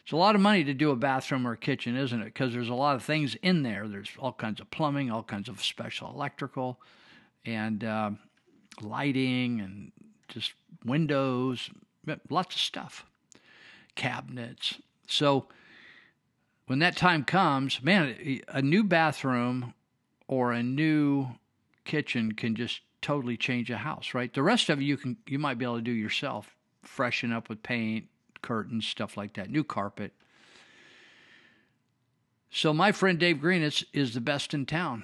[0.03, 2.25] It's a lot of money to do a bathroom or a kitchen, isn't it?
[2.25, 3.87] Because there's a lot of things in there.
[3.87, 6.79] There's all kinds of plumbing, all kinds of special electrical,
[7.43, 8.11] and uh,
[8.81, 9.91] lighting, and
[10.27, 10.53] just
[10.83, 11.69] windows,
[12.29, 13.05] lots of stuff,
[13.95, 14.75] cabinets.
[15.07, 15.47] So
[16.67, 19.73] when that time comes, man, a new bathroom
[20.27, 21.27] or a new
[21.83, 24.33] kitchen can just totally change a house, right?
[24.33, 27.49] The rest of it you can you might be able to do yourself, freshen up
[27.49, 28.05] with paint,
[28.41, 30.11] curtains, stuff like that, new carpet.
[32.49, 35.03] So my friend Dave Greenetz is the best in town.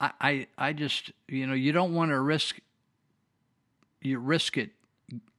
[0.00, 2.58] I, I, I just you know you don't want to risk
[4.04, 4.70] you risk it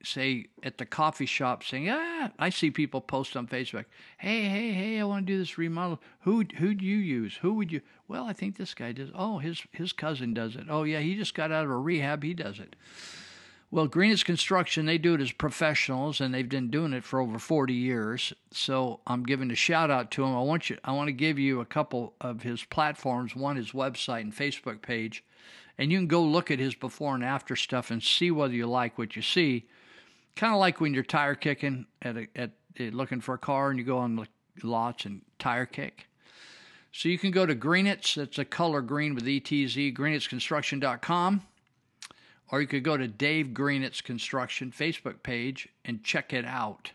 [0.04, 3.86] say at the coffee shop saying ah I see people post on Facebook
[4.18, 7.54] hey hey hey I want to do this remodel who who do you use who
[7.56, 10.84] would you well I think this guy does oh his his cousin does it oh
[10.84, 12.76] yeah he just got out of a rehab he does it
[13.74, 17.40] well, Greenetz Construction, they do it as professionals, and they've been doing it for over
[17.40, 18.32] 40 years.
[18.52, 20.36] So I'm giving a shout out to him.
[20.36, 23.36] I want you, I want to give you a couple of his platforms.
[23.36, 25.24] One, his website and Facebook page,
[25.78, 28.68] and you can go look at his before and after stuff and see whether you
[28.68, 29.66] like what you see.
[30.36, 33.70] Kind of like when you're tire kicking at a, at uh, looking for a car,
[33.70, 34.28] and you go on the
[34.64, 36.08] lots and tire kick.
[36.92, 41.42] So you can go to Greenetz, that's a color green with ETZ, greenetzconstruction.com
[42.54, 46.92] or you could go to Dave Greenetz Construction Facebook page and check it out.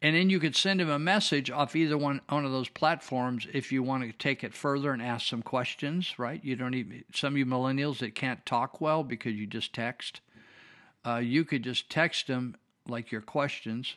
[0.00, 3.48] And then you could send him a message off either one, one of those platforms
[3.52, 6.42] if you want to take it further and ask some questions, right?
[6.44, 10.20] You don't even, some of you millennials that can't talk well because you just text,
[11.04, 12.54] uh, you could just text them
[12.86, 13.96] like your questions.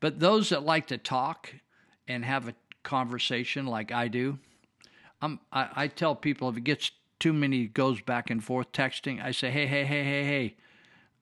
[0.00, 1.54] But those that like to talk
[2.08, 4.38] and have a conversation like I do,
[5.22, 6.90] I, I tell people if it gets
[7.20, 10.56] too many goes back and forth texting, I say, hey, hey, hey, hey, hey,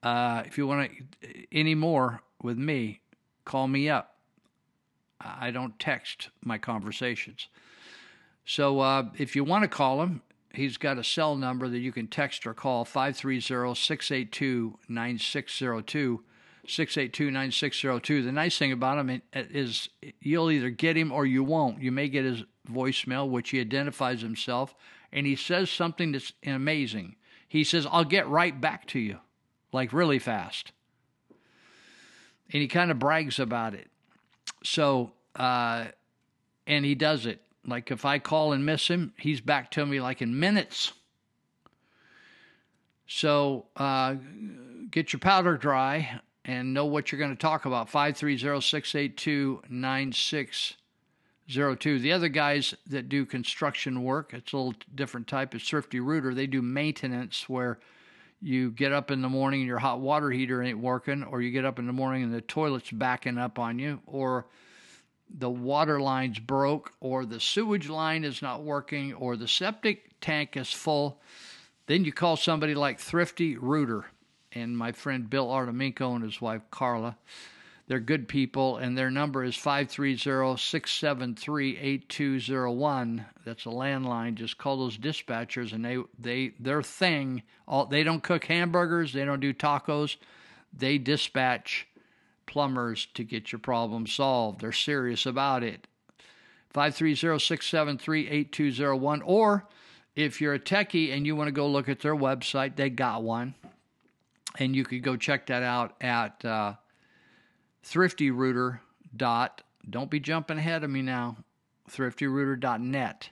[0.01, 0.89] uh, if you want
[1.21, 3.01] to any more with me,
[3.49, 4.15] call me up.
[5.19, 7.47] I don't text my conversations.
[8.45, 10.21] So uh, if you want to call him,
[10.53, 16.23] he's got a cell number that you can text or call 530 682 9602.
[16.67, 18.21] 682 9602.
[18.21, 19.89] The nice thing about him is
[20.21, 21.81] you'll either get him or you won't.
[21.81, 24.75] You may get his voicemail, which he identifies himself
[25.11, 27.15] and he says something that's amazing.
[27.47, 29.17] He says, I'll get right back to you,
[29.73, 30.71] like really fast.
[32.51, 33.87] And he kind of brags about it.
[34.63, 35.85] So, uh,
[36.65, 37.41] and he does it.
[37.65, 40.93] Like if I call and miss him, he's back to me like in minutes.
[43.07, 44.15] So, uh,
[44.91, 47.89] get your powder dry and know what you're going to talk about.
[47.89, 49.61] 530 682
[51.75, 51.99] 02.
[51.99, 56.33] The other guys that do construction work, it's a little different type, is Thrifty Rooter.
[56.33, 57.79] They do maintenance where
[58.41, 61.51] you get up in the morning and your hot water heater ain't working, or you
[61.51, 64.45] get up in the morning and the toilet's backing up on you, or
[65.29, 70.57] the water line's broke, or the sewage line is not working, or the septic tank
[70.57, 71.21] is full.
[71.85, 74.05] Then you call somebody like Thrifty Rooter.
[74.51, 77.17] And my friend Bill Arteminko and his wife Carla
[77.89, 83.25] they're good people, and their number is 530 673 8201.
[83.43, 84.35] That's a landline.
[84.35, 89.25] Just call those dispatchers, and they, they their thing, all, they don't cook hamburgers, they
[89.25, 90.17] don't do tacos,
[90.71, 91.87] they dispatch
[92.45, 94.61] plumbers to get your problem solved.
[94.61, 95.87] They're serious about it.
[96.69, 99.23] 530 673 8201.
[99.23, 99.67] Or
[100.15, 103.23] if you're a techie and you want to go look at their website, they got
[103.23, 103.55] one.
[104.59, 106.45] And you could go check that out at.
[106.45, 106.73] Uh,
[107.85, 108.79] thriftyrooter
[109.15, 111.37] dot don't be jumping ahead of me now
[111.89, 113.29] thriftyrooter.net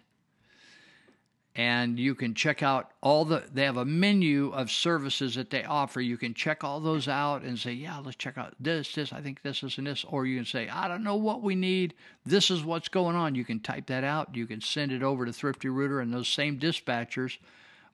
[1.57, 5.64] and you can check out all the they have a menu of services that they
[5.64, 5.99] offer.
[5.99, 9.22] You can check all those out and say yeah let's check out this this i
[9.22, 10.06] think this is and this.
[10.07, 11.95] Or you can say i don't know what we need.
[12.24, 13.34] This is what's going on.
[13.34, 14.36] You can type that out.
[14.36, 17.38] You can send it over to Thrifty Rooter and those same dispatchers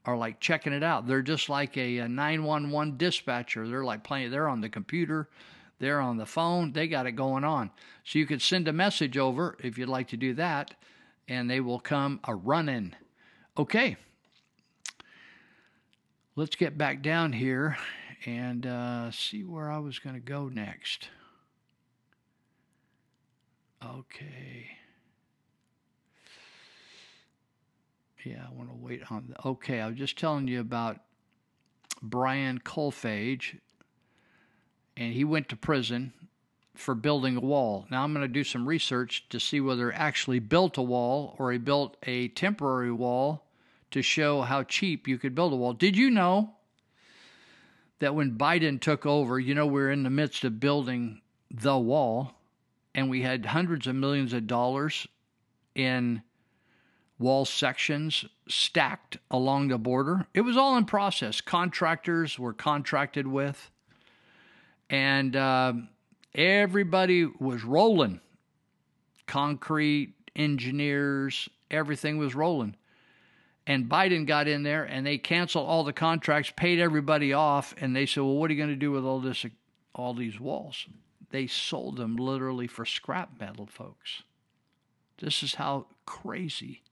[0.06, 1.08] are like checking it out.
[1.08, 3.66] They're just like a, a 911 dispatcher.
[3.66, 5.30] They're like playing they're on the computer
[5.80, 7.72] they're on the phone, they got it going on.
[8.04, 10.76] So you could send a message over if you'd like to do that,
[11.28, 12.96] and they will come a running.
[13.58, 13.98] Okay.
[16.36, 17.78] Let's get back down here
[18.26, 21.10] and uh, see where I was going to go next.
[23.84, 24.68] Okay.
[28.24, 29.26] Yeah, I want to wait on.
[29.30, 31.00] The, okay, I was just telling you about
[32.02, 33.60] Brian Kolfage
[34.96, 36.14] and he went to prison
[36.76, 37.86] for building a wall.
[37.90, 41.36] Now I'm going to do some research to see whether he actually built a wall
[41.38, 43.46] or he built a temporary wall
[43.92, 45.74] to show how cheap you could build a wall.
[45.74, 46.56] Did you know
[48.00, 51.22] that when Biden took over, you know, we are in the midst of building
[51.52, 52.34] the wall
[52.96, 55.08] and we had hundreds of millions of dollars
[55.76, 56.24] in
[57.20, 60.26] wall sections stacked along the border.
[60.34, 61.40] It was all in process.
[61.40, 63.70] Contractors were contracted with
[64.90, 65.74] and uh,
[66.36, 68.20] everybody was rolling
[69.28, 72.76] concrete engineers, everything was rolling.
[73.66, 77.96] And Biden got in there and they canceled all the contracts, paid everybody off, and
[77.96, 79.46] they said, "Well, what are you going to do with all this,
[79.96, 80.86] all these walls?"
[81.30, 84.24] They sold them literally for scrap metal, folks.
[85.18, 86.84] This is how crazy.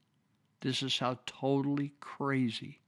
[0.62, 2.80] This is how totally crazy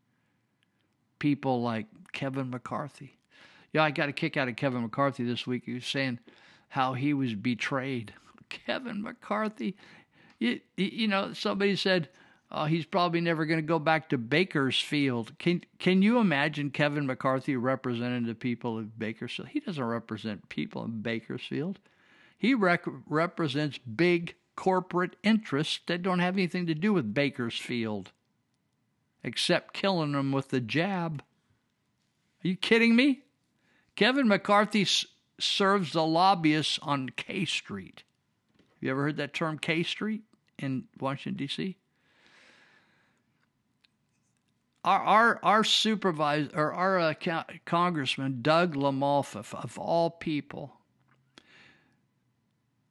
[1.19, 3.19] people like Kevin McCarthy.
[3.75, 5.65] Yeah, I got a kick out of Kevin McCarthy this week.
[5.67, 6.21] He was saying
[6.69, 8.15] how he was betrayed.
[8.49, 9.77] Kevin McCarthy,
[10.39, 12.09] you, you know, somebody said
[12.53, 15.37] uh, he's probably never going to go back to Bakersfield.
[15.41, 19.49] Can can you imagine Kevin McCarthy representing the people of Bakersfield?
[19.49, 21.81] He doesn't represent people in Bakersfield.
[22.39, 28.13] He rec- represents big corporate interests that don't have anything to do with Bakersfield,
[29.25, 31.25] except killing them with the jab.
[32.45, 33.25] Are you kidding me?
[33.97, 35.07] Kevin McCarthy s-
[35.39, 38.03] serves the lobbyists on K Street.
[38.59, 40.23] Have you ever heard that term K Street
[40.59, 41.77] in Washington D.C.?
[44.85, 50.77] Our our our supervisor or our uh, co- congressman Doug LaMalfa, of all people,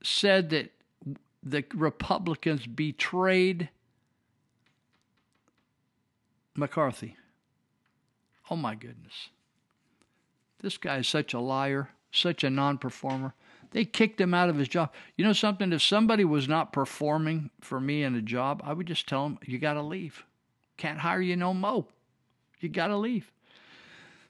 [0.01, 0.71] said that
[1.43, 3.69] the Republicans betrayed
[6.55, 7.15] McCarthy.
[8.49, 9.29] Oh my goodness.
[10.63, 13.35] This guy is such a liar, such a non performer.
[13.71, 14.93] They kicked him out of his job.
[15.17, 15.73] You know something?
[15.73, 19.39] If somebody was not performing for me in a job, I would just tell them,
[19.45, 20.23] you got to leave.
[20.77, 21.87] Can't hire you no mo.
[22.59, 23.29] You got to leave.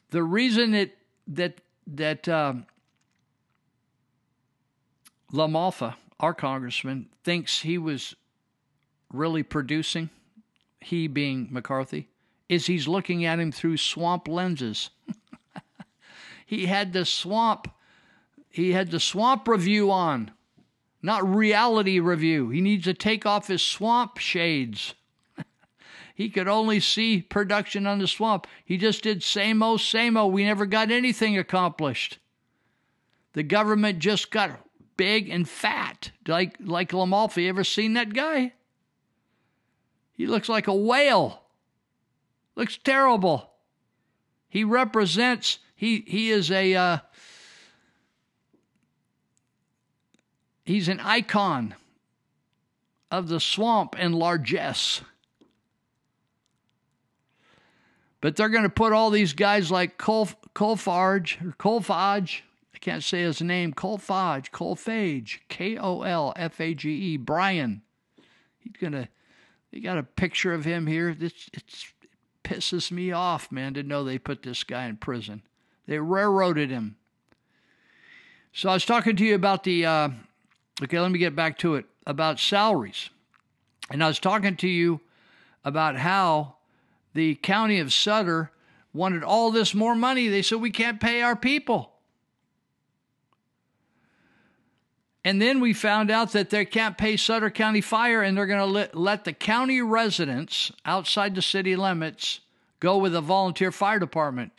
[0.10, 0.92] The reason that,
[1.28, 2.66] that, that, um,
[5.32, 8.16] LaMalfa, our congressman, thinks he was
[9.12, 10.10] really producing,
[10.80, 12.08] he being McCarthy,
[12.48, 14.90] is he's looking at him through swamp lenses.
[16.46, 17.68] he had the swamp
[18.54, 20.30] he had the swamp review on,
[21.02, 22.52] not reality review.
[22.52, 24.94] He needs to take off his swamp shades.
[26.14, 28.46] he could only see production on the swamp.
[28.64, 30.34] He just did same old, same old.
[30.34, 32.20] We never got anything accomplished.
[33.34, 34.60] The government just got
[34.98, 37.50] big and fat, like like LaMalfa.
[37.50, 38.54] Ever seen that guy?
[40.14, 41.42] He looks like a whale.
[42.56, 43.50] Looks terrible.
[44.48, 45.58] He represents.
[45.76, 46.76] He he is a.
[46.76, 46.98] Uh,
[50.66, 51.76] he's an icon
[53.12, 55.02] of the swamp and largesse.
[58.22, 62.42] But they're going to put all these guys like Col Colfarge or Kolfage.
[62.74, 63.74] I can't say his name.
[63.74, 67.18] Kolfage, Kolfage, K O L F A G E.
[67.18, 67.82] Brian.
[68.60, 69.10] He's gonna.
[69.72, 71.10] They got a picture of him here.
[71.10, 72.10] It's, it's it
[72.44, 75.42] pisses me off, man, to know they put this guy in prison.
[75.88, 76.96] They railroaded him.
[78.54, 79.86] So I was talking to you about the.
[79.86, 80.10] Uh,
[80.82, 83.10] okay, let me get back to it about salaries,
[83.90, 85.02] and I was talking to you
[85.66, 86.56] about how
[87.14, 88.52] the county of Sutter
[88.94, 90.28] wanted all this more money.
[90.28, 91.94] They said we can't pay our people.
[95.26, 98.60] And then we found out that they can't pay Sutter County Fire and they're going
[98.60, 102.42] to let, let the county residents outside the city limits
[102.82, 104.52] go with a volunteer fire department.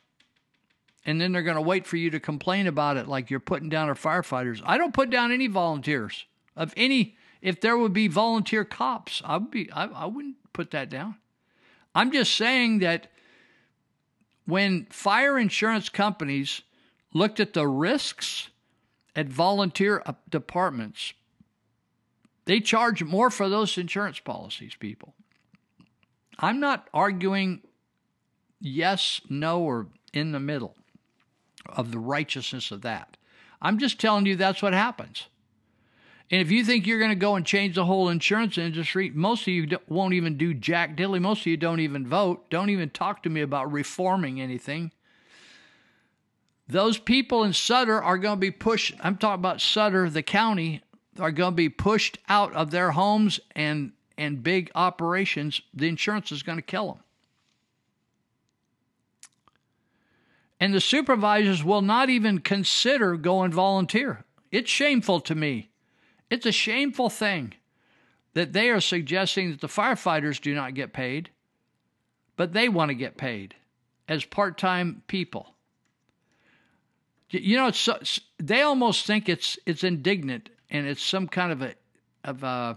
[1.06, 3.68] And then they're going to wait for you to complain about it like you're putting
[3.68, 4.62] down our firefighters.
[4.64, 6.24] I don't put down any volunteers
[6.56, 7.16] of any.
[7.42, 9.70] If there would be volunteer cops, I would be.
[9.70, 11.16] I, I wouldn't put that down.
[11.94, 13.08] I'm just saying that
[14.46, 16.62] when fire insurance companies
[17.12, 18.48] looked at the risks
[19.14, 21.12] at volunteer uh, departments,
[22.46, 25.14] they charge more for those insurance policies, people.
[26.38, 27.60] I'm not arguing
[28.58, 30.76] yes, no, or in the middle
[31.68, 33.16] of the righteousness of that.
[33.62, 35.26] I'm just telling you that's what happens.
[36.30, 39.42] And if you think you're going to go and change the whole insurance industry, most
[39.42, 41.18] of you won't even do jack dilly.
[41.18, 42.48] Most of you don't even vote.
[42.50, 44.90] Don't even talk to me about reforming anything.
[46.66, 48.94] Those people in Sutter are going to be pushed.
[49.00, 50.82] I'm talking about Sutter, the county,
[51.20, 55.60] are going to be pushed out of their homes and and big operations.
[55.74, 57.03] The insurance is going to kill them.
[60.60, 64.24] And the supervisors will not even consider going volunteer.
[64.50, 65.70] It's shameful to me.
[66.30, 67.54] It's a shameful thing
[68.34, 71.30] that they are suggesting that the firefighters do not get paid,
[72.36, 73.54] but they want to get paid
[74.08, 75.54] as part time people.
[77.30, 77.98] You know, so,
[78.38, 81.74] they almost think it's it's indignant and it's some kind of a
[82.22, 82.76] of a,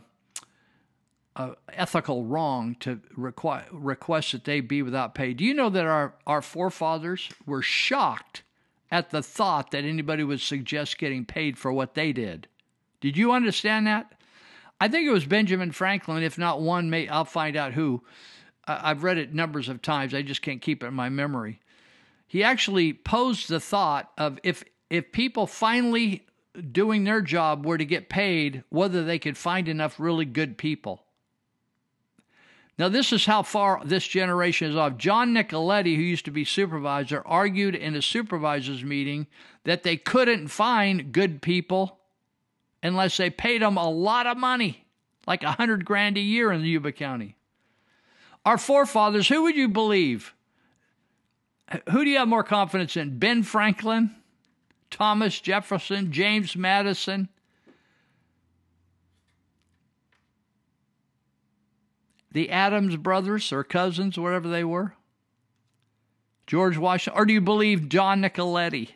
[1.69, 5.33] ethical wrong to require, request that they be without pay.
[5.33, 8.43] Do you know that our our forefathers were shocked
[8.89, 12.47] at the thought that anybody would suggest getting paid for what they did?
[13.01, 14.13] Did you understand that?
[14.79, 16.23] I think it was Benjamin Franklin.
[16.23, 18.03] If not one, may I'll find out who.
[18.67, 20.13] I've read it numbers of times.
[20.13, 21.61] I just can't keep it in my memory.
[22.27, 26.25] He actually posed the thought of if if people finally
[26.71, 31.03] doing their job were to get paid, whether they could find enough really good people.
[32.77, 34.97] Now, this is how far this generation is off.
[34.97, 39.25] John Nicoletti, who used to be supervisor, argued in a supervisors meeting
[39.63, 41.97] that they couldn't find good people
[42.83, 44.85] unless they paid them a lot of money,
[45.25, 47.35] like a hundred grand a year in Yuba County.
[48.45, 50.35] Our forefathers, who would you believe?
[51.89, 53.17] Who do you have more confidence in?
[53.17, 54.15] Ben Franklin,
[54.91, 57.27] Thomas Jefferson, James Madison?
[62.37, 64.93] The Adams brothers or cousins, whatever they were?
[66.45, 67.19] George Washington?
[67.19, 68.89] Or do you believe John Nicoletti?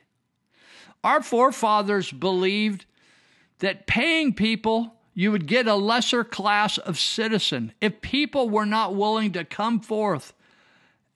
[1.03, 2.85] Our forefathers believed
[3.57, 7.73] that paying people, you would get a lesser class of citizen.
[7.81, 10.33] If people were not willing to come forth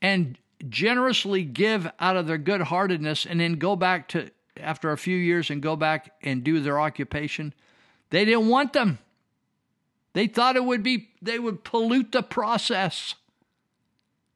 [0.02, 4.98] and generously give out of their good heartedness and then go back to, after a
[4.98, 7.54] few years, and go back and do their occupation,
[8.10, 8.98] they didn't want them.
[10.16, 13.16] They thought it would be, they would pollute the process.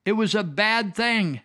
[0.03, 1.39] It was a bad thing.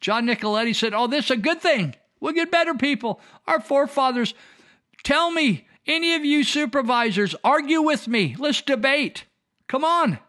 [0.00, 1.96] John Nicoletti said, Oh, this is a good thing.
[2.20, 3.20] We'll get better people.
[3.48, 4.32] Our forefathers,
[5.02, 8.36] tell me, any of you supervisors, argue with me.
[8.38, 9.24] Let's debate.
[9.66, 10.20] Come on.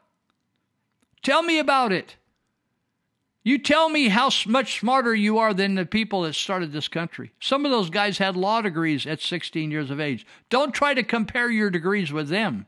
[1.22, 2.16] Tell me about it.
[3.44, 7.32] You tell me how much smarter you are than the people that started this country.
[7.40, 10.26] Some of those guys had law degrees at 16 years of age.
[10.50, 12.66] Don't try to compare your degrees with them.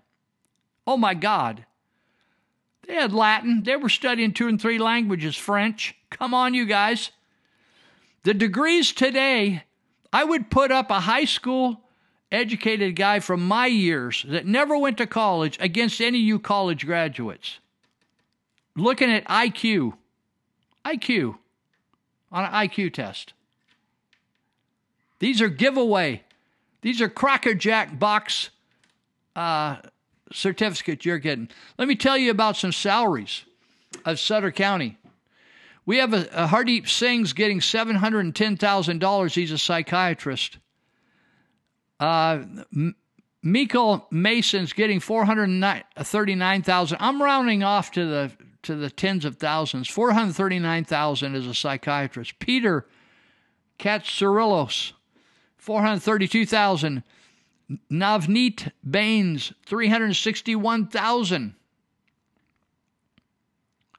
[0.88, 1.66] Oh my God.
[2.88, 3.64] They had Latin.
[3.64, 5.96] They were studying two and three languages, French.
[6.10, 7.12] Come on, you guys.
[8.24, 9.64] The degrees today,
[10.14, 11.82] I would put up a high school
[12.32, 16.86] educated guy from my years that never went to college against any of you college
[16.86, 17.60] graduates.
[18.76, 19.94] Looking at IQ,
[20.86, 21.38] IQ
[22.32, 23.34] on an IQ test.
[25.20, 26.24] These are giveaway.
[26.82, 28.50] These are crackerjack box
[29.36, 29.78] uh,
[30.32, 31.50] certificates you're getting.
[31.78, 33.46] Let me tell you about some salaries
[34.06, 34.98] of Sutter County.
[35.86, 39.34] We have a, a Hardeep Singh's getting $710,000.
[39.34, 40.58] He's a psychiatrist.
[42.00, 42.96] Uh, M-
[43.44, 46.98] Miko Mason's getting 439,000.
[47.00, 48.32] I'm rounding off to the
[48.64, 49.88] to the tens of thousands.
[49.90, 52.40] 439,000 is a psychiatrist.
[52.40, 52.86] Peter
[53.80, 54.94] Katsarillos,
[55.58, 57.04] 432,000.
[57.90, 61.56] Navneet Baines, 361,000.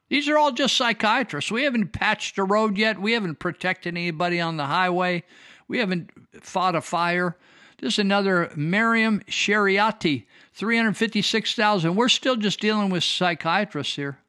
[0.09, 1.51] These are all just psychiatrists.
[1.51, 3.01] We haven't patched a road yet.
[3.01, 5.23] We haven't protected anybody on the highway.
[5.67, 6.11] We haven't
[6.41, 7.35] fought a fire.
[7.79, 11.95] This is another Miriam Shariati, 356,000.
[11.95, 14.19] We're still just dealing with psychiatrists here.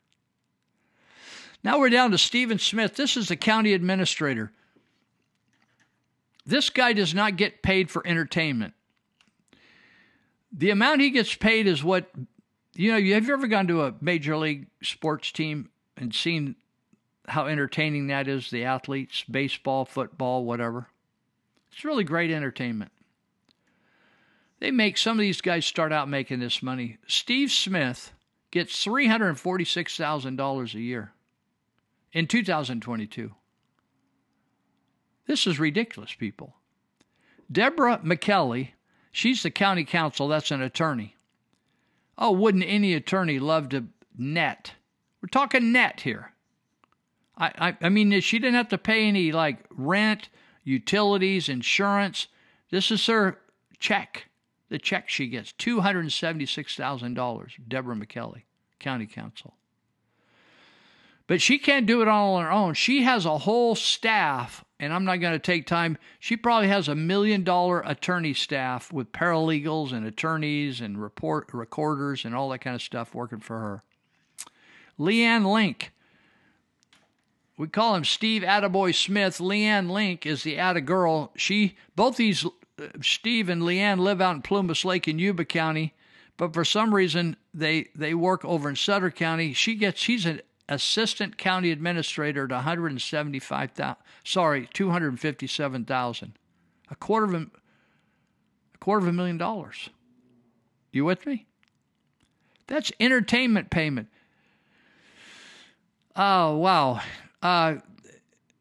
[1.65, 2.95] Now we're down to Stephen Smith.
[2.95, 4.53] This is the county administrator.
[6.45, 8.75] This guy does not get paid for entertainment.
[10.53, 12.11] The amount he gets paid is what,
[12.75, 16.57] you know, have you ever gone to a major league sports team and seen
[17.27, 20.89] how entertaining that is, the athletes, baseball, football, whatever?
[21.73, 22.93] It's really great entertainment.
[24.61, 26.99] They make some of these guys start out making this money.
[27.09, 28.13] Steve Smith
[28.51, 31.14] gets $346,000 a year
[32.15, 33.35] in 2022.
[35.27, 36.55] This is ridiculous, people.
[37.51, 38.71] Deborah McKelly,
[39.11, 41.17] she's the county council, that's an attorney.
[42.17, 43.87] Oh, wouldn't any attorney love to
[44.17, 44.73] net?
[45.21, 46.33] We're talking net here.
[47.37, 50.29] I, I, I mean, she didn't have to pay any like rent,
[50.63, 52.29] utilities, insurance.
[52.71, 53.41] This is her
[53.81, 54.27] check,
[54.69, 58.43] the check she gets $276,000, Deborah McKelly,
[58.79, 59.55] county council.
[61.27, 62.75] But she can't do it all on her own.
[62.75, 65.97] She has a whole staff, and I'm not going to take time.
[66.21, 72.27] She probably has a million dollar attorney staff with paralegals and attorneys and report recorders
[72.27, 73.83] and all that kind of stuff working for her.
[74.99, 75.93] Leanne Link.
[77.57, 79.39] We call him Steve Attaboy Smith.
[79.39, 81.33] Leanne Link is the Atta girl.
[81.37, 85.95] She both these uh, Steve and Leanne live out in Plumas Lake in Yuba County,
[86.37, 89.53] but for some reason they they work over in Sutter County.
[89.53, 96.39] She gets she's an assistant county administrator to 175,000 sorry 257,000
[96.91, 97.47] a quarter of a,
[98.75, 99.91] a quarter of a million dollars.
[100.93, 101.47] You with me?
[102.67, 104.09] That's entertainment payment.
[106.17, 107.01] Oh wow.
[107.43, 107.77] Uh,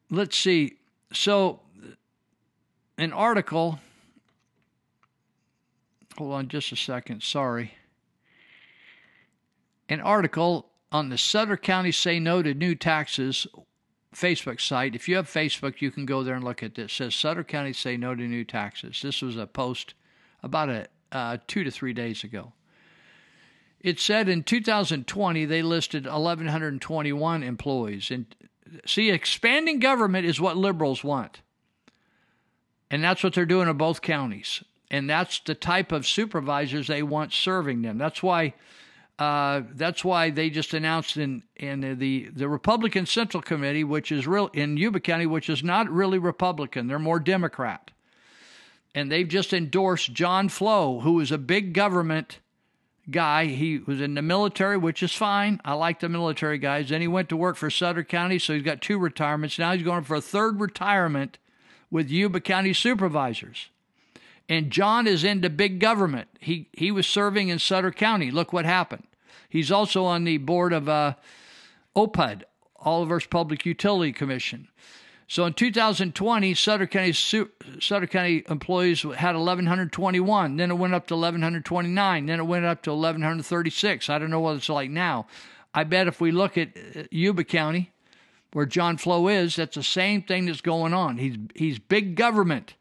[0.10, 0.78] let's see.
[1.14, 1.62] So
[2.98, 3.80] an article
[6.18, 7.24] hold on just a second.
[7.24, 7.74] Sorry.
[9.90, 13.48] An article on the Sutter County Say No to New Taxes
[14.16, 14.96] Facebook site.
[14.96, 16.92] If you have Facebook, you can go there and look at this.
[16.92, 19.02] It says Sutter County Say No to New Taxes.
[19.02, 19.96] This was a post
[20.44, 22.54] about a uh, two to three days ago.
[23.80, 28.12] It said in 2020 they listed 1,121 employees.
[28.12, 28.26] And
[28.86, 31.42] see, expanding government is what liberals want.
[32.90, 34.64] And that's what they're doing in both counties.
[34.90, 37.98] And that's the type of supervisors they want serving them.
[37.98, 38.54] That's why.
[39.20, 44.26] Uh, that's why they just announced in in the the Republican Central Committee, which is
[44.26, 46.88] real in Yuba County, which is not really Republican.
[46.88, 47.92] They're more Democrat,
[48.96, 52.40] and they've just endorsed John Flo, who is a big government
[53.12, 53.46] guy.
[53.46, 55.62] He was in the military, which is fine.
[55.64, 56.90] I like the military guys.
[56.90, 59.60] Then he went to work for Sutter County, so he's got two retirements.
[59.60, 61.38] Now he's going for a third retirement
[61.92, 63.70] with Yuba County supervisors.
[64.50, 66.28] And John is into big government.
[66.40, 68.30] He he was serving in Sutter County.
[68.30, 69.08] Look what happened.
[69.50, 71.14] He's also on the board of uh,
[71.96, 72.44] OPUD,
[72.86, 74.68] Olivehurst Public Utility Commission.
[75.28, 80.58] So in 2020, Sutter County Sutter County employees had 1,121.
[80.58, 82.26] Then it went up to 1,129.
[82.26, 84.10] Then it went up to 1,136.
[84.10, 85.28] I don't know what it's like now.
[85.74, 87.92] I bet if we look at uh, Yuba County,
[88.52, 91.18] where John Flo is, that's the same thing that's going on.
[91.18, 92.76] He's he's big government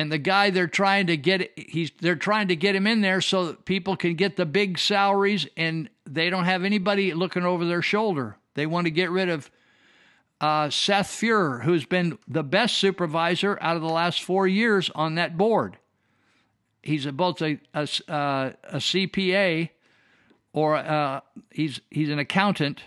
[0.00, 3.20] and the guy they're trying to get he's they're trying to get him in there
[3.20, 7.66] so that people can get the big salaries and they don't have anybody looking over
[7.66, 8.36] their shoulder.
[8.54, 9.50] They want to get rid of
[10.40, 15.16] uh, Seth Fuhrer, who's been the best supervisor out of the last four years on
[15.16, 15.76] that board.
[16.82, 19.68] He's a, both a a, uh, a CPA
[20.54, 21.20] or uh,
[21.50, 22.84] he's he's an accountant.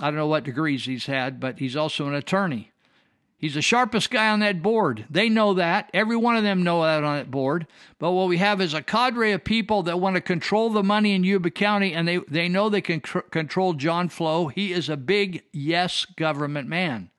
[0.00, 2.70] I don't know what degrees he's had, but he's also an attorney.
[3.44, 5.04] He's the sharpest guy on that board.
[5.10, 5.90] They know that.
[5.92, 7.66] Every one of them know that on that board.
[7.98, 11.12] But what we have is a cadre of people that want to control the money
[11.12, 14.48] in Yuba County, and they, they know they can tr- control John Flo.
[14.48, 17.10] He is a big yes government man.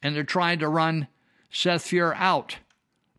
[0.00, 1.08] And they're trying to run
[1.50, 2.58] Seth Fuhrer out.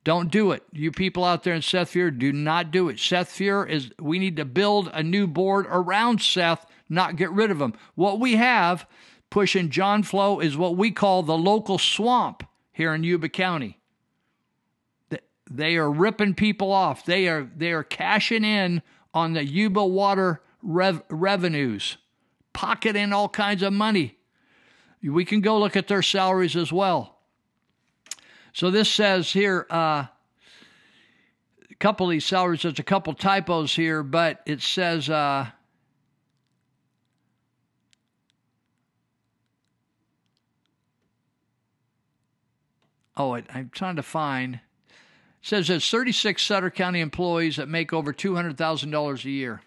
[0.05, 0.63] Don't do it.
[0.71, 2.99] You people out there in Seth Fuhrer, do not do it.
[2.99, 7.51] Seth Fuhrer is, we need to build a new board around Seth, not get rid
[7.51, 7.73] of him.
[7.95, 8.88] What we have
[9.29, 13.79] pushing John Flo is what we call the local swamp here in Yuba County.
[15.49, 17.05] They are ripping people off.
[17.05, 18.81] They are they are cashing in
[19.13, 21.97] on the Yuba water rev- revenues,
[22.51, 24.17] pocketing all kinds of money.
[25.01, 27.19] We can go look at their salaries as well.
[28.51, 30.07] So this says here, uh,
[31.69, 32.63] a couple of these salaries.
[32.63, 35.09] There's a couple typos here, but it says.
[35.09, 35.47] Uh,
[43.18, 44.56] oh, I, I'm trying to find.
[44.56, 44.61] It
[45.41, 49.61] says there's 36 Sutter County employees that make over $200,000 a year.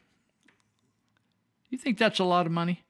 [1.69, 2.85] You think that's a lot of money?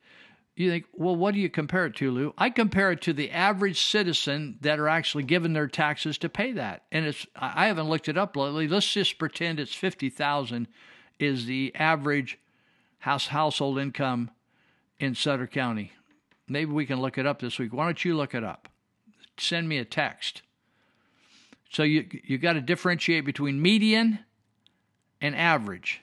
[0.57, 2.35] You think, well, what do you compare it to, Lou?
[2.37, 6.53] I compare it to the average citizen that are actually given their taxes to pay
[6.53, 6.83] that.
[6.93, 8.69] And it's I haven't looked it up lately.
[8.69, 10.69] Let's just pretend it's 50,000
[11.19, 12.39] is the average
[12.99, 14.31] house household income
[14.99, 15.93] in Sutter County.
[16.47, 17.73] Maybe we can look it up this week.
[17.73, 18.69] Why don't you look it up?
[19.39, 20.43] Send me a text.
[21.71, 24.19] So you you got to differentiate between median
[25.21, 26.03] and average.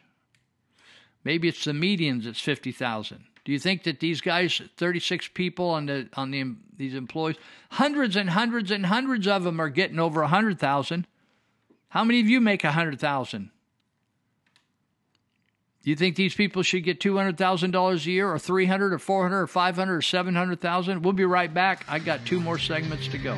[1.23, 3.25] Maybe it's the medians that's 50,000.
[3.43, 7.35] Do you think that these guys 36 people on the on the these employees
[7.71, 11.07] hundreds and hundreds and hundreds of them are getting over 100,000?
[11.89, 13.49] How many of you make 100,000?
[15.83, 19.47] Do you think these people should get $200,000 a year or 300 or 400 or
[19.47, 21.01] 500 or 700,000?
[21.01, 21.85] We'll be right back.
[21.87, 23.37] I got two more segments to go.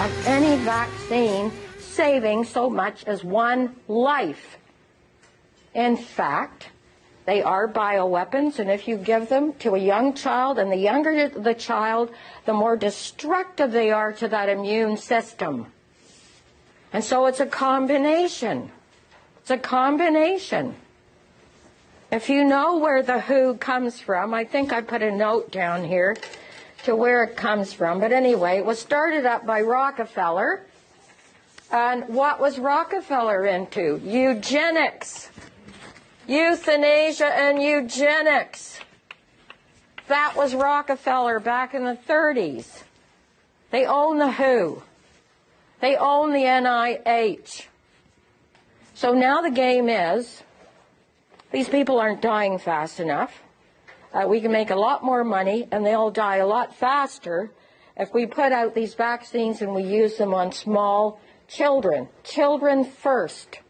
[0.00, 4.56] of any vaccine saving so much as one life.
[5.74, 6.68] In fact,
[7.26, 11.28] they are bioweapons, and if you give them to a young child, and the younger
[11.28, 12.10] the child,
[12.46, 15.66] the more destructive they are to that immune system.
[16.92, 18.70] And so it's a combination.
[19.40, 20.76] It's a combination.
[22.12, 25.84] If you know where the WHO comes from, I think I put a note down
[25.84, 26.16] here
[26.84, 28.00] to where it comes from.
[28.00, 30.64] But anyway, it was started up by Rockefeller.
[31.70, 34.00] And what was Rockefeller into?
[34.04, 35.30] Eugenics.
[36.26, 38.78] Euthanasia and eugenics.
[40.08, 42.82] That was Rockefeller back in the 30s.
[43.70, 44.82] They own the WHO.
[45.80, 47.66] They own the NIH.
[48.94, 50.42] So now the game is
[51.52, 53.42] these people aren't dying fast enough.
[54.12, 57.50] Uh, we can make a lot more money and they'll die a lot faster
[57.96, 62.08] if we put out these vaccines and we use them on small children.
[62.24, 63.60] Children first.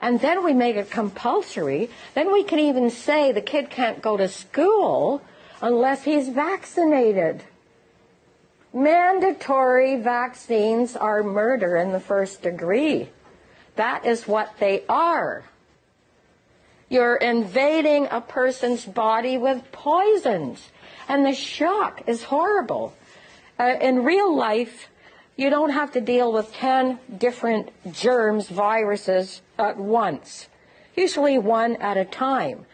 [0.00, 1.90] And then we make it compulsory.
[2.14, 5.22] Then we can even say the kid can't go to school
[5.60, 7.42] unless he's vaccinated.
[8.72, 13.10] Mandatory vaccines are murder in the first degree.
[13.76, 15.44] That is what they are.
[16.88, 20.70] You're invading a person's body with poisons,
[21.06, 22.94] and the shock is horrible.
[23.58, 24.88] Uh, in real life,
[25.36, 30.48] you don't have to deal with 10 different germs, viruses at once,
[30.96, 32.64] usually one at a time.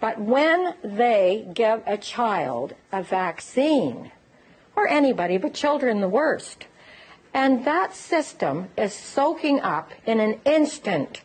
[0.00, 4.12] But when they give a child a vaccine,
[4.74, 6.66] or anybody, but children the worst,
[7.34, 11.20] and that system is soaking up in an instant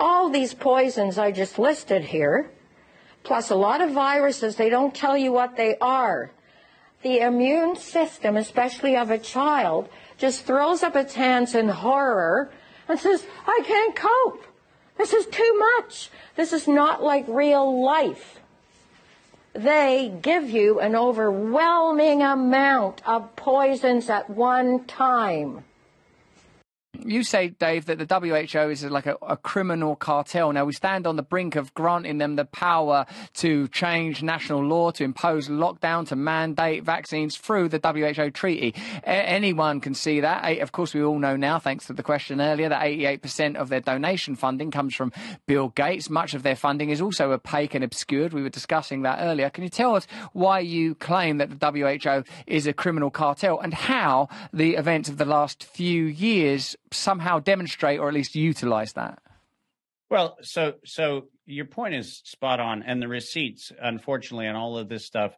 [0.00, 2.50] all these poisons I just listed here,
[3.22, 6.32] plus a lot of viruses, they don't tell you what they are.
[7.02, 12.50] The immune system, especially of a child, just throws up its hands in horror
[12.88, 14.44] and says, I can't cope.
[14.98, 16.10] This is too much.
[16.36, 18.40] This is not like real life.
[19.52, 25.64] They give you an overwhelming amount of poisons at one time.
[27.04, 30.52] You say, Dave, that the WHO is like a, a, criminal cartel.
[30.52, 34.90] Now, we stand on the brink of granting them the power to change national law,
[34.92, 38.74] to impose lockdown, to mandate vaccines through the WHO treaty.
[39.04, 40.58] A- anyone can see that.
[40.60, 43.80] Of course, we all know now, thanks to the question earlier, that 88% of their
[43.80, 45.12] donation funding comes from
[45.46, 46.10] Bill Gates.
[46.10, 48.32] Much of their funding is also opaque and obscured.
[48.32, 49.50] We were discussing that earlier.
[49.50, 53.72] Can you tell us why you claim that the WHO is a criminal cartel and
[53.72, 59.18] how the events of the last few years somehow demonstrate or at least utilize that.
[60.10, 64.88] Well, so so your point is spot on, and the receipts, unfortunately, and all of
[64.88, 65.36] this stuff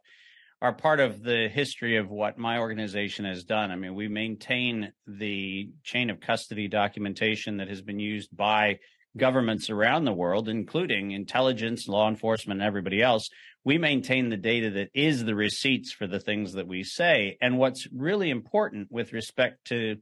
[0.63, 3.69] are part of the history of what my organization has done.
[3.69, 8.79] I mean, we maintain the chain of custody documentation that has been used by
[9.17, 13.29] governments around the world, including intelligence, law enforcement, and everybody else.
[13.65, 17.37] We maintain the data that is the receipts for the things that we say.
[17.41, 19.97] And what's really important with respect to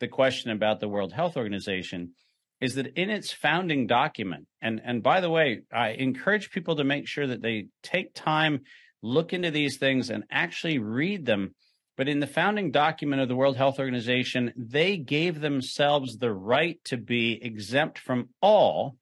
[0.00, 2.12] the question about the World Health Organization
[2.60, 6.84] is that in its founding document, and, and by the way, I encourage people to
[6.84, 8.60] make sure that they take time,
[9.02, 11.54] look into these things, and actually read them.
[11.96, 16.78] But in the founding document of the World Health Organization, they gave themselves the right
[16.84, 18.96] to be exempt from all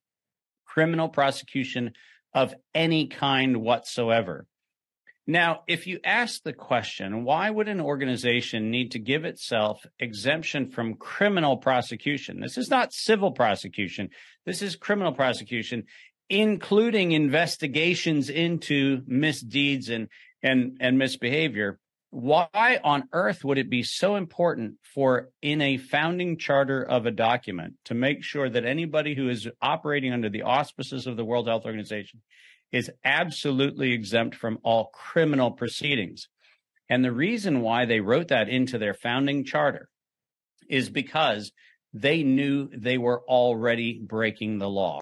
[0.66, 1.92] criminal prosecution
[2.32, 4.46] of any kind whatsoever.
[5.30, 10.70] Now, if you ask the question, why would an organization need to give itself exemption
[10.70, 12.40] from criminal prosecution?
[12.40, 14.08] This is not civil prosecution.
[14.46, 15.84] This is criminal prosecution,
[16.30, 20.08] including investigations into misdeeds and,
[20.42, 21.78] and, and misbehavior.
[22.08, 27.10] Why on earth would it be so important for in a founding charter of a
[27.10, 31.48] document to make sure that anybody who is operating under the auspices of the World
[31.48, 32.22] Health Organization
[32.72, 36.28] is absolutely exempt from all criminal proceedings.
[36.88, 39.88] And the reason why they wrote that into their founding charter
[40.68, 41.52] is because
[41.92, 45.00] they knew they were already breaking the law.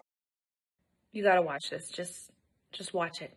[1.13, 1.89] You got to watch this.
[1.89, 2.31] Just
[2.73, 3.33] just watch it.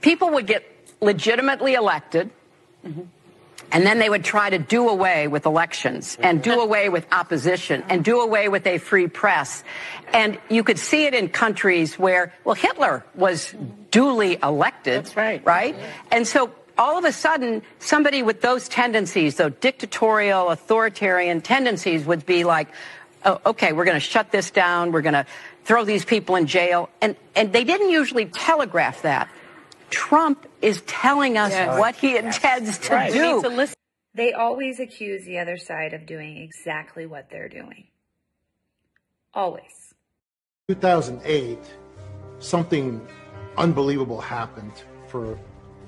[0.00, 0.64] People would get
[1.00, 2.30] legitimately elected.
[2.84, 3.02] Mm-hmm.
[3.70, 7.84] And then they would try to do away with elections and do away with opposition
[7.88, 9.64] and do away with a free press.
[10.12, 13.54] And you could see it in countries where, well, Hitler was
[13.90, 15.04] duly elected.
[15.04, 15.44] That's right.
[15.46, 15.76] Right?
[16.10, 22.26] And so all of a sudden, somebody with those tendencies, those dictatorial, authoritarian tendencies would
[22.26, 22.68] be like,
[23.24, 24.92] oh, okay, we're going to shut this down.
[24.92, 25.26] We're going to
[25.64, 26.90] throw these people in jail.
[27.00, 29.28] And, and they didn't usually telegraph that.
[29.92, 31.78] Trump is telling us yes.
[31.78, 33.12] what he intends to right.
[33.12, 33.42] do.
[33.42, 33.68] To
[34.14, 37.86] they always accuse the other side of doing exactly what they're doing.
[39.34, 39.94] Always.
[40.68, 41.58] 2008,
[42.40, 43.06] something
[43.56, 44.72] unbelievable happened
[45.08, 45.38] for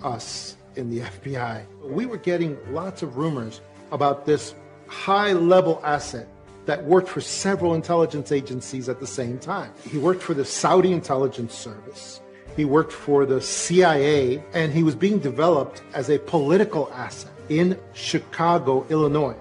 [0.03, 1.65] us in the FBI.
[1.83, 3.61] We were getting lots of rumors
[3.91, 4.55] about this
[4.87, 6.29] high level asset
[6.67, 9.73] that worked for several intelligence agencies at the same time.
[9.91, 12.21] He worked for the Saudi intelligence service.
[12.57, 17.79] He worked for the CIA, and he was being developed as a political asset in
[17.93, 19.37] Chicago, Illinois.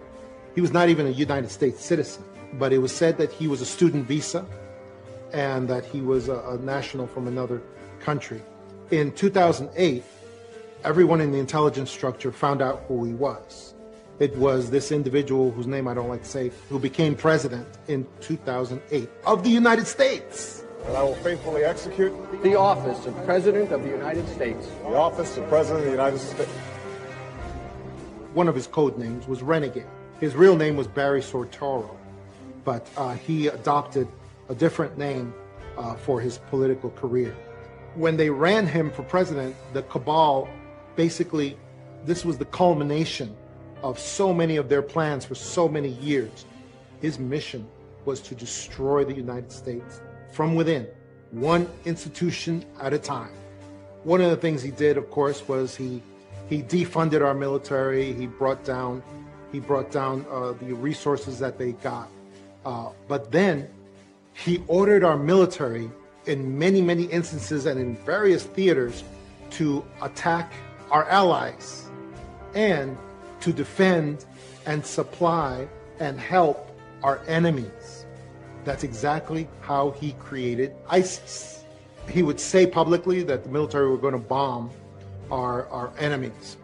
[0.56, 2.24] He was not even a United States citizen,
[2.54, 4.46] but it was said that he was a student visa
[5.32, 7.62] and that he was a, a national from another
[8.00, 8.42] country.
[8.92, 10.04] In 2008,
[10.84, 13.74] everyone in the intelligence structure found out who he was.
[14.20, 18.06] It was this individual whose name I don't like to say, who became president in
[18.22, 20.63] 2008 of the United States.
[20.86, 24.68] And I will faithfully execute the office of President of the United States.
[24.84, 26.52] the office of President of the United States.
[28.34, 29.86] One of his code names was Renegade.
[30.20, 31.96] His real name was Barry Soetoro,
[32.66, 34.08] but uh, he adopted
[34.50, 35.34] a different name
[35.78, 37.36] uh, for his political career.
[37.96, 40.50] When they ran him for president, the cabal
[40.96, 41.58] basically,
[42.06, 43.36] this was the culmination
[43.84, 46.46] of so many of their plans for so many years.
[47.02, 47.68] His mission
[48.06, 50.02] was to destroy the United States
[50.34, 50.88] from within,
[51.32, 53.32] one institution at a time.
[54.04, 56.02] One of the things he did, of course, was he
[56.50, 58.12] he defunded our military.
[58.14, 59.02] He brought down
[59.52, 62.10] he brought down uh, the resources that they got.
[62.66, 63.70] Uh, but then
[64.34, 65.90] he ordered our military
[66.26, 69.04] in many many instances and in various theaters
[69.52, 70.52] to attack
[70.90, 71.88] our allies
[72.56, 72.98] and
[73.40, 74.26] to defend
[74.66, 75.68] and supply
[76.00, 76.70] and help
[77.04, 77.83] our enemies.
[78.64, 81.64] That's exactly how he created ISIS.
[82.10, 84.72] He would say publicly that the military were going to bomb
[85.32, 86.58] our, our enemies,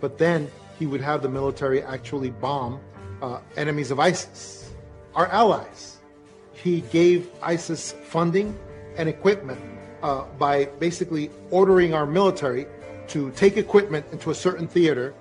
[0.00, 2.80] but then he would have the military actually bomb
[3.22, 4.72] uh, enemies of ISIS,
[5.14, 5.98] our allies.
[6.52, 8.58] He gave ISIS funding
[8.96, 9.60] and equipment
[10.02, 12.66] uh, by basically ordering our military
[13.08, 15.14] to take equipment into a certain theater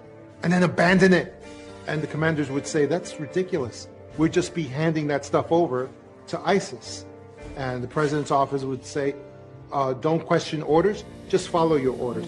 [0.43, 1.43] and then abandon it.
[1.87, 3.87] And the commanders would say, That's ridiculous.
[4.17, 5.89] We'd just be handing that stuff over
[6.27, 7.05] to ISIS.
[7.55, 9.15] And the president's office would say,
[9.71, 12.25] uh, Don't question orders, just follow your orders.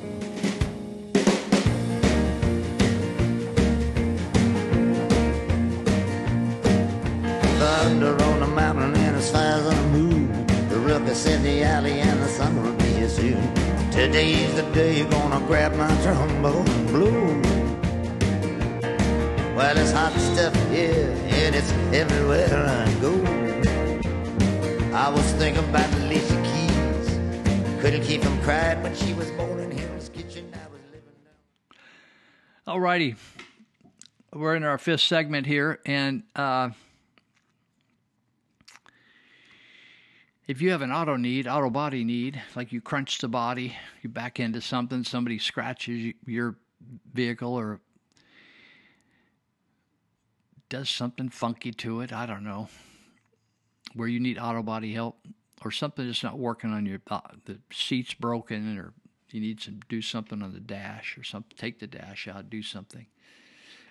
[7.59, 10.47] Thunder on the mountain and the moon.
[10.69, 13.53] The ruckus in the alley and the will be here soon.
[13.91, 16.77] Today's the day you're gonna grab my trombone.
[19.57, 23.46] Well, it's hot stuff here and it's everywhere I go.
[24.97, 27.81] I was thinking about Alicia Keys.
[27.81, 30.51] Couldn't keep from crying when she was born in Hell's Kitchen.
[30.51, 30.81] I was
[32.65, 33.15] All righty.
[34.33, 36.71] We're in our fifth segment here, and uh,
[40.47, 44.09] if you have an auto need, auto body need, like you crunch the body, you
[44.09, 46.55] back into something, somebody scratches your
[47.13, 47.81] vehicle or
[50.69, 52.67] does something funky to it, I don't know,
[53.97, 55.17] where you need auto body help
[55.63, 58.93] or something that's not working on your uh, the seat's broken or
[59.31, 62.63] you need to do something on the dash or something, take the dash out, do
[62.63, 63.07] something.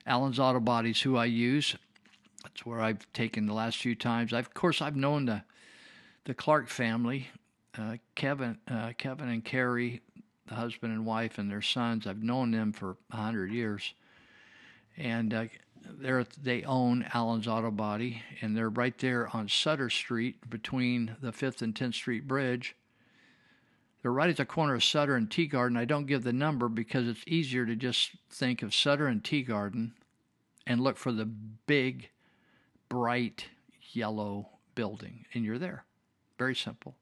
[0.06, 1.76] Allen's Auto Body's who I use.
[2.42, 4.32] That's where I've taken the last few times.
[4.32, 5.42] I've, of course, I've known the
[6.24, 7.28] the Clark family,
[7.78, 10.02] uh, Kevin, uh, Kevin and Carrie,
[10.48, 12.06] the husband and wife, and their sons.
[12.06, 13.94] I've known them for a hundred years,
[14.96, 15.50] and
[16.42, 21.62] they own Allen's Auto Body, and they're right there on Sutter Street between the Fifth
[21.62, 22.76] and Tenth Street Bridge.
[24.02, 25.76] They're right at the corner of Sutter and Teegarden.
[25.76, 29.92] I don't give the number because it's easier to just think of Sutter and Teegarden
[30.66, 32.10] and look for the big,
[32.88, 33.46] bright
[33.92, 35.84] yellow building, and you're there.
[36.38, 36.94] Very simple.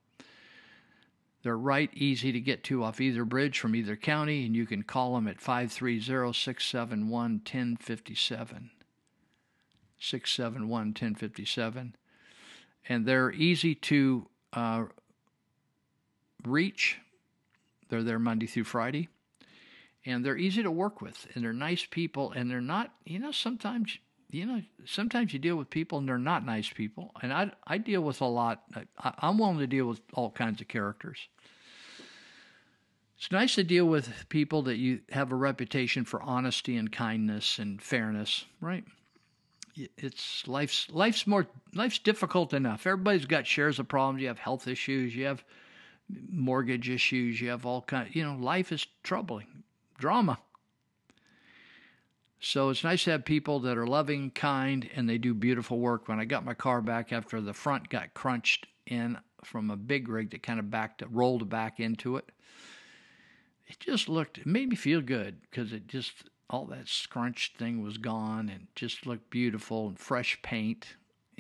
[1.43, 4.83] They're right easy to get to off either bridge from either county, and you can
[4.83, 8.71] call them at 530 671 1057.
[10.09, 11.97] 671 1057.
[12.89, 14.85] And they're easy to uh,
[16.45, 16.99] reach.
[17.89, 19.09] They're there Monday through Friday.
[20.07, 21.27] And they're easy to work with.
[21.35, 22.33] And they're nice people.
[22.33, 23.99] And they're not, you know, sometimes
[24.35, 27.79] you know, sometimes you deal with people and they're not nice people, and I I
[27.79, 28.65] deal with a lot.
[28.99, 31.29] I, I'm willing to deal with all kinds of characters.
[33.17, 37.59] It's nice to deal with people that you have a reputation for honesty and kindness
[37.61, 38.85] and fairness, right?
[39.77, 42.87] It's life's life's more life's difficult enough.
[42.87, 44.23] Everybody's got shares of problems.
[44.23, 45.17] You have health issues.
[45.17, 45.45] You have
[46.31, 47.41] mortgage issues.
[47.41, 48.15] You have all kind.
[48.15, 49.65] You know, life is troubling,
[49.99, 50.39] drama.
[52.41, 56.09] So it's nice to have people that are loving, kind, and they do beautiful work.
[56.09, 60.09] When I got my car back after the front got crunched in from a big
[60.11, 62.31] rig that kind of backed, rolled back into it,
[63.67, 67.83] it just looked, it made me feel good because it just, all that scrunched thing
[67.83, 70.97] was gone and just looked beautiful and fresh paint.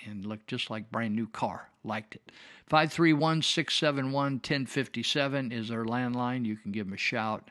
[0.06, 1.70] and looked just like brand new car.
[1.84, 2.32] Liked it.
[2.66, 6.44] 531 671 1057 is our landline.
[6.44, 7.50] You can give them a shout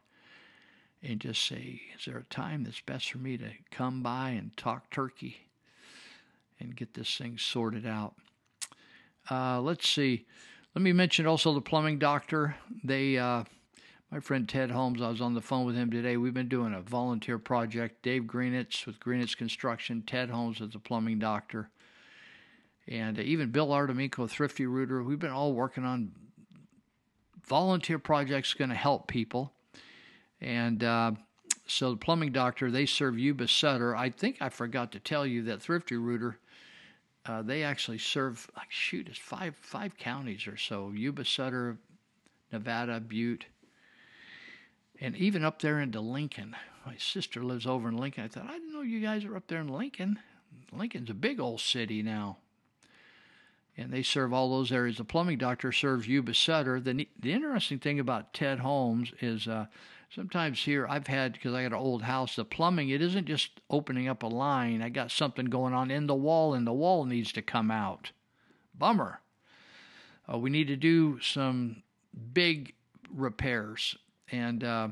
[1.01, 4.55] and just say, Is there a time that's best for me to come by and
[4.57, 5.37] talk turkey
[6.59, 8.15] and get this thing sorted out?
[9.29, 10.25] Uh, let's see.
[10.75, 12.55] Let me mention also the plumbing doctor.
[12.83, 13.43] They, uh,
[14.13, 16.17] my friend Ted Holmes, I was on the phone with him today.
[16.17, 18.03] We've been doing a volunteer project.
[18.03, 21.71] Dave Greenetz with Greenetz Construction, Ted Holmes is the plumbing doctor,
[22.87, 25.03] and uh, even Bill Artemico, Thrifty Rooter.
[25.03, 26.11] We've been all working on
[27.47, 29.51] volunteer projects going to help people.
[30.39, 31.13] And uh,
[31.65, 33.95] so the plumbing doctor, they serve Yuba Sutter.
[33.95, 36.37] I think I forgot to tell you that Thrifty Rooter
[37.25, 41.77] uh, they actually serve shoot, it's five five counties or so: Yuba, Sutter,
[42.51, 43.45] Nevada, Butte,
[44.99, 46.55] and even up there into Lincoln.
[46.85, 48.23] My sister lives over in Lincoln.
[48.23, 50.19] I thought I didn't know you guys are up there in Lincoln.
[50.71, 52.37] Lincoln's a big old city now,
[53.77, 54.97] and they serve all those areas.
[54.97, 56.79] The plumbing doctor serves Yuba, Sutter.
[56.79, 59.47] The the interesting thing about Ted Holmes is.
[59.47, 59.67] Uh,
[60.13, 62.35] sometimes here I've had because I got an old house.
[62.35, 64.81] The plumbing it isn't just opening up a line.
[64.81, 68.11] I got something going on in the wall, and the wall needs to come out.
[68.77, 69.21] Bummer.
[70.31, 71.83] Uh, we need to do some
[72.33, 72.73] big
[73.13, 73.97] repairs,
[74.33, 74.87] and uh,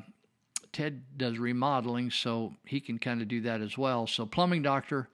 [0.72, 4.06] Ted does remodeling, so he can kind of do that as well.
[4.06, 5.10] So plumbing doctor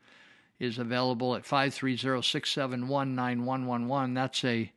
[0.60, 4.14] is available at 530-671-9111.
[4.14, 4.70] That's a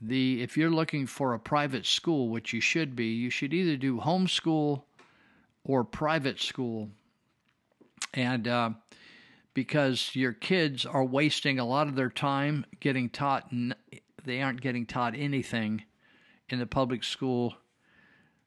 [0.00, 3.76] the if you're looking for a private school which you should be you should either
[3.76, 4.84] do homeschool
[5.64, 6.90] or private school
[8.14, 8.70] and uh,
[9.54, 13.52] because your kids are wasting a lot of their time getting taught
[14.24, 15.84] they aren't getting taught anything
[16.48, 17.56] in the public school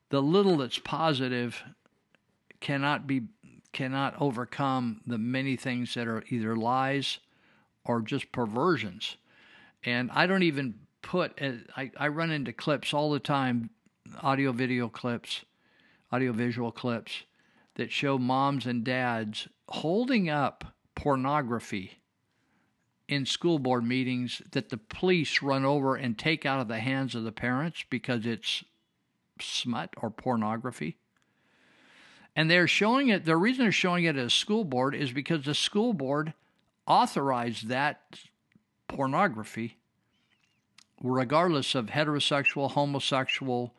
[0.10, 1.64] the little that's positive
[2.60, 3.24] cannot be
[3.74, 7.20] cannot overcome the many things that are either lies
[7.84, 9.18] or just perversions.
[9.84, 11.38] And I don't even put,
[11.76, 13.72] I, I run into clips all the time,
[14.22, 15.44] audio video clips,
[16.14, 17.24] audio visual clips
[17.74, 20.64] that show moms and dads holding up
[20.94, 21.94] pornography
[23.08, 27.16] in school board meetings that the police run over and take out of the hands
[27.16, 28.64] of the parents because it's
[29.42, 30.98] smut or pornography.
[32.36, 35.46] And they're showing it, the reason they're showing it as a school board is because
[35.46, 36.34] the school board
[36.86, 38.20] authorized that
[38.88, 39.78] pornography,
[41.02, 43.74] regardless of heterosexual, homosexual,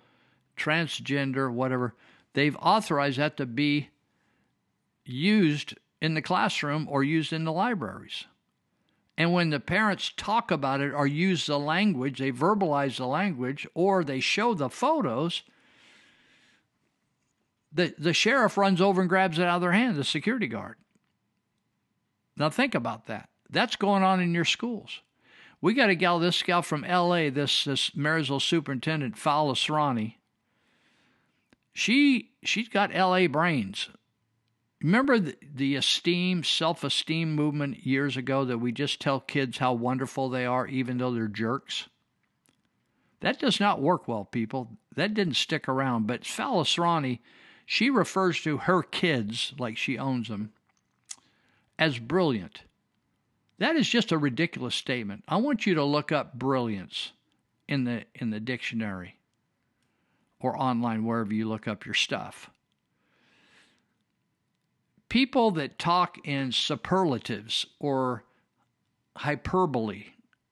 [0.56, 1.94] transgender, whatever.
[2.35, 3.90] They've authorized that to be
[5.05, 8.24] used in the classroom or used in the libraries.
[9.16, 13.66] And when the parents talk about it or use the language, they verbalize the language
[13.74, 15.43] or they show the photos,
[17.73, 20.77] the, the sheriff runs over and grabs it out of their hand, the security guard.
[22.36, 23.28] Now think about that.
[23.48, 25.01] That's going on in your schools.
[25.61, 30.16] We got a gal, this gal from L.A., this this Marysville superintendent, Fal Asrani.
[31.74, 33.26] She she's got L.A.
[33.26, 33.88] brains.
[34.80, 40.28] Remember the, the esteem, self-esteem movement years ago that we just tell kids how wonderful
[40.28, 41.88] they are, even though they're jerks.
[43.20, 44.72] That does not work well, people.
[44.94, 46.06] That didn't stick around.
[46.06, 47.20] But Fal Asrani
[47.66, 50.52] she refers to her kids, like she owns them,
[51.78, 52.62] as brilliant.
[53.59, 55.24] That is just a ridiculous statement.
[55.26, 57.12] I want you to look up brilliance
[57.66, 59.16] in the in the dictionary
[60.45, 62.51] or online wherever you look up your stuff.
[65.09, 68.25] People that talk in superlatives or
[69.16, 70.05] hyperbole,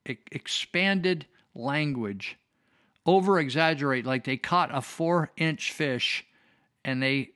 [0.07, 2.39] expanded language,
[3.05, 6.25] over exaggerate like they caught a 4-inch fish
[6.85, 7.33] and they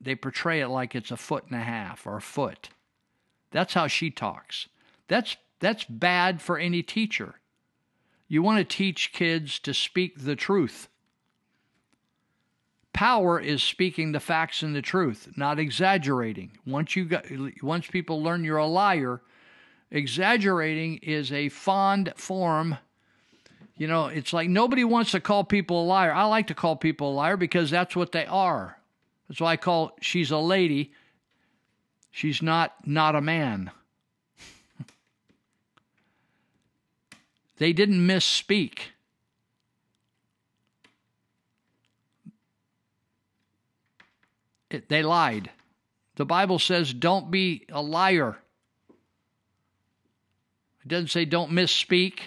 [0.00, 2.70] they portray it like it's a foot and a half or a foot.
[3.50, 4.68] That's how she talks.
[5.06, 7.34] That's that's bad for any teacher.
[8.26, 10.88] You want to teach kids to speak the truth.
[12.92, 16.58] Power is speaking the facts and the truth, not exaggerating.
[16.66, 17.24] Once you got,
[17.62, 19.22] once people learn you're a liar,
[19.90, 22.78] exaggerating is a fond form
[23.80, 26.12] you know, it's like nobody wants to call people a liar.
[26.12, 28.78] I like to call people a liar because that's what they are.
[29.26, 30.92] That's why I call she's a lady.
[32.10, 33.70] She's not not a man.
[37.56, 38.80] they didn't misspeak.
[44.88, 45.50] They lied.
[46.16, 48.38] The Bible says don't be a liar.
[50.82, 52.20] It doesn't say don't misspeak.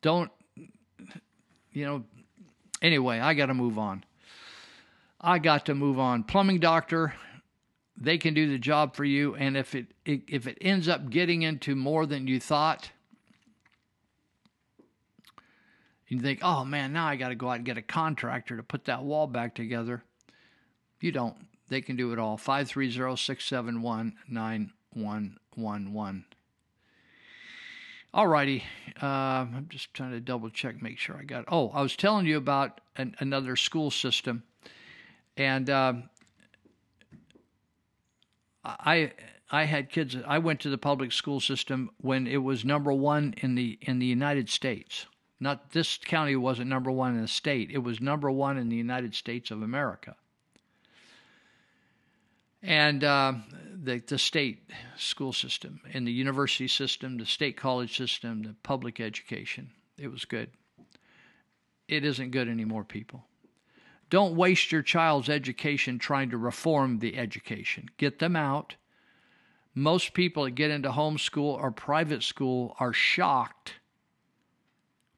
[0.00, 0.30] Don't
[1.78, 2.04] you know,
[2.82, 4.04] anyway, I got to move on.
[5.20, 6.24] I got to move on.
[6.24, 7.14] Plumbing doctor,
[7.96, 11.42] they can do the job for you, and if it, if it ends up getting
[11.42, 12.90] into more than you thought,
[16.08, 18.62] you think, oh man, now I got to go out and get a contractor to
[18.62, 20.02] put that wall back together.
[21.00, 21.36] You don't.
[21.68, 22.36] They can do it all.
[22.36, 26.24] 530 671 9111.
[28.14, 28.64] All righty.
[29.02, 31.48] Uh, I'm just trying to double check, make sure I got it.
[31.48, 34.42] Oh, I was telling you about an, another school system.
[35.36, 36.08] And um,
[38.64, 39.12] I
[39.50, 40.16] I had kids.
[40.26, 43.98] I went to the public school system when it was number one in the in
[43.98, 45.06] the United States.
[45.40, 47.70] Not this county wasn't number one in the state.
[47.70, 50.16] It was number one in the United States of America.
[52.62, 53.34] And uh,
[53.82, 59.00] the the state school system, and the university system, the state college system, the public
[59.00, 59.70] education.
[59.96, 60.50] It was good.
[61.86, 63.24] It isn't good anymore, people.
[64.10, 67.88] Don't waste your child's education trying to reform the education.
[67.96, 68.76] Get them out.
[69.74, 73.74] Most people that get into homeschool or private school are shocked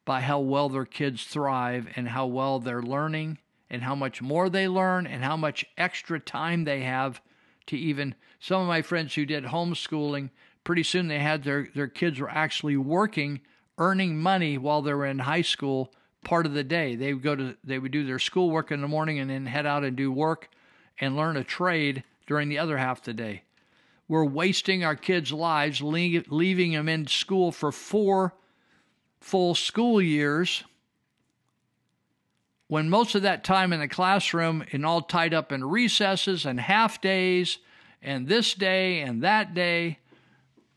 [0.05, 3.37] by how well their kids thrive and how well they're learning
[3.69, 7.21] and how much more they learn and how much extra time they have
[7.67, 10.29] to even some of my friends who did homeschooling
[10.63, 13.41] pretty soon they had their their kids were actually working
[13.77, 15.91] earning money while they were in high school
[16.23, 16.95] part of the day.
[16.95, 19.65] They would go to they would do their schoolwork in the morning and then head
[19.65, 20.49] out and do work
[20.99, 23.43] and learn a trade during the other half of the day.
[24.07, 28.33] We're wasting our kids' lives leaving them in school for four
[29.19, 30.63] full school years
[32.71, 36.57] when most of that time in the classroom and all tied up in recesses and
[36.57, 37.57] half days
[38.01, 39.99] and this day and that day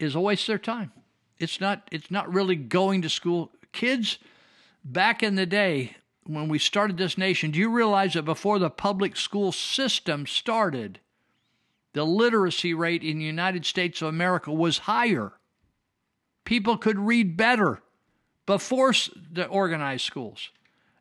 [0.00, 0.90] is a waste of their time.
[1.38, 3.52] It's not it's not really going to school.
[3.70, 4.18] Kids
[4.84, 5.94] back in the day
[6.24, 10.98] when we started this nation, do you realize that before the public school system started,
[11.92, 15.34] the literacy rate in the United States of America was higher?
[16.44, 17.84] People could read better
[18.46, 18.92] before
[19.30, 20.50] the organized schools,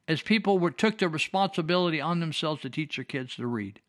[0.08, 3.80] as people were, took the responsibility on themselves to teach their kids to read.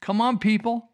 [0.00, 0.90] Come on, people.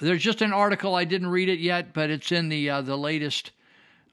[0.00, 2.96] There's just an article I didn't read it yet, but it's in the uh, the
[2.96, 3.52] latest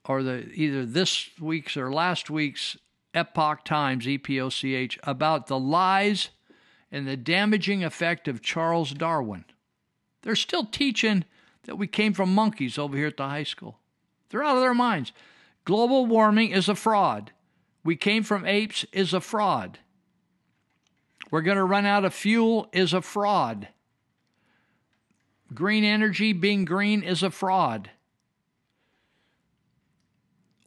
[0.06, 2.77] or the either this week's or last week's
[3.14, 6.30] Epoch Times EPOCH about the lies
[6.91, 9.45] and the damaging effect of Charles Darwin.
[10.22, 11.26] They're still teaching
[11.64, 13.80] that we came from monkeys over here at the high school.
[14.30, 15.11] They're out of their minds.
[15.65, 17.31] Global warming is a fraud.
[17.88, 19.80] We came from apes is a fraud.
[21.31, 23.69] We're going to run out of fuel is a fraud.
[25.53, 27.89] Green energy being green is a fraud.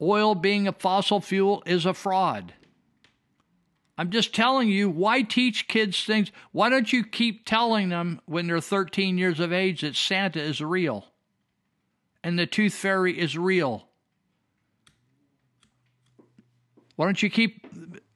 [0.01, 2.55] Oil being a fossil fuel is a fraud.
[3.99, 6.33] I'm just telling you, why teach kids things?
[6.53, 10.63] Why don't you keep telling them when they're 13 years of age that Santa is
[10.63, 11.05] real
[12.25, 13.90] and the tooth fairy is real?
[17.01, 17.67] Why don't you keep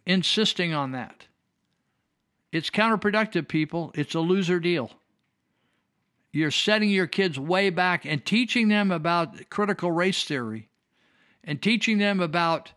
[0.04, 1.26] insisting on that?
[2.52, 3.90] It's counterproductive, people.
[3.94, 4.90] It's a loser deal.
[6.32, 10.68] You're setting your kids way back and teaching them about critical race theory
[11.42, 12.72] and teaching them about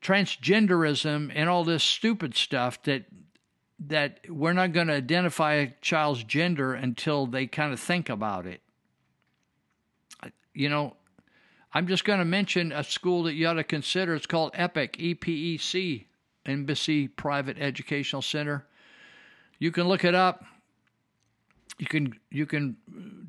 [0.00, 3.04] transgenderism and all this stupid stuff that
[3.88, 8.46] that we're not going to identify a child's gender until they kind of think about
[8.46, 8.62] it.
[10.54, 10.96] You know,
[11.72, 14.14] I'm just going to mention a school that you ought to consider.
[14.14, 16.06] It's called EPIC, E P E C,
[16.46, 18.66] Embassy Private Educational Center.
[19.58, 20.44] You can look it up
[21.78, 22.76] you can you can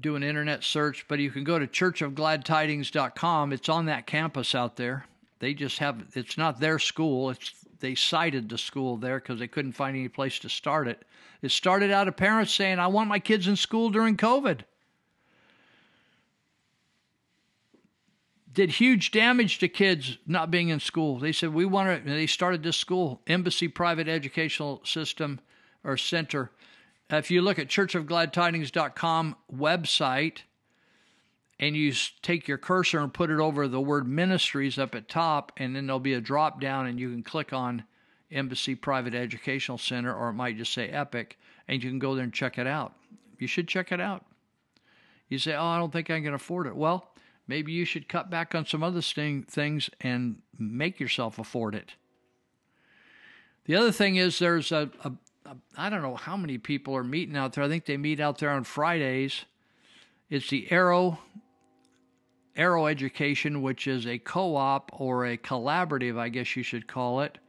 [0.02, 3.54] do an internet search, but you can go to churchofgladtidings.com.
[3.54, 5.06] It's on that campus out there.
[5.40, 7.30] They just have it's not their school.
[7.30, 11.06] It's they cited the school there because they couldn't find any place to start it.
[11.42, 14.62] It started out of parents saying, "I want my kids in school during COVID."
[18.60, 21.18] Did huge damage to kids not being in school.
[21.18, 22.12] They said we want to.
[22.12, 25.40] They started this school, Embassy Private Educational System
[25.86, 26.52] or Center
[27.10, 30.40] if you look at churchofgladtidings.com website
[31.58, 35.54] and you take your cursor and put it over the word ministries up at top,
[35.56, 37.86] and then there'll be a drop down, and you can click on
[38.30, 41.38] Embassy Private Educational Center, or it might just say Epic,
[41.70, 42.94] and you can go there and check it out.
[43.38, 44.26] You should check it out.
[45.30, 46.76] You say, Oh, I don't think I can afford it.
[46.76, 47.10] Well,
[47.50, 51.96] maybe you should cut back on some other things and make yourself afford it.
[53.66, 55.12] The other thing is there's a, a,
[55.76, 57.64] I don't know how many people are meeting out there.
[57.64, 59.46] I think they meet out there on Fridays.
[60.30, 61.20] It's the Arrow
[62.56, 67.22] Arrow Education, which is a co op or a collaborative, I guess you should call
[67.22, 67.40] it,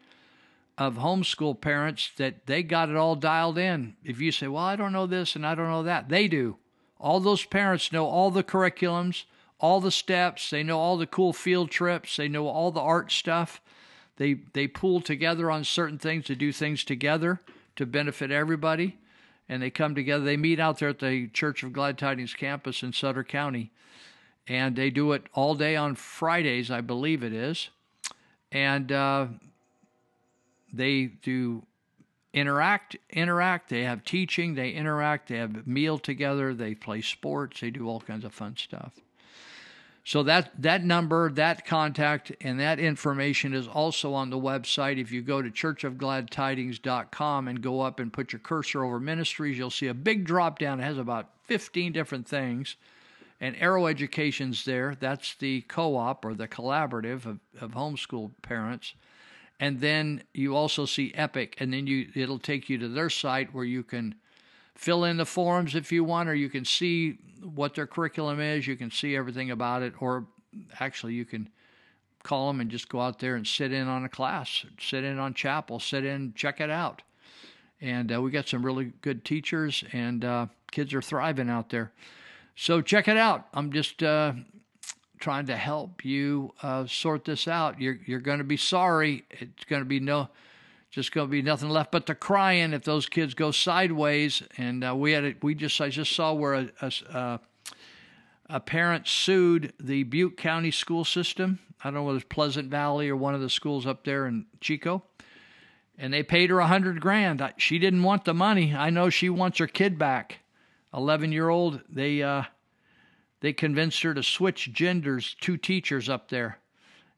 [0.78, 3.96] of homeschool parents that they got it all dialed in.
[4.02, 6.56] If you say, Well, I don't know this and I don't know that, they do.
[6.98, 9.24] All those parents know all the curriculums,
[9.60, 13.12] all the steps, they know all the cool field trips, they know all the art
[13.12, 13.60] stuff.
[14.16, 17.40] They they pool together on certain things to do things together
[17.76, 18.98] to benefit everybody.
[19.48, 20.24] And they come together.
[20.24, 23.72] They meet out there at the Church of Glad Tidings campus in Sutter County.
[24.46, 27.70] And they do it all day on Fridays, I believe it is.
[28.52, 29.26] And uh,
[30.72, 31.64] they do
[32.32, 37.70] interact interact they have teaching they interact they have meal together they play sports they
[37.70, 39.00] do all kinds of fun stuff
[40.04, 44.98] so that that number that contact and that information is also on the website.
[44.98, 49.70] If you go to churchofgladtidings.com and go up and put your cursor over ministries you'll
[49.70, 50.80] see a big drop down.
[50.80, 52.76] It has about 15 different things.
[53.42, 54.94] And arrow education's there.
[55.00, 58.94] That's the co-op or the collaborative of, of homeschool parents.
[59.58, 63.54] And then you also see Epic, and then you it'll take you to their site
[63.54, 64.14] where you can
[64.80, 68.66] fill in the forms if you want, or you can see what their curriculum is.
[68.66, 70.24] You can see everything about it, or
[70.80, 71.50] actually you can
[72.22, 75.18] call them and just go out there and sit in on a class, sit in
[75.18, 77.02] on chapel, sit in, check it out.
[77.82, 81.92] And uh, we got some really good teachers, and uh, kids are thriving out there.
[82.56, 83.48] So check it out.
[83.52, 84.32] I'm just uh,
[85.18, 87.78] trying to help you uh, sort this out.
[87.78, 89.24] You're you're going to be sorry.
[89.30, 90.30] It's going to be no,
[90.90, 94.42] just going to be nothing left but the crying if those kids go sideways.
[94.56, 97.38] And uh, we had a, we just I just saw where a, a, uh,
[98.48, 101.60] a parent sued the Butte County school system.
[101.82, 104.46] I don't know whether it's Pleasant Valley or one of the schools up there in
[104.60, 105.04] Chico.
[105.96, 107.42] And they paid her a hundred grand.
[107.58, 108.74] She didn't want the money.
[108.74, 110.38] I know she wants her kid back.
[110.92, 111.82] Eleven year old.
[111.88, 112.44] They uh,
[113.40, 116.58] they convinced her to switch genders, two teachers up there,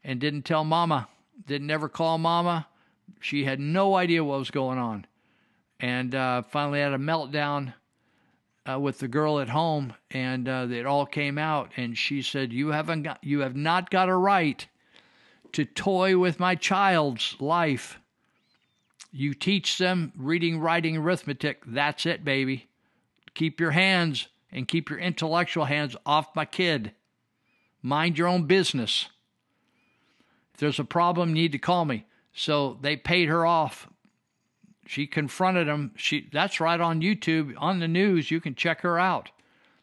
[0.04, 1.08] and didn't tell mama,
[1.46, 2.66] didn't ever call mama.
[3.20, 5.06] She had no idea what was going on.
[5.80, 7.74] And uh, finally had a meltdown
[8.70, 11.72] uh, with the girl at home, and uh, it all came out.
[11.76, 14.64] And she said, "You haven't got, you have not got a right
[15.52, 17.98] to toy with my child's life.
[19.10, 21.62] You teach them reading, writing, arithmetic.
[21.66, 22.68] That's it, baby.
[23.34, 26.92] Keep your hands and keep your intellectual hands off my kid.
[27.82, 29.08] Mind your own business.
[30.54, 32.06] If there's a problem, you need to call me.
[32.32, 33.88] So they paid her off.
[34.86, 35.92] She confronted him.
[35.96, 38.30] She that's right on YouTube on the news.
[38.30, 39.30] You can check her out.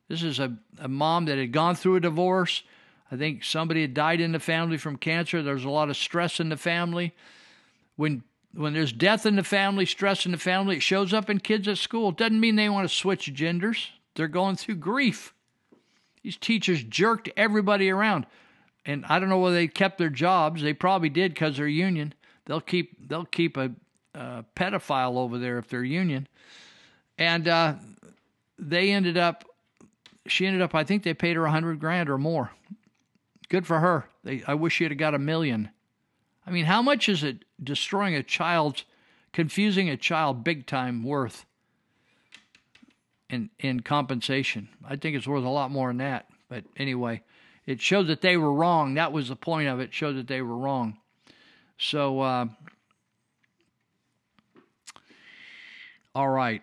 [0.08, 2.64] This is a, a mom that had gone through a divorce.
[3.12, 5.42] I think somebody had died in the family from cancer.
[5.42, 7.16] There's a lot of stress in the family.
[7.96, 8.24] When
[8.54, 11.68] when there's death in the family, stress in the family, it shows up in kids
[11.68, 12.10] at school.
[12.10, 13.92] It doesn't mean they want to switch genders.
[14.16, 15.34] They're going through grief.
[16.24, 18.26] These teachers jerked everybody around.
[18.86, 20.62] And I don't know whether they kept their jobs.
[20.62, 22.14] They probably did because they're union.
[22.50, 23.70] They'll keep they'll keep a,
[24.16, 26.28] a pedophile over there if they're union.
[27.20, 27.76] And uh,
[28.58, 29.46] they ended up.
[30.26, 30.74] She ended up.
[30.74, 32.50] I think they paid her a hundred grand or more.
[33.50, 34.10] Good for her.
[34.24, 35.70] They, I wish she'd have got a million.
[36.44, 38.84] I mean, how much is it destroying a child's,
[39.32, 41.46] confusing a child big time worth?
[43.30, 44.70] in in compensation.
[44.84, 46.26] I think it's worth a lot more than that.
[46.50, 47.22] But anyway,
[47.68, 48.96] it showed that they were wrong.
[48.96, 49.90] That was the point of it.
[49.90, 50.98] it showed that they were wrong.
[51.80, 52.46] So, uh,
[56.14, 56.62] all right.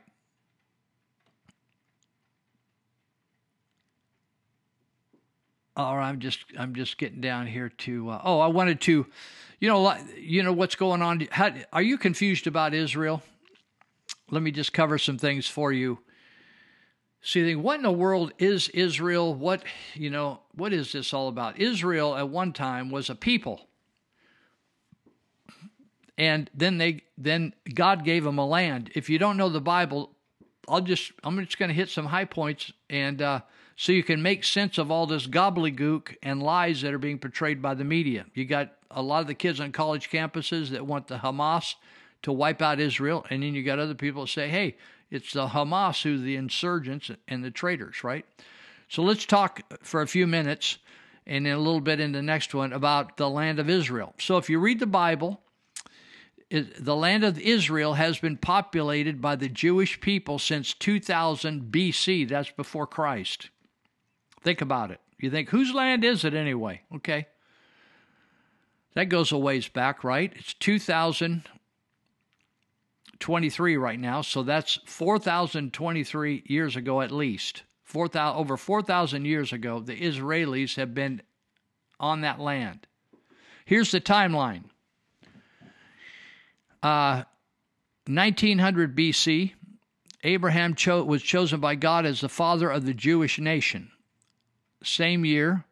[5.77, 8.11] All right, I'm just I'm just getting down here to.
[8.11, 9.07] Uh, oh, I wanted to,
[9.59, 11.27] you know, you know what's going on.
[11.31, 13.23] How, are you confused about Israel?
[14.31, 15.99] Let me just cover some things for you
[17.27, 19.35] so you what in the world is Israel?
[19.35, 19.65] What,
[19.95, 21.59] you know, what is this all about?
[21.59, 23.66] Israel at one time was a people.
[26.19, 28.91] And then they then God gave them a land.
[28.95, 30.11] If you don't know the Bible,
[30.69, 33.41] I'll just I'm just going to hit some high points and uh,
[33.77, 37.61] so you can make sense of all this gobbledygook and lies that are being portrayed
[37.61, 38.25] by the media.
[38.35, 41.75] You got a lot of the kids on college campuses that want the Hamas
[42.23, 44.77] to wipe out Israel, and then you got other people that say, "Hey,
[45.11, 48.25] it's the Hamas who the insurgents and the traitors, right?
[48.89, 50.79] So let's talk for a few minutes
[51.27, 54.15] and then a little bit in the next one about the land of Israel.
[54.19, 55.41] So if you read the Bible,
[56.51, 62.28] the land of Israel has been populated by the Jewish people since 2000 BC.
[62.28, 63.51] That's before Christ.
[64.43, 65.01] Think about it.
[65.18, 66.82] You think, whose land is it anyway?
[66.94, 67.27] Okay.
[68.94, 70.32] That goes a ways back, right?
[70.36, 71.48] It's 2000
[73.18, 77.62] 23 right now, so that's 4,023 years ago at least.
[77.85, 81.23] 4, 000, over 4,000 years ago, the Israelis have been
[81.98, 82.86] on that land.
[83.64, 84.64] Here's the timeline.
[86.87, 87.25] Uh,
[88.07, 89.55] 1900 BC,
[90.23, 93.91] Abraham cho- was chosen by God as the father of the Jewish nation.
[94.85, 95.65] Same year,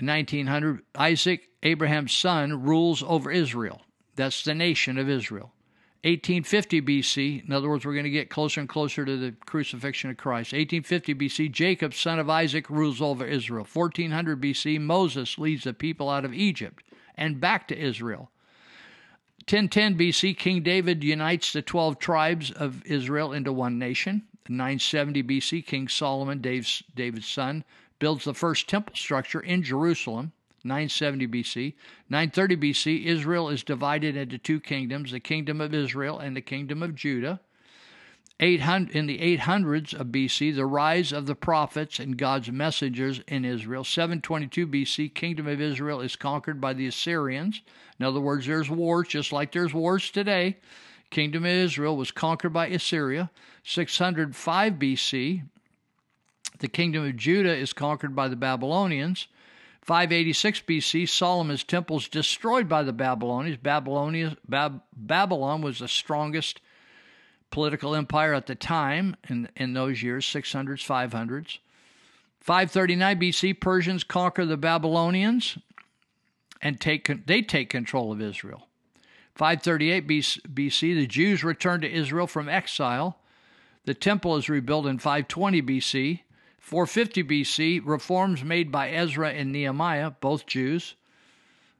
[0.00, 3.82] 1900, Isaac, Abraham's son, rules over Israel.
[4.16, 5.52] That's the nation of Israel.
[6.04, 10.08] 1850 BC, in other words, we're going to get closer and closer to the crucifixion
[10.08, 10.54] of Christ.
[10.54, 13.66] 1850 BC, Jacob, son of Isaac, rules over Israel.
[13.70, 16.82] 1400 BC, Moses leads the people out of Egypt
[17.16, 18.30] and back to Israel.
[19.46, 24.22] 1010 BC, King David unites the 12 tribes of Israel into one nation.
[24.48, 27.62] 970 BC, King Solomon, Dave's, David's son,
[27.98, 30.32] builds the first temple structure in Jerusalem.
[30.64, 31.74] 970 BC.
[32.08, 36.82] 930 BC, Israel is divided into two kingdoms the kingdom of Israel and the kingdom
[36.82, 37.40] of Judah.
[38.40, 43.44] 800, in the 800s of BC, the rise of the prophets and God's messengers in
[43.44, 43.84] Israel.
[43.84, 47.62] 722 BC, kingdom of Israel is conquered by the Assyrians.
[47.98, 50.56] In other words, there's wars just like there's wars today.
[51.10, 53.30] Kingdom of Israel was conquered by Assyria.
[53.62, 55.42] 605 BC,
[56.58, 59.28] the kingdom of Judah is conquered by the Babylonians.
[59.82, 63.58] 586 BC, Solomon's temple is destroyed by the Babylonians.
[63.58, 66.60] Babylonia, Bab, Babylon was the strongest
[67.54, 71.58] political empire at the time in, in those years, 600s, 500s.
[72.40, 75.56] 539 BC, Persians conquer the Babylonians
[76.60, 78.66] and take they take control of Israel.
[79.36, 83.20] 538 BC, the Jews return to Israel from exile.
[83.84, 86.20] The temple is rebuilt in 520 BC.
[86.58, 90.96] 450 BC, reforms made by Ezra and Nehemiah, both Jews.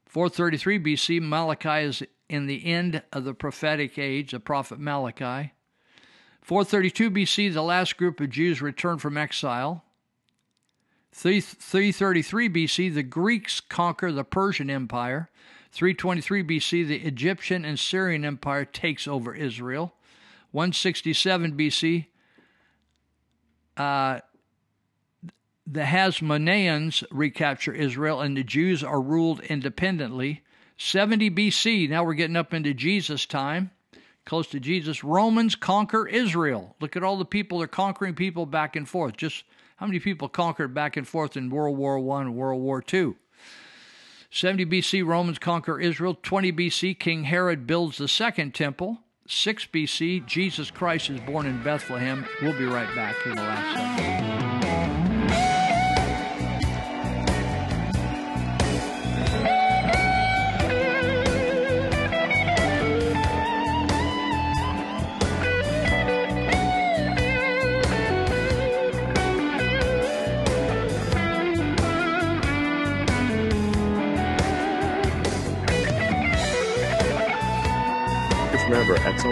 [0.05, 5.51] 433 BC, Malachi is in the end of the prophetic age, the prophet Malachi.
[6.45, 9.83] 432 BC, the last group of Jews returned from exile.
[11.11, 15.31] 333 BC, the Greeks conquer the Persian Empire.
[15.71, 19.95] 323 BC, the Egyptian and Syrian Empire takes over Israel.
[20.51, 22.05] 167 BC,
[23.77, 24.19] uh,
[25.65, 30.43] the Hasmoneans recapture Israel and the Jews are ruled independently.
[30.77, 33.71] 70 BC, now we're getting up into Jesus' time,
[34.25, 35.03] close to Jesus.
[35.03, 36.75] Romans conquer Israel.
[36.79, 39.17] Look at all the people they're conquering people back and forth.
[39.17, 39.43] Just
[39.77, 43.15] how many people conquered back and forth in World War I and World War II?
[44.31, 46.17] 70 BC, Romans conquer Israel.
[46.21, 48.99] 20 BC, King Herod builds the second temple.
[49.27, 52.25] 6 BC, Jesus Christ is born in Bethlehem.
[52.41, 54.54] We'll be right back in the last.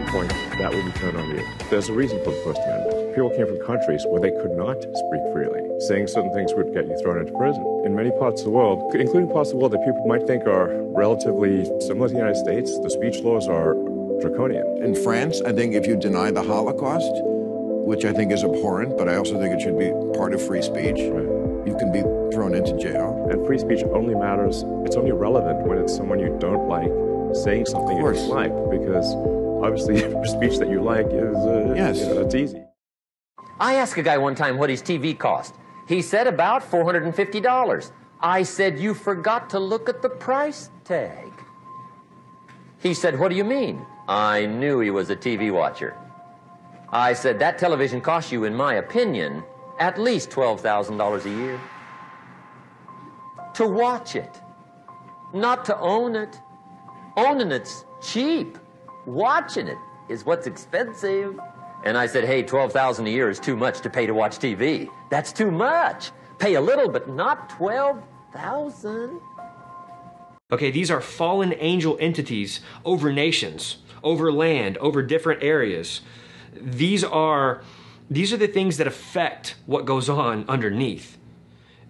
[0.08, 1.46] Point, that will be turned on you.
[1.70, 3.16] There's a reason for the First Amendment.
[3.16, 5.62] People came from countries where they could not speak freely.
[5.80, 7.64] Saying certain things would get you thrown into prison.
[7.86, 10.46] In many parts of the world, including parts of the world that people might think
[10.48, 13.76] are relatively similar to the United States, the speech laws are
[14.22, 14.66] draconian.
[14.84, 17.12] In France, I think if you deny the Holocaust,
[17.86, 20.62] which I think is abhorrent, but I also think it should be part of free
[20.62, 22.02] speech, you can be
[22.34, 23.28] thrown into jail.
[23.30, 26.92] And free speech only matters, it's only relevant when it's someone you don't like
[27.36, 29.16] saying something you dislike, because
[29.64, 32.00] obviously speech that you like is, uh, Yes.
[32.00, 32.64] you know, it's easy.
[33.60, 35.56] I asked a guy one time what his TV cost.
[35.88, 37.92] He said about $450.
[38.22, 41.32] I said, You forgot to look at the price tag.
[42.80, 43.86] He said, What do you mean?
[44.08, 45.96] I knew he was a TV watcher.
[46.90, 49.44] I said, That television costs you, in my opinion,
[49.80, 51.60] at least $12,000 a year.
[53.56, 54.42] To watch it,
[55.34, 56.40] not to own it.
[57.16, 58.58] Owning it's cheap.
[59.06, 59.78] Watching it
[60.10, 61.40] is what's expensive.
[61.84, 64.90] And I said, hey, 12000 a year is too much to pay to watch TV.
[65.10, 66.12] That's too much.
[66.40, 69.20] Pay a little, but not 12000
[70.52, 76.02] Okay, these are fallen angel entities over nations, over land, over different areas.
[76.54, 77.64] These are
[78.10, 81.18] these are the things that affect what goes on underneath.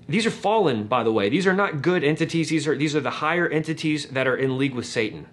[0.07, 1.27] These are fallen, by the way.
[1.27, 2.49] These are not good entities.
[2.49, 5.27] These are these are the higher entities that are in league with Satan.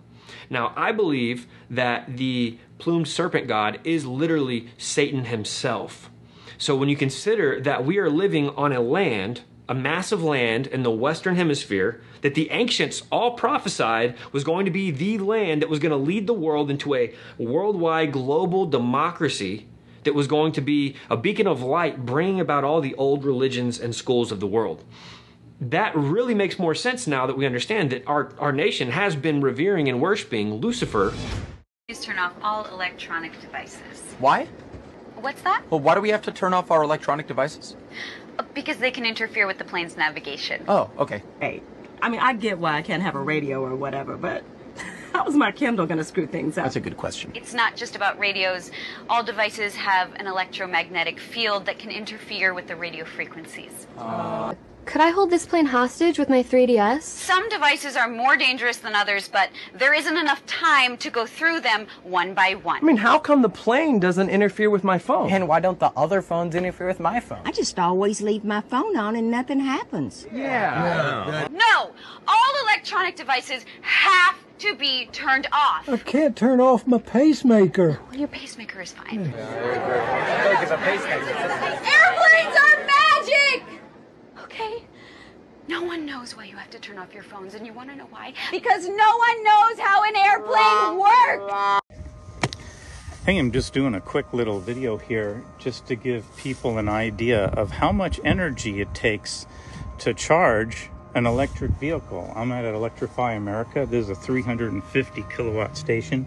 [0.51, 6.11] Now, I believe that the plumed serpent god is literally Satan himself.
[6.59, 10.83] So when you consider that we are living on a land, a massive land in
[10.83, 15.71] the western hemisphere, that the ancients all prophesied was going to be the land that
[15.71, 19.67] was going to lead the world into a worldwide global democracy
[20.05, 23.79] that was going to be a beacon of light bringing about all the old religions
[23.79, 24.83] and schools of the world.
[25.61, 29.41] That really makes more sense now that we understand that our, our nation has been
[29.41, 31.13] revering and worshiping Lucifer.
[31.89, 34.15] Please turn off all electronic devices.
[34.19, 34.49] Why?
[35.17, 35.63] What's that?
[35.71, 37.77] Well, why do we have to turn off our electronic devices?
[38.39, 40.65] Uh, Because they can interfere with the plane's navigation.
[40.67, 41.23] Oh, okay.
[41.41, 41.63] Hey,
[42.01, 44.43] I mean, I get why I can't have a radio or whatever, but
[45.13, 46.65] how's my Kindle going to screw things up?
[46.65, 47.33] That's a good question.
[47.35, 48.71] It's not just about radios.
[49.11, 53.87] All devices have an electromagnetic field that can interfere with the radio frequencies.
[54.87, 57.03] Could I hold this plane hostage with my 3DS?
[57.03, 61.61] Some devices are more dangerous than others, but there isn't enough time to go through
[61.61, 62.79] them one by one.
[62.83, 65.31] I mean, how come the plane doesn't interfere with my phone?
[65.31, 67.41] And why don't the other phones interfere with my phone?
[67.45, 70.27] I just always leave my phone on and nothing happens.
[70.33, 71.47] Yeah.
[71.53, 71.93] No!
[72.27, 75.89] All electronic devices have to be turned off.
[75.89, 78.01] I can't turn off my pacemaker.
[78.11, 79.33] Well, your pacemaker is fine.
[79.33, 81.23] Airplanes are magic!
[84.51, 84.83] Okay.
[85.69, 87.95] No one knows why you have to turn off your phones, and you want to
[87.95, 88.33] know why?
[88.51, 91.81] Because no one knows how an airplane works!
[93.25, 97.45] Hey, I'm just doing a quick little video here just to give people an idea
[97.45, 99.47] of how much energy it takes
[99.99, 102.33] to charge an electric vehicle.
[102.35, 103.87] I'm at Electrify America.
[103.89, 106.27] This is a 350 kilowatt station.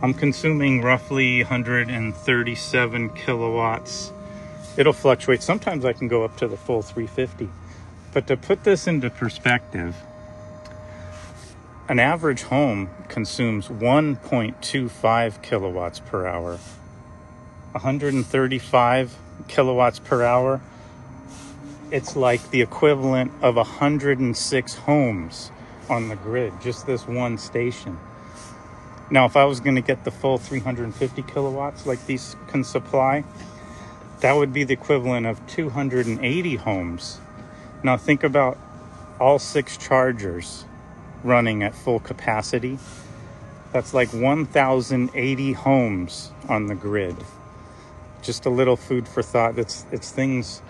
[0.00, 4.12] I'm consuming roughly 137 kilowatts.
[4.76, 5.42] It'll fluctuate.
[5.42, 7.48] Sometimes I can go up to the full 350.
[8.12, 9.94] But to put this into perspective,
[11.88, 16.58] an average home consumes 1.25 kilowatts per hour.
[17.72, 19.16] 135
[19.48, 20.60] kilowatts per hour.
[21.90, 25.50] It's like the equivalent of 106 homes
[25.90, 27.98] on the grid, just this one station.
[29.10, 33.24] Now, if I was going to get the full 350 kilowatts like these can supply,
[34.22, 37.20] that would be the equivalent of 280 homes.
[37.82, 38.56] Now, think about
[39.18, 40.64] all six chargers
[41.24, 42.78] running at full capacity.
[43.72, 47.16] That's like 1,080 homes on the grid.
[48.22, 49.58] Just a little food for thought.
[49.58, 50.62] It's, it's things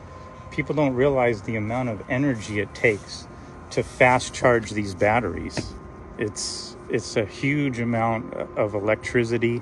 [0.50, 3.26] people don't realize the amount of energy it takes
[3.72, 5.74] to fast charge these batteries.
[6.16, 9.60] It's, it's a huge amount of electricity.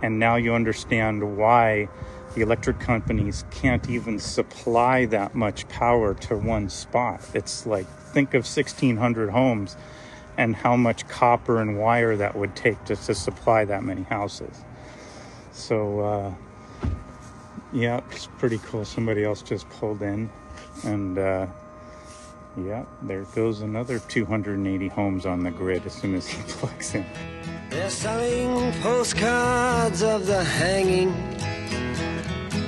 [0.00, 1.90] And now you understand why
[2.36, 7.20] the electric companies can't even supply that much power to one spot.
[7.32, 9.74] It's like, think of 1,600 homes
[10.36, 14.54] and how much copper and wire that would take to supply that many houses.
[15.52, 16.34] So, uh,
[17.72, 18.84] yeah, it's pretty cool.
[18.84, 20.28] Somebody else just pulled in,
[20.84, 21.46] and uh,
[22.58, 27.06] yeah, there goes another 280 homes on the grid as soon as he plugs in.
[27.70, 31.14] They're selling postcards of the hanging.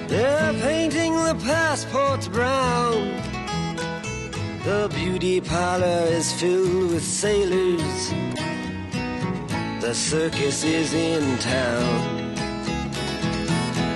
[0.08, 3.08] They're painting the passports brown.
[4.64, 8.10] The beauty parlor is filled with sailors.
[9.82, 12.34] The circus is in town.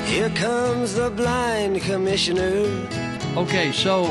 [0.05, 2.67] Here comes the blind commissioner.
[3.35, 4.05] Okay, so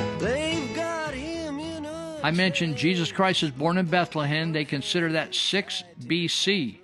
[2.23, 4.53] I mentioned Jesus Christ is born in Bethlehem.
[4.53, 6.79] They consider that 6 BC.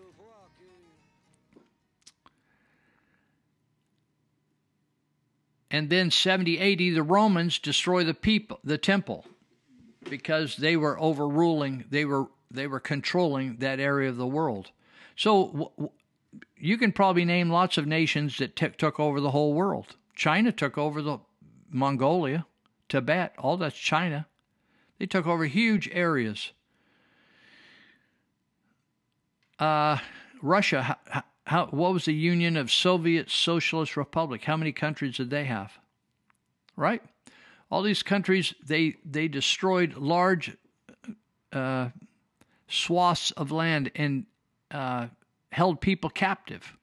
[5.70, 9.26] And then 70 AD, the Romans destroy the people, the temple,
[10.10, 14.72] because they were overruling, they were they were controlling that area of the world.
[15.18, 15.92] So
[16.56, 19.98] you can probably name lots of nations that t- took over the whole world.
[20.16, 21.20] China took over the
[21.70, 22.46] Mongolia,
[22.88, 24.28] Tibet, all that's China.
[24.98, 26.52] They took over huge areas.
[29.60, 29.98] Uh,
[30.42, 30.98] Russia,
[31.48, 34.44] how, what was the Union of Soviet Socialist Republic?
[34.44, 35.72] How many countries did they have?
[36.76, 37.02] Right?
[37.72, 40.58] All these countries, they, they destroyed large
[41.54, 41.90] uh,
[42.68, 44.26] swaths of land and
[44.72, 45.08] uh,
[45.54, 46.76] held people captive.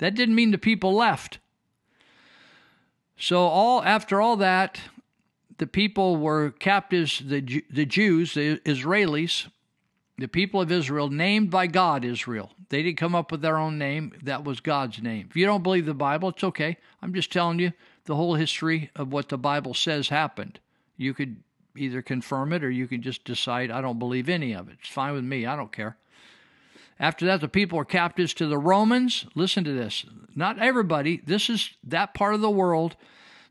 [0.00, 1.38] That didn't mean the people left.
[3.16, 4.80] So all after all that,
[5.58, 7.22] the people were captives.
[7.24, 9.46] The the Jews, the Israelis,
[10.20, 12.50] the people of Israel, named by God Israel.
[12.68, 14.12] They didn't come up with their own name.
[14.22, 15.26] That was God's name.
[15.30, 16.76] If you don't believe the Bible, it's okay.
[17.02, 17.72] I'm just telling you
[18.04, 20.60] the whole history of what the Bible says happened.
[20.96, 21.42] You could
[21.76, 24.76] either confirm it or you can just decide I don't believe any of it.
[24.80, 25.46] It's fine with me.
[25.46, 25.96] I don't care.
[26.98, 29.24] After that, the people were captives to the Romans.
[29.34, 30.04] Listen to this.
[30.36, 31.22] Not everybody.
[31.24, 32.96] This is that part of the world.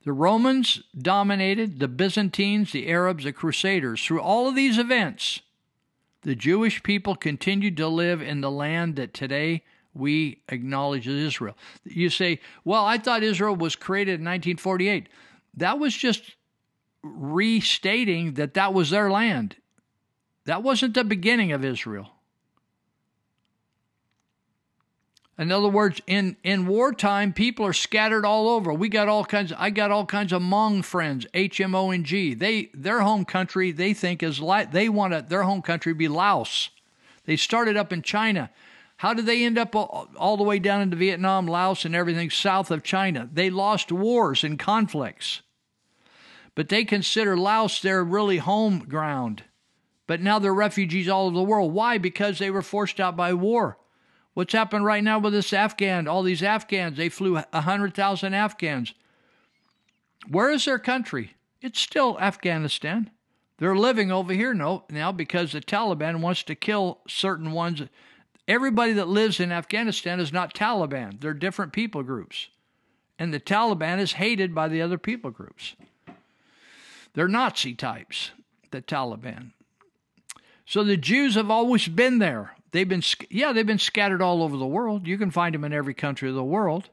[0.06, 4.06] The Romans dominated, the Byzantines, the Arabs, the Crusaders.
[4.06, 5.42] Through all of these events,
[6.22, 11.56] the Jewish people continued to live in the land that today we acknowledge as Israel.
[11.84, 15.08] You say, well, I thought Israel was created in 1948.
[15.56, 16.36] That was just
[17.02, 19.56] restating that that was their land.
[20.46, 22.10] That wasn't the beginning of Israel.
[25.40, 28.74] In other words, in, in wartime, people are scattered all over.
[28.74, 29.54] We got all kinds.
[29.58, 32.34] I got all kinds of Hmong friends, H M O N G.
[32.34, 36.10] They their home country they think is like they want to, their home country be
[36.10, 36.72] Laos.
[37.24, 38.50] They started up in China.
[38.98, 42.30] How did they end up all, all the way down into Vietnam, Laos, and everything
[42.30, 43.30] south of China?
[43.32, 45.42] They lost wars and conflicts.
[46.54, 49.44] But they consider Laos their really home ground.
[50.06, 51.72] But now they're refugees all over the world.
[51.72, 51.98] Why?
[51.98, 53.78] Because they were forced out by war.
[54.40, 56.96] What's happened right now with this Afghan, all these Afghans?
[56.96, 58.94] They flew 100,000 Afghans.
[60.30, 61.36] Where is their country?
[61.62, 63.10] It's still Afghanistan.
[63.58, 67.82] They're living over here no, now because the Taliban wants to kill certain ones.
[68.48, 72.48] Everybody that lives in Afghanistan is not Taliban, they're different people groups.
[73.20, 75.76] And the Taliban is hated by the other people groups.
[77.14, 78.32] They're Nazi types,
[78.72, 79.52] the Taliban.
[80.66, 82.54] So the Jews have always been there.
[82.72, 85.08] They've been, yeah, they've been scattered all over the world.
[85.08, 86.90] You can find them in every country of the world.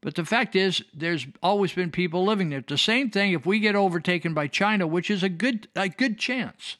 [0.00, 2.62] But the fact is, there's always been people living there.
[2.66, 6.18] The same thing if we get overtaken by China, which is a good, a good
[6.18, 6.76] chance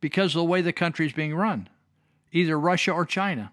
[0.00, 1.68] because of the way the country is being run,
[2.32, 3.52] either Russia or China.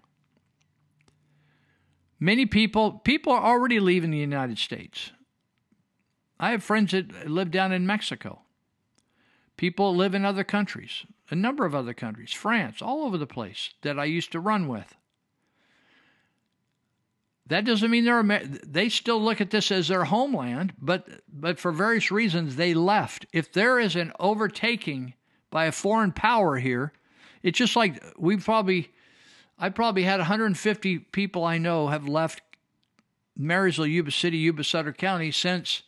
[2.18, 5.12] Many people, people are already leaving the United States.
[6.38, 8.40] I have friends that live down in Mexico.
[9.56, 13.70] People live in other countries, a number of other countries, France, all over the place
[13.82, 14.96] that I used to run with.
[17.46, 21.72] That doesn't mean they're they still look at this as their homeland, but but for
[21.72, 23.26] various reasons they left.
[23.32, 25.14] If there is an overtaking
[25.50, 26.92] by a foreign power here,
[27.42, 28.92] it's just like we probably
[29.58, 32.40] I probably had 150 people I know have left
[33.36, 35.82] Marysville, Yuba City, Yuba Sutter County since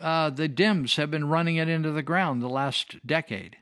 [0.00, 3.58] uh, the Dems have been running it into the ground the last decade.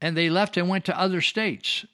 [0.00, 1.84] And they left and went to other states.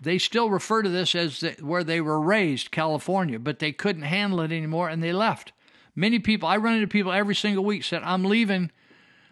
[0.00, 4.02] They still refer to this as the, where they were raised, California, but they couldn't
[4.02, 5.52] handle it anymore and they left.
[5.94, 8.70] Many people, I run into people every single week said, I'm leaving.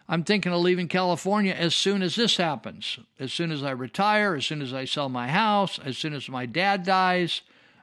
[0.08, 2.98] I'm thinking of leaving California as soon as this happens.
[3.18, 6.28] As soon as I retire, as soon as I sell my house, as soon as
[6.28, 7.42] my dad dies.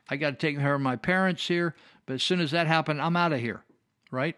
[0.10, 1.74] I got to take care of my parents here.
[2.06, 3.64] But as soon as that happened, I'm out of here,
[4.12, 4.38] right?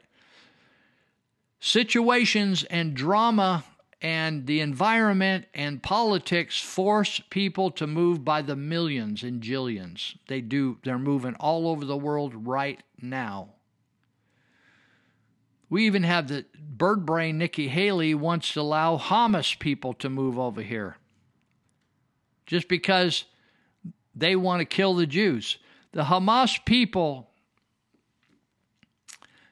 [1.59, 3.63] situations and drama
[4.01, 10.15] and the environment and politics force people to move by the millions and jillions.
[10.27, 13.49] They do, they're moving all over the world right now.
[15.69, 20.39] We even have the bird brain Nikki Haley wants to allow Hamas people to move
[20.39, 20.97] over here
[22.47, 23.25] just because
[24.15, 25.59] they want to kill the Jews.
[25.91, 27.28] The Hamas people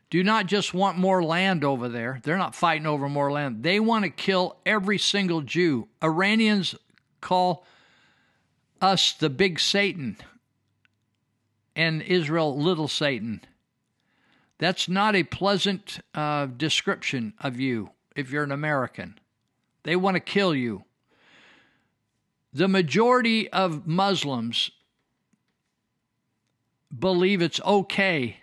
[0.10, 2.20] do not just want more land over there.
[2.24, 3.64] They're not fighting over more land.
[3.64, 5.90] They want to kill every single Jew.
[6.02, 6.76] Iranians
[7.20, 7.66] call
[8.82, 10.18] us the big Satan
[11.76, 13.42] and Israel little Satan.
[14.60, 19.20] That's not a pleasant uh, description of you if you're an American.
[19.84, 20.86] They want to kill you.
[22.54, 24.72] The majority of Muslims
[26.98, 28.38] believe it's okay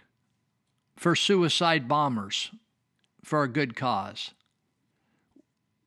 [1.05, 2.51] for suicide bombers
[3.23, 4.31] for a good cause.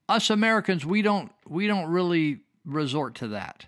[0.07, 3.65] Us Americans, we don't we don't really resort to that.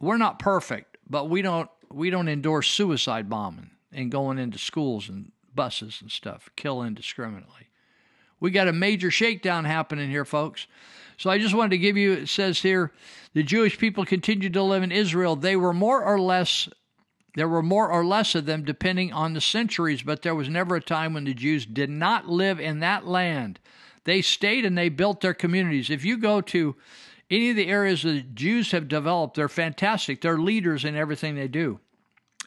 [0.00, 5.08] We're not perfect, but we don't we don't endorse suicide bombing and going into schools
[5.08, 7.68] and buses and stuff, killing indiscriminately.
[8.40, 10.66] We got a major shakedown happening here, folks.
[11.18, 12.90] So I just wanted to give you, it says here,
[13.32, 15.36] the Jewish people continued to live in Israel.
[15.36, 16.68] They were more or less
[17.34, 20.76] there were more or less of them depending on the centuries, but there was never
[20.76, 23.58] a time when the Jews did not live in that land.
[24.04, 25.88] They stayed and they built their communities.
[25.88, 26.76] If you go to
[27.30, 30.20] any of the areas the Jews have developed, they're fantastic.
[30.20, 31.80] They're leaders in everything they do.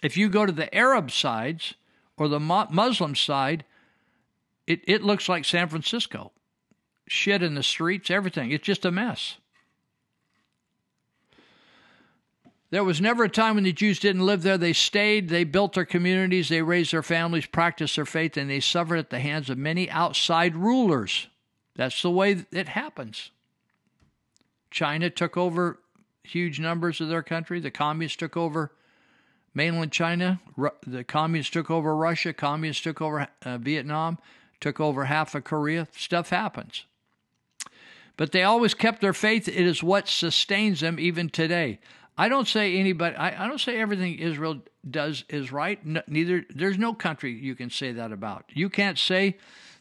[0.03, 1.73] If you go to the Arab sides
[2.17, 3.65] or the Muslim side,
[4.67, 6.31] it, it looks like San Francisco.
[7.07, 8.51] Shit in the streets, everything.
[8.51, 9.37] It's just a mess.
[12.71, 14.57] There was never a time when the Jews didn't live there.
[14.57, 18.59] They stayed, they built their communities, they raised their families, practiced their faith, and they
[18.59, 21.27] suffered at the hands of many outside rulers.
[21.75, 23.31] That's the way it happens.
[24.71, 25.79] China took over
[26.23, 27.59] huge numbers of their country.
[27.59, 28.71] The communists took over
[29.53, 30.41] mainland China.
[30.85, 32.33] The communists took over Russia.
[32.33, 34.17] Communists took over uh, Vietnam,
[34.59, 35.87] took over half of Korea.
[35.95, 36.85] Stuff happens.
[38.17, 39.47] But they always kept their faith.
[39.47, 41.79] It is what sustains them even today.
[42.17, 43.15] I don't say anybody.
[43.15, 45.85] I, I don't say everything Israel does is right.
[45.85, 48.45] No, neither there's no country you can say that about.
[48.53, 49.37] You can't say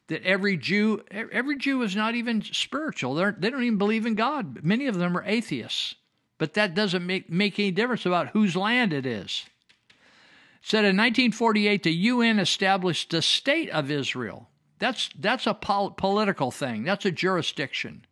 [0.08, 3.14] that every Jew every Jew is not even spiritual.
[3.14, 4.64] They're, they don't even believe in God.
[4.64, 5.94] Many of them are atheists.
[6.38, 9.44] But that doesn't make make any difference about whose land it is.
[9.88, 14.48] It said in 1948 the UN established the state of Israel.
[14.80, 16.82] That's that's a pol- political thing.
[16.82, 18.04] That's a jurisdiction.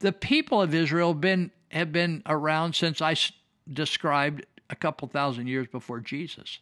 [0.00, 3.14] The people of Israel have been have been around since I
[3.70, 6.58] described a couple thousand years before Jesus.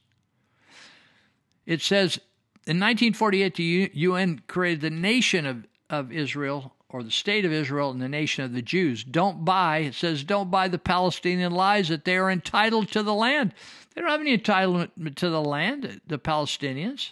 [1.67, 2.19] It says
[2.67, 7.91] in 1948, the UN created the nation of, of Israel, or the state of Israel,
[7.91, 9.05] and the nation of the Jews.
[9.05, 13.15] Don't buy, it says, don't buy the Palestinian lies that they are entitled to the
[13.15, 13.55] land.
[13.95, 17.11] They don't have any entitlement to the land, the Palestinians.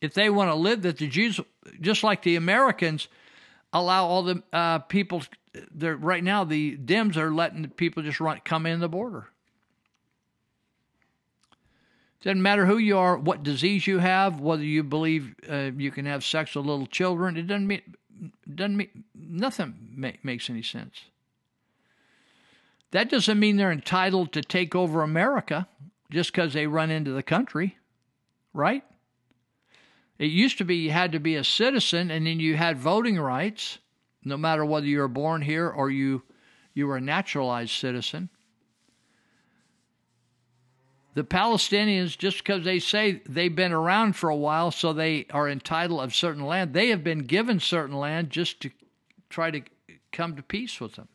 [0.00, 1.38] If they want to live, that the Jews,
[1.80, 3.06] just like the Americans,
[3.72, 5.22] allow all the uh, people.
[5.76, 9.28] Right now, the Dems are letting people just run come in the border.
[12.22, 16.04] Doesn't matter who you are, what disease you have, whether you believe uh, you can
[16.04, 17.36] have sex with little children.
[17.36, 17.82] It doesn't mean
[18.54, 21.04] doesn't mean nothing ma- makes any sense.
[22.90, 25.66] That doesn't mean they're entitled to take over America
[26.10, 27.78] just because they run into the country,
[28.52, 28.84] right?
[30.18, 33.18] It used to be you had to be a citizen and then you had voting
[33.18, 33.78] rights,
[34.24, 36.22] no matter whether you were born here or you
[36.74, 38.28] you were a naturalized citizen.
[41.14, 45.48] The Palestinians, just because they say they've been around for a while, so they are
[45.48, 48.70] entitled of certain land, they have been given certain land just to
[49.28, 49.62] try to
[50.12, 51.08] come to peace with them.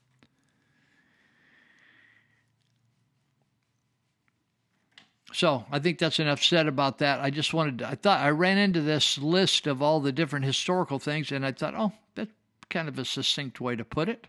[5.31, 7.19] So I think that's enough said about that.
[7.19, 10.45] I just wanted to, I thought I ran into this list of all the different
[10.45, 12.31] historical things, and I thought, oh, that's
[12.69, 14.27] kind of a succinct way to put it.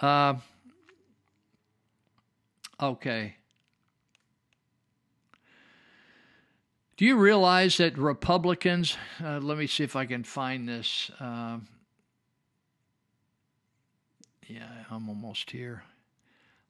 [0.00, 0.34] Uh,
[2.80, 3.36] okay.
[6.96, 11.10] Do you realize that Republicans, uh, let me see if I can find this.
[11.18, 11.58] Uh,
[14.46, 15.84] yeah, I'm almost here.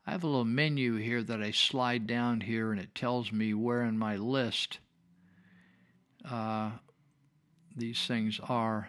[0.06, 3.54] I have a little menu here that I slide down here and it tells me
[3.54, 4.78] where in my list
[6.28, 6.70] uh,
[7.76, 8.88] these things are.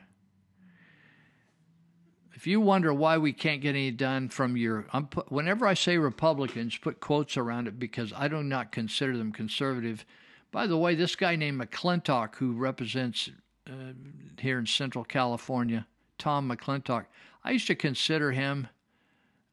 [2.44, 4.82] If you wonder why we can't get any done from your,
[5.12, 9.32] put, whenever I say Republicans, put quotes around it because I do not consider them
[9.32, 10.06] conservative.
[10.52, 13.30] By the way, this guy named McClintock, who represents
[13.66, 13.94] uh,
[14.38, 17.06] here in Central California, Tom McClintock,
[17.46, 18.68] I used to consider him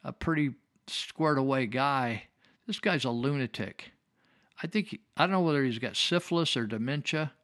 [0.02, 0.54] a pretty
[0.88, 2.24] squared away guy.
[2.66, 3.92] This guy's a lunatic.
[4.64, 7.34] I think, I don't know whether he's got syphilis or dementia.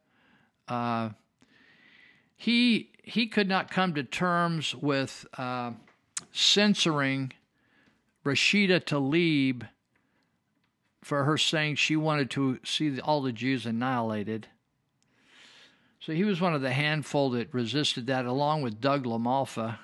[0.67, 1.11] Uh,
[2.35, 5.71] he he could not come to terms with uh,
[6.33, 7.31] censoring
[8.25, 9.69] Rashida Tlaib
[11.01, 14.47] for her saying she wanted to see all the Jews annihilated.
[16.01, 19.77] So he was one of the handful that resisted that, along with Doug LaMalfa,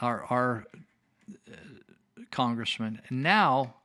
[0.00, 0.66] our our
[1.48, 1.54] uh,
[2.32, 3.00] congressman.
[3.08, 3.76] And now,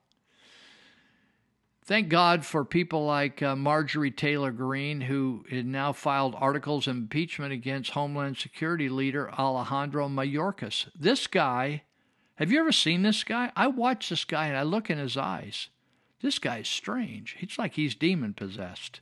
[1.86, 6.96] thank God for people like uh, Marjorie Taylor Greene, who had now filed articles of
[6.96, 10.88] impeachment against Homeland Security leader Alejandro Mayorkas.
[10.98, 11.84] This guy,
[12.36, 13.52] have you ever seen this guy?
[13.56, 15.70] I watch this guy and I look in his eyes.
[16.22, 17.38] This guy's strange.
[17.40, 19.02] It's like he's demon possessed.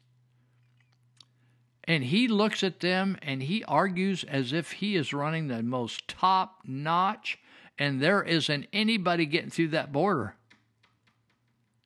[1.86, 6.08] And he looks at them and he argues as if he is running the most
[6.08, 7.40] top notch
[7.78, 10.36] and there isn't anybody getting through that border.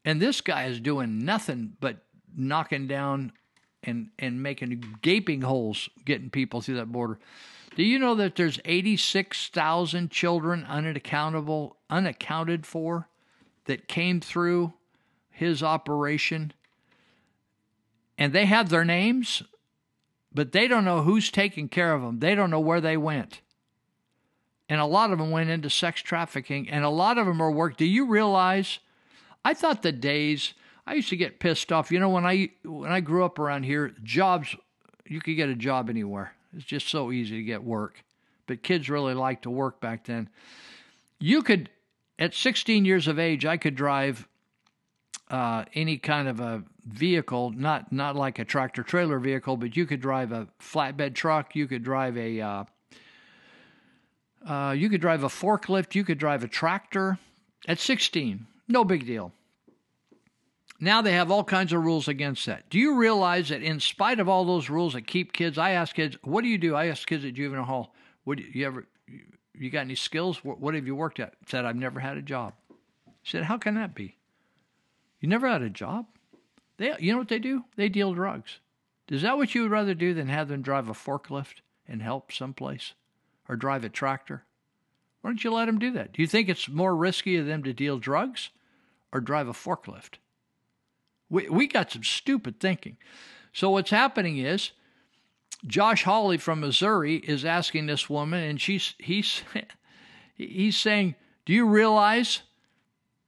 [0.07, 1.97] And this guy is doing nothing but
[2.33, 3.33] knocking down
[3.83, 7.19] and and making gaping holes getting people through that border.
[7.75, 13.09] Do you know that there's 86,000 children unaccountable unaccounted for
[13.65, 14.71] that came through
[15.29, 16.53] his operation?
[18.17, 19.43] And they have their names,
[20.33, 22.19] but they don't know who's taking care of them.
[22.19, 23.41] They don't know where they went
[24.69, 27.51] and a lot of them went into sex trafficking, and a lot of them are
[27.51, 27.77] work.
[27.77, 28.79] Do you realize?
[29.47, 30.53] I thought the days
[30.85, 31.89] I used to get pissed off.
[31.89, 34.53] You know, when I when I grew up around here, jobs
[35.05, 36.33] you could get a job anywhere.
[36.53, 38.03] It's just so easy to get work.
[38.45, 40.27] But kids really liked to work back then.
[41.17, 41.69] You could,
[42.19, 44.27] at 16 years of age, I could drive
[45.31, 49.85] uh, any kind of a vehicle, not not like a tractor trailer vehicle, but you
[49.85, 51.55] could drive a flatbed truck.
[51.55, 52.63] You could drive a uh,
[54.45, 57.17] uh, you could drive a forklift, you could drive a tractor
[57.65, 58.45] at 16.
[58.67, 59.31] No big deal.
[60.79, 62.69] Now they have all kinds of rules against that.
[62.69, 65.95] Do you realize that in spite of all those rules that keep kids, I ask
[65.95, 66.75] kids, what do you do?
[66.75, 68.87] I ask kids at juvenile hall, what do you, you ever,
[69.59, 70.43] you got any skills?
[70.43, 71.33] What, what have you worked at?
[71.47, 72.53] Said, I've never had a job.
[73.23, 74.17] Said, How can that be?
[75.19, 76.05] You never had a job?
[76.77, 77.65] They, you know what they do?
[77.75, 78.59] They deal drugs.
[79.09, 82.31] Is that what you would rather do than have them drive a forklift and help
[82.31, 82.93] someplace
[83.49, 84.45] or drive a tractor?
[85.21, 86.13] Why don't you let them do that?
[86.13, 88.49] Do you think it's more risky of them to deal drugs
[89.11, 90.15] or drive a forklift?
[91.29, 92.97] We, we got some stupid thinking.
[93.53, 94.71] So what's happening is
[95.65, 99.41] Josh Hawley from Missouri is asking this woman, and she's he's
[100.35, 101.15] he's saying,
[101.45, 102.41] "Do you realize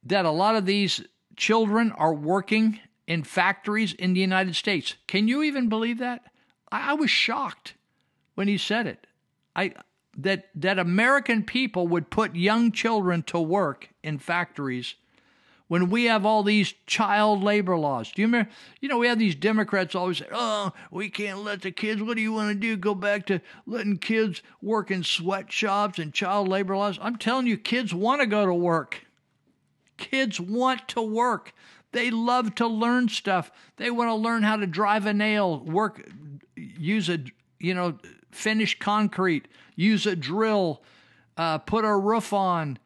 [0.04, 1.02] that a lot of these
[1.36, 6.22] children are working in factories in the United States?" Can you even believe that?
[6.70, 7.74] I, I was shocked
[8.34, 9.06] when he said it.
[9.56, 9.74] I
[10.16, 14.94] that that American people would put young children to work in factories
[15.70, 18.10] when we have all these child labor laws.
[18.10, 18.50] Do you remember?
[18.80, 22.16] You know, we have these Democrats always say, oh, we can't let the kids, what
[22.16, 22.76] do you want to do?
[22.76, 26.98] Go back to letting kids work in sweatshops and child labor laws?
[27.00, 29.06] I'm telling you, kids want to go to work.
[29.96, 31.54] Kids want to work.
[31.92, 33.52] They love to learn stuff.
[33.76, 36.04] They want to learn how to drive a nail, work,
[36.56, 37.20] use a,
[37.60, 37.96] you know,
[38.32, 40.82] finish concrete, use a drill,
[41.36, 42.80] uh, put a roof on,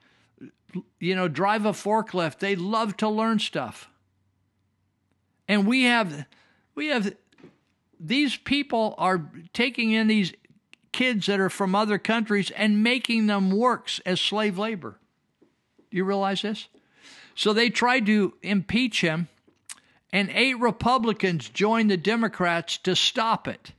[1.01, 2.39] you know, drive a forklift.
[2.39, 3.89] They love to learn stuff.
[5.49, 6.27] And we have,
[6.75, 7.15] we have,
[8.01, 10.33] these people are taking in these
[10.93, 14.99] kids that are from other countries and making them works as slave labor.
[15.91, 16.69] Do you realize this?
[17.35, 19.29] So they tried to impeach him,
[20.13, 23.73] and eight Republicans joined the Democrats to stop it.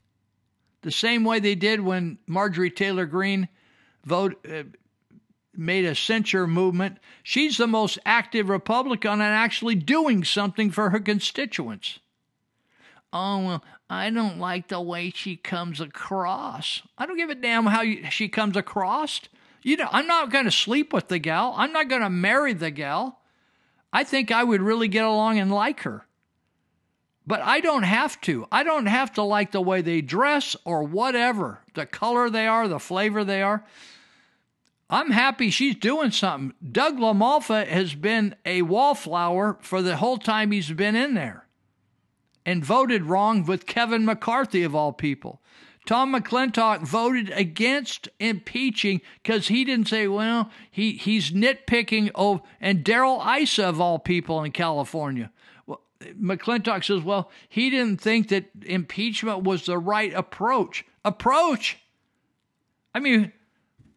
[0.82, 3.48] The same way they did when Marjorie Taylor Greene
[4.04, 4.64] vote, uh,
[5.58, 6.98] made a censure movement.
[7.24, 12.00] She's the most active Republican and actually doing something for her constituents.
[13.14, 16.82] Oh, well, I don't like the way she comes across.
[16.98, 19.22] I don't give a damn how you, she comes across.
[19.64, 21.54] You know, I'm not going to sleep with the gal.
[21.58, 23.20] I'm not going to marry the gal.
[23.94, 26.06] I think I would really get along and like her.
[27.26, 28.48] But I don't have to.
[28.52, 32.68] I don't have to like the way they dress or whatever, the color they are,
[32.68, 33.66] the flavor they are.
[34.90, 36.54] I'm happy she's doing something.
[36.72, 41.48] Doug LaMalfa has been a wallflower for the whole time he's been in there
[42.46, 45.42] and voted wrong with Kevin McCarthy, of all people.
[45.86, 52.12] Tom McClintock voted against impeaching because he didn't say, well, he, he's nitpicking.
[52.16, 55.32] Oh, and Darrell Issa, of all people in California.
[55.68, 60.86] Well, McClintock says, well, he didn't think that impeachment was the right approach.
[61.04, 61.78] Approach?
[62.96, 63.32] I mean,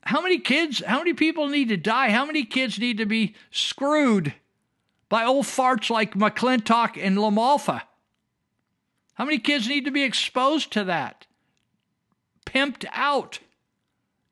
[0.09, 2.09] how many kids, how many people need to die?
[2.09, 4.33] How many kids need to be screwed
[5.11, 7.83] by old farts like McClintock and LaMalfa?
[9.13, 11.27] How many kids need to be exposed to that?
[12.47, 13.41] Pimped out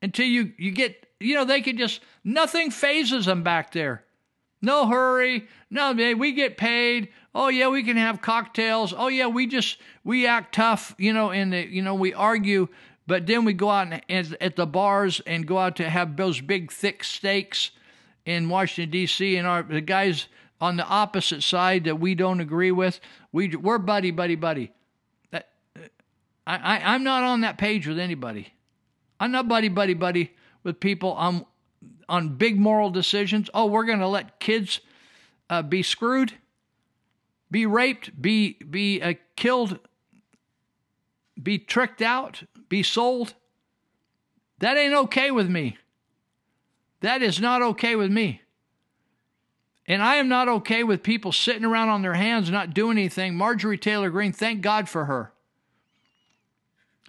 [0.00, 4.02] until you, you get, you know, they can just, nothing phases them back there.
[4.62, 5.46] No hurry.
[5.68, 7.10] No, man, we get paid.
[7.34, 8.94] Oh yeah, we can have cocktails.
[8.96, 12.68] Oh yeah, we just we act tough, you know, and you know we argue
[13.06, 16.40] but then we go out and, at the bars and go out to have those
[16.40, 17.70] big thick steaks
[18.24, 19.36] in Washington D.C.
[19.36, 20.26] and our the guys
[20.60, 23.00] on the opposite side that we don't agree with,
[23.32, 24.72] we we're buddy buddy buddy.
[25.30, 25.48] That
[26.46, 28.52] I, I I'm not on that page with anybody.
[29.20, 31.46] I'm not buddy buddy buddy with people on
[32.08, 33.50] on big moral decisions.
[33.54, 34.80] Oh, we're going to let kids
[35.50, 36.34] uh, be screwed,
[37.50, 39.78] be raped, be be uh, killed,
[41.42, 43.34] be tricked out be sold.
[44.58, 45.78] That ain't okay with me.
[47.00, 48.42] That is not okay with me.
[49.86, 53.36] And I am not okay with people sitting around on their hands not doing anything.
[53.36, 55.32] Marjorie Taylor Greene, thank God for her.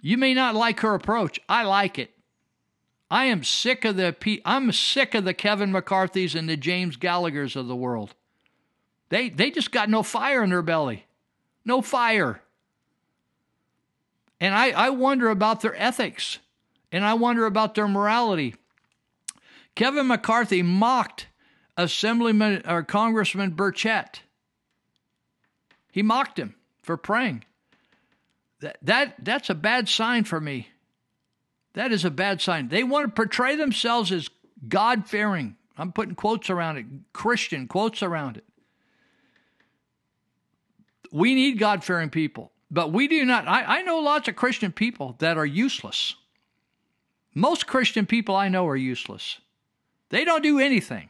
[0.00, 1.40] You may not like her approach.
[1.48, 2.14] I like it.
[3.10, 7.56] I am sick of the I'm sick of the Kevin McCarthy's and the James Gallaghers
[7.56, 8.14] of the world.
[9.08, 11.06] They they just got no fire in their belly.
[11.64, 12.42] No fire.
[14.40, 16.38] And I, I wonder about their ethics
[16.92, 18.54] and I wonder about their morality.
[19.74, 21.26] Kevin McCarthy mocked
[21.76, 24.20] Assemblyman or Congressman Burchett.
[25.92, 27.44] He mocked him for praying.
[28.60, 30.68] That, that that's a bad sign for me.
[31.74, 32.68] That is a bad sign.
[32.68, 34.28] They want to portray themselves as
[34.66, 35.56] God fearing.
[35.76, 38.44] I'm putting quotes around it, Christian quotes around it.
[41.12, 42.50] We need God fearing people.
[42.70, 43.48] But we do not.
[43.48, 46.14] I, I know lots of Christian people that are useless.
[47.34, 49.38] Most Christian people I know are useless.
[50.10, 51.08] They don't do anything.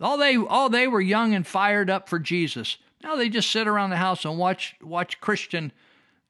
[0.00, 2.78] All they all they were young and fired up for Jesus.
[3.02, 5.72] Now they just sit around the house and watch watch Christian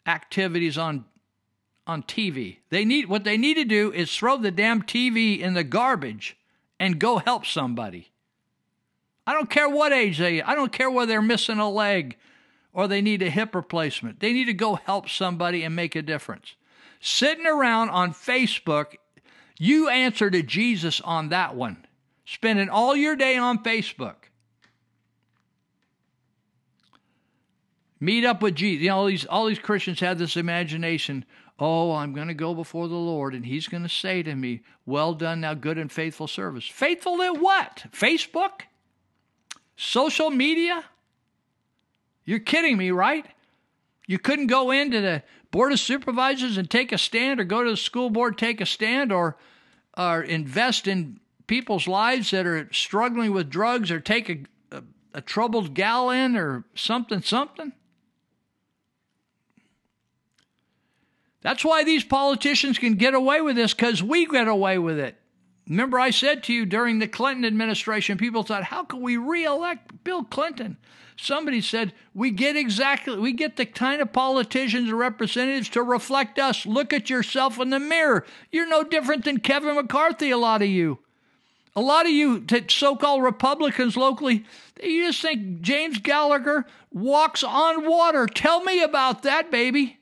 [0.06, 1.06] activities on
[1.86, 2.58] on TV.
[2.70, 6.36] They need what they need to do is throw the damn TV in the garbage
[6.78, 8.10] and go help somebody.
[9.26, 12.16] I don't care what age they I don't care whether they're missing a leg
[12.72, 14.20] or they need a hip replacement.
[14.20, 16.54] They need to go help somebody and make a difference.
[17.00, 18.94] Sitting around on Facebook,
[19.58, 21.84] you answer to Jesus on that one.
[22.24, 24.14] Spending all your day on Facebook.
[28.00, 28.82] Meet up with Jesus.
[28.82, 31.24] You know, all these all these Christians have this imagination.
[31.58, 34.62] Oh, I'm going to go before the Lord, and He's going to say to me,
[34.86, 37.84] "Well done, now good and faithful service." Faithful at what?
[37.92, 38.62] Facebook,
[39.76, 40.84] social media.
[42.24, 43.26] You're kidding me, right?
[44.06, 47.70] You couldn't go into the board of supervisors and take a stand, or go to
[47.70, 49.36] the school board take a stand, or
[49.96, 54.82] or invest in people's lives that are struggling with drugs, or take a, a,
[55.14, 57.72] a troubled gal in, or something, something.
[61.42, 65.16] That's why these politicians can get away with this because we get away with it.
[65.68, 70.04] Remember, I said to you during the Clinton administration, people thought, how can we reelect
[70.04, 70.76] Bill Clinton?
[71.16, 76.38] Somebody said, we get exactly, we get the kind of politicians and representatives to reflect
[76.38, 76.66] us.
[76.66, 78.24] Look at yourself in the mirror.
[78.50, 80.98] You're no different than Kevin McCarthy, a lot of you.
[81.74, 84.44] A lot of you so called Republicans locally,
[84.82, 88.26] you just think James Gallagher walks on water.
[88.26, 89.98] Tell me about that, baby.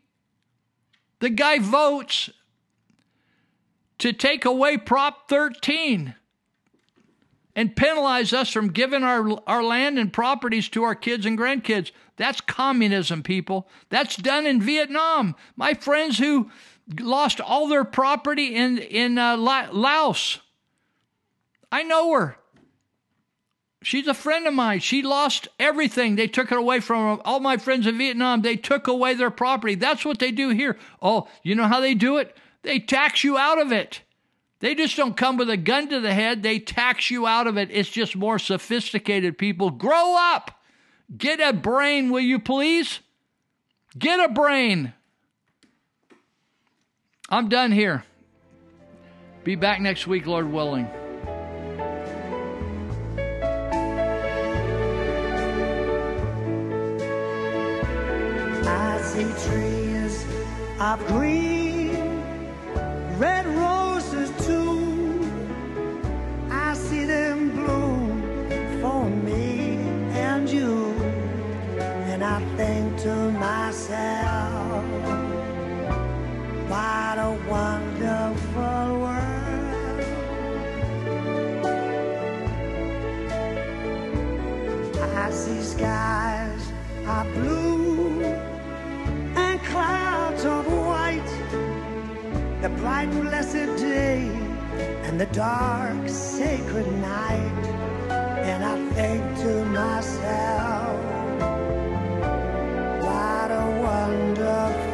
[1.20, 2.30] The guy votes
[3.98, 6.14] to take away Prop 13
[7.56, 11.90] and penalize us from giving our, our land and properties to our kids and grandkids.
[12.16, 13.68] That's communism, people.
[13.88, 15.34] That's done in Vietnam.
[15.56, 16.50] My friends who
[16.98, 20.40] lost all their property in, in uh, Laos,
[21.72, 22.36] I know her.
[23.82, 24.80] She's a friend of mine.
[24.80, 26.16] She lost everything.
[26.16, 27.22] They took it away from her.
[27.24, 29.74] All my friends in Vietnam, they took away their property.
[29.74, 30.78] That's what they do here.
[31.00, 32.36] Oh, you know how they do it?
[32.62, 34.02] They tax you out of it.
[34.60, 36.42] They just don't come with a gun to the head.
[36.42, 37.70] They tax you out of it.
[37.72, 39.70] It's just more sophisticated people.
[39.70, 40.60] Grow up.
[41.16, 43.00] Get a brain, will you please?
[43.98, 44.92] Get a brain.
[47.30, 48.04] I'm done here.
[49.42, 50.88] Be back next week, Lord willing.
[59.02, 60.24] see trees
[60.78, 62.22] of green,
[63.18, 63.79] red roses
[73.02, 74.84] to myself,
[76.68, 80.04] what a wonderful world.
[85.16, 86.72] I see skies
[87.06, 91.32] are blue and clouds are white,
[92.60, 94.28] the bright blessed day
[95.04, 97.66] and the dark sacred night,
[98.44, 101.09] and I think to myself
[103.90, 104.89] wonderful.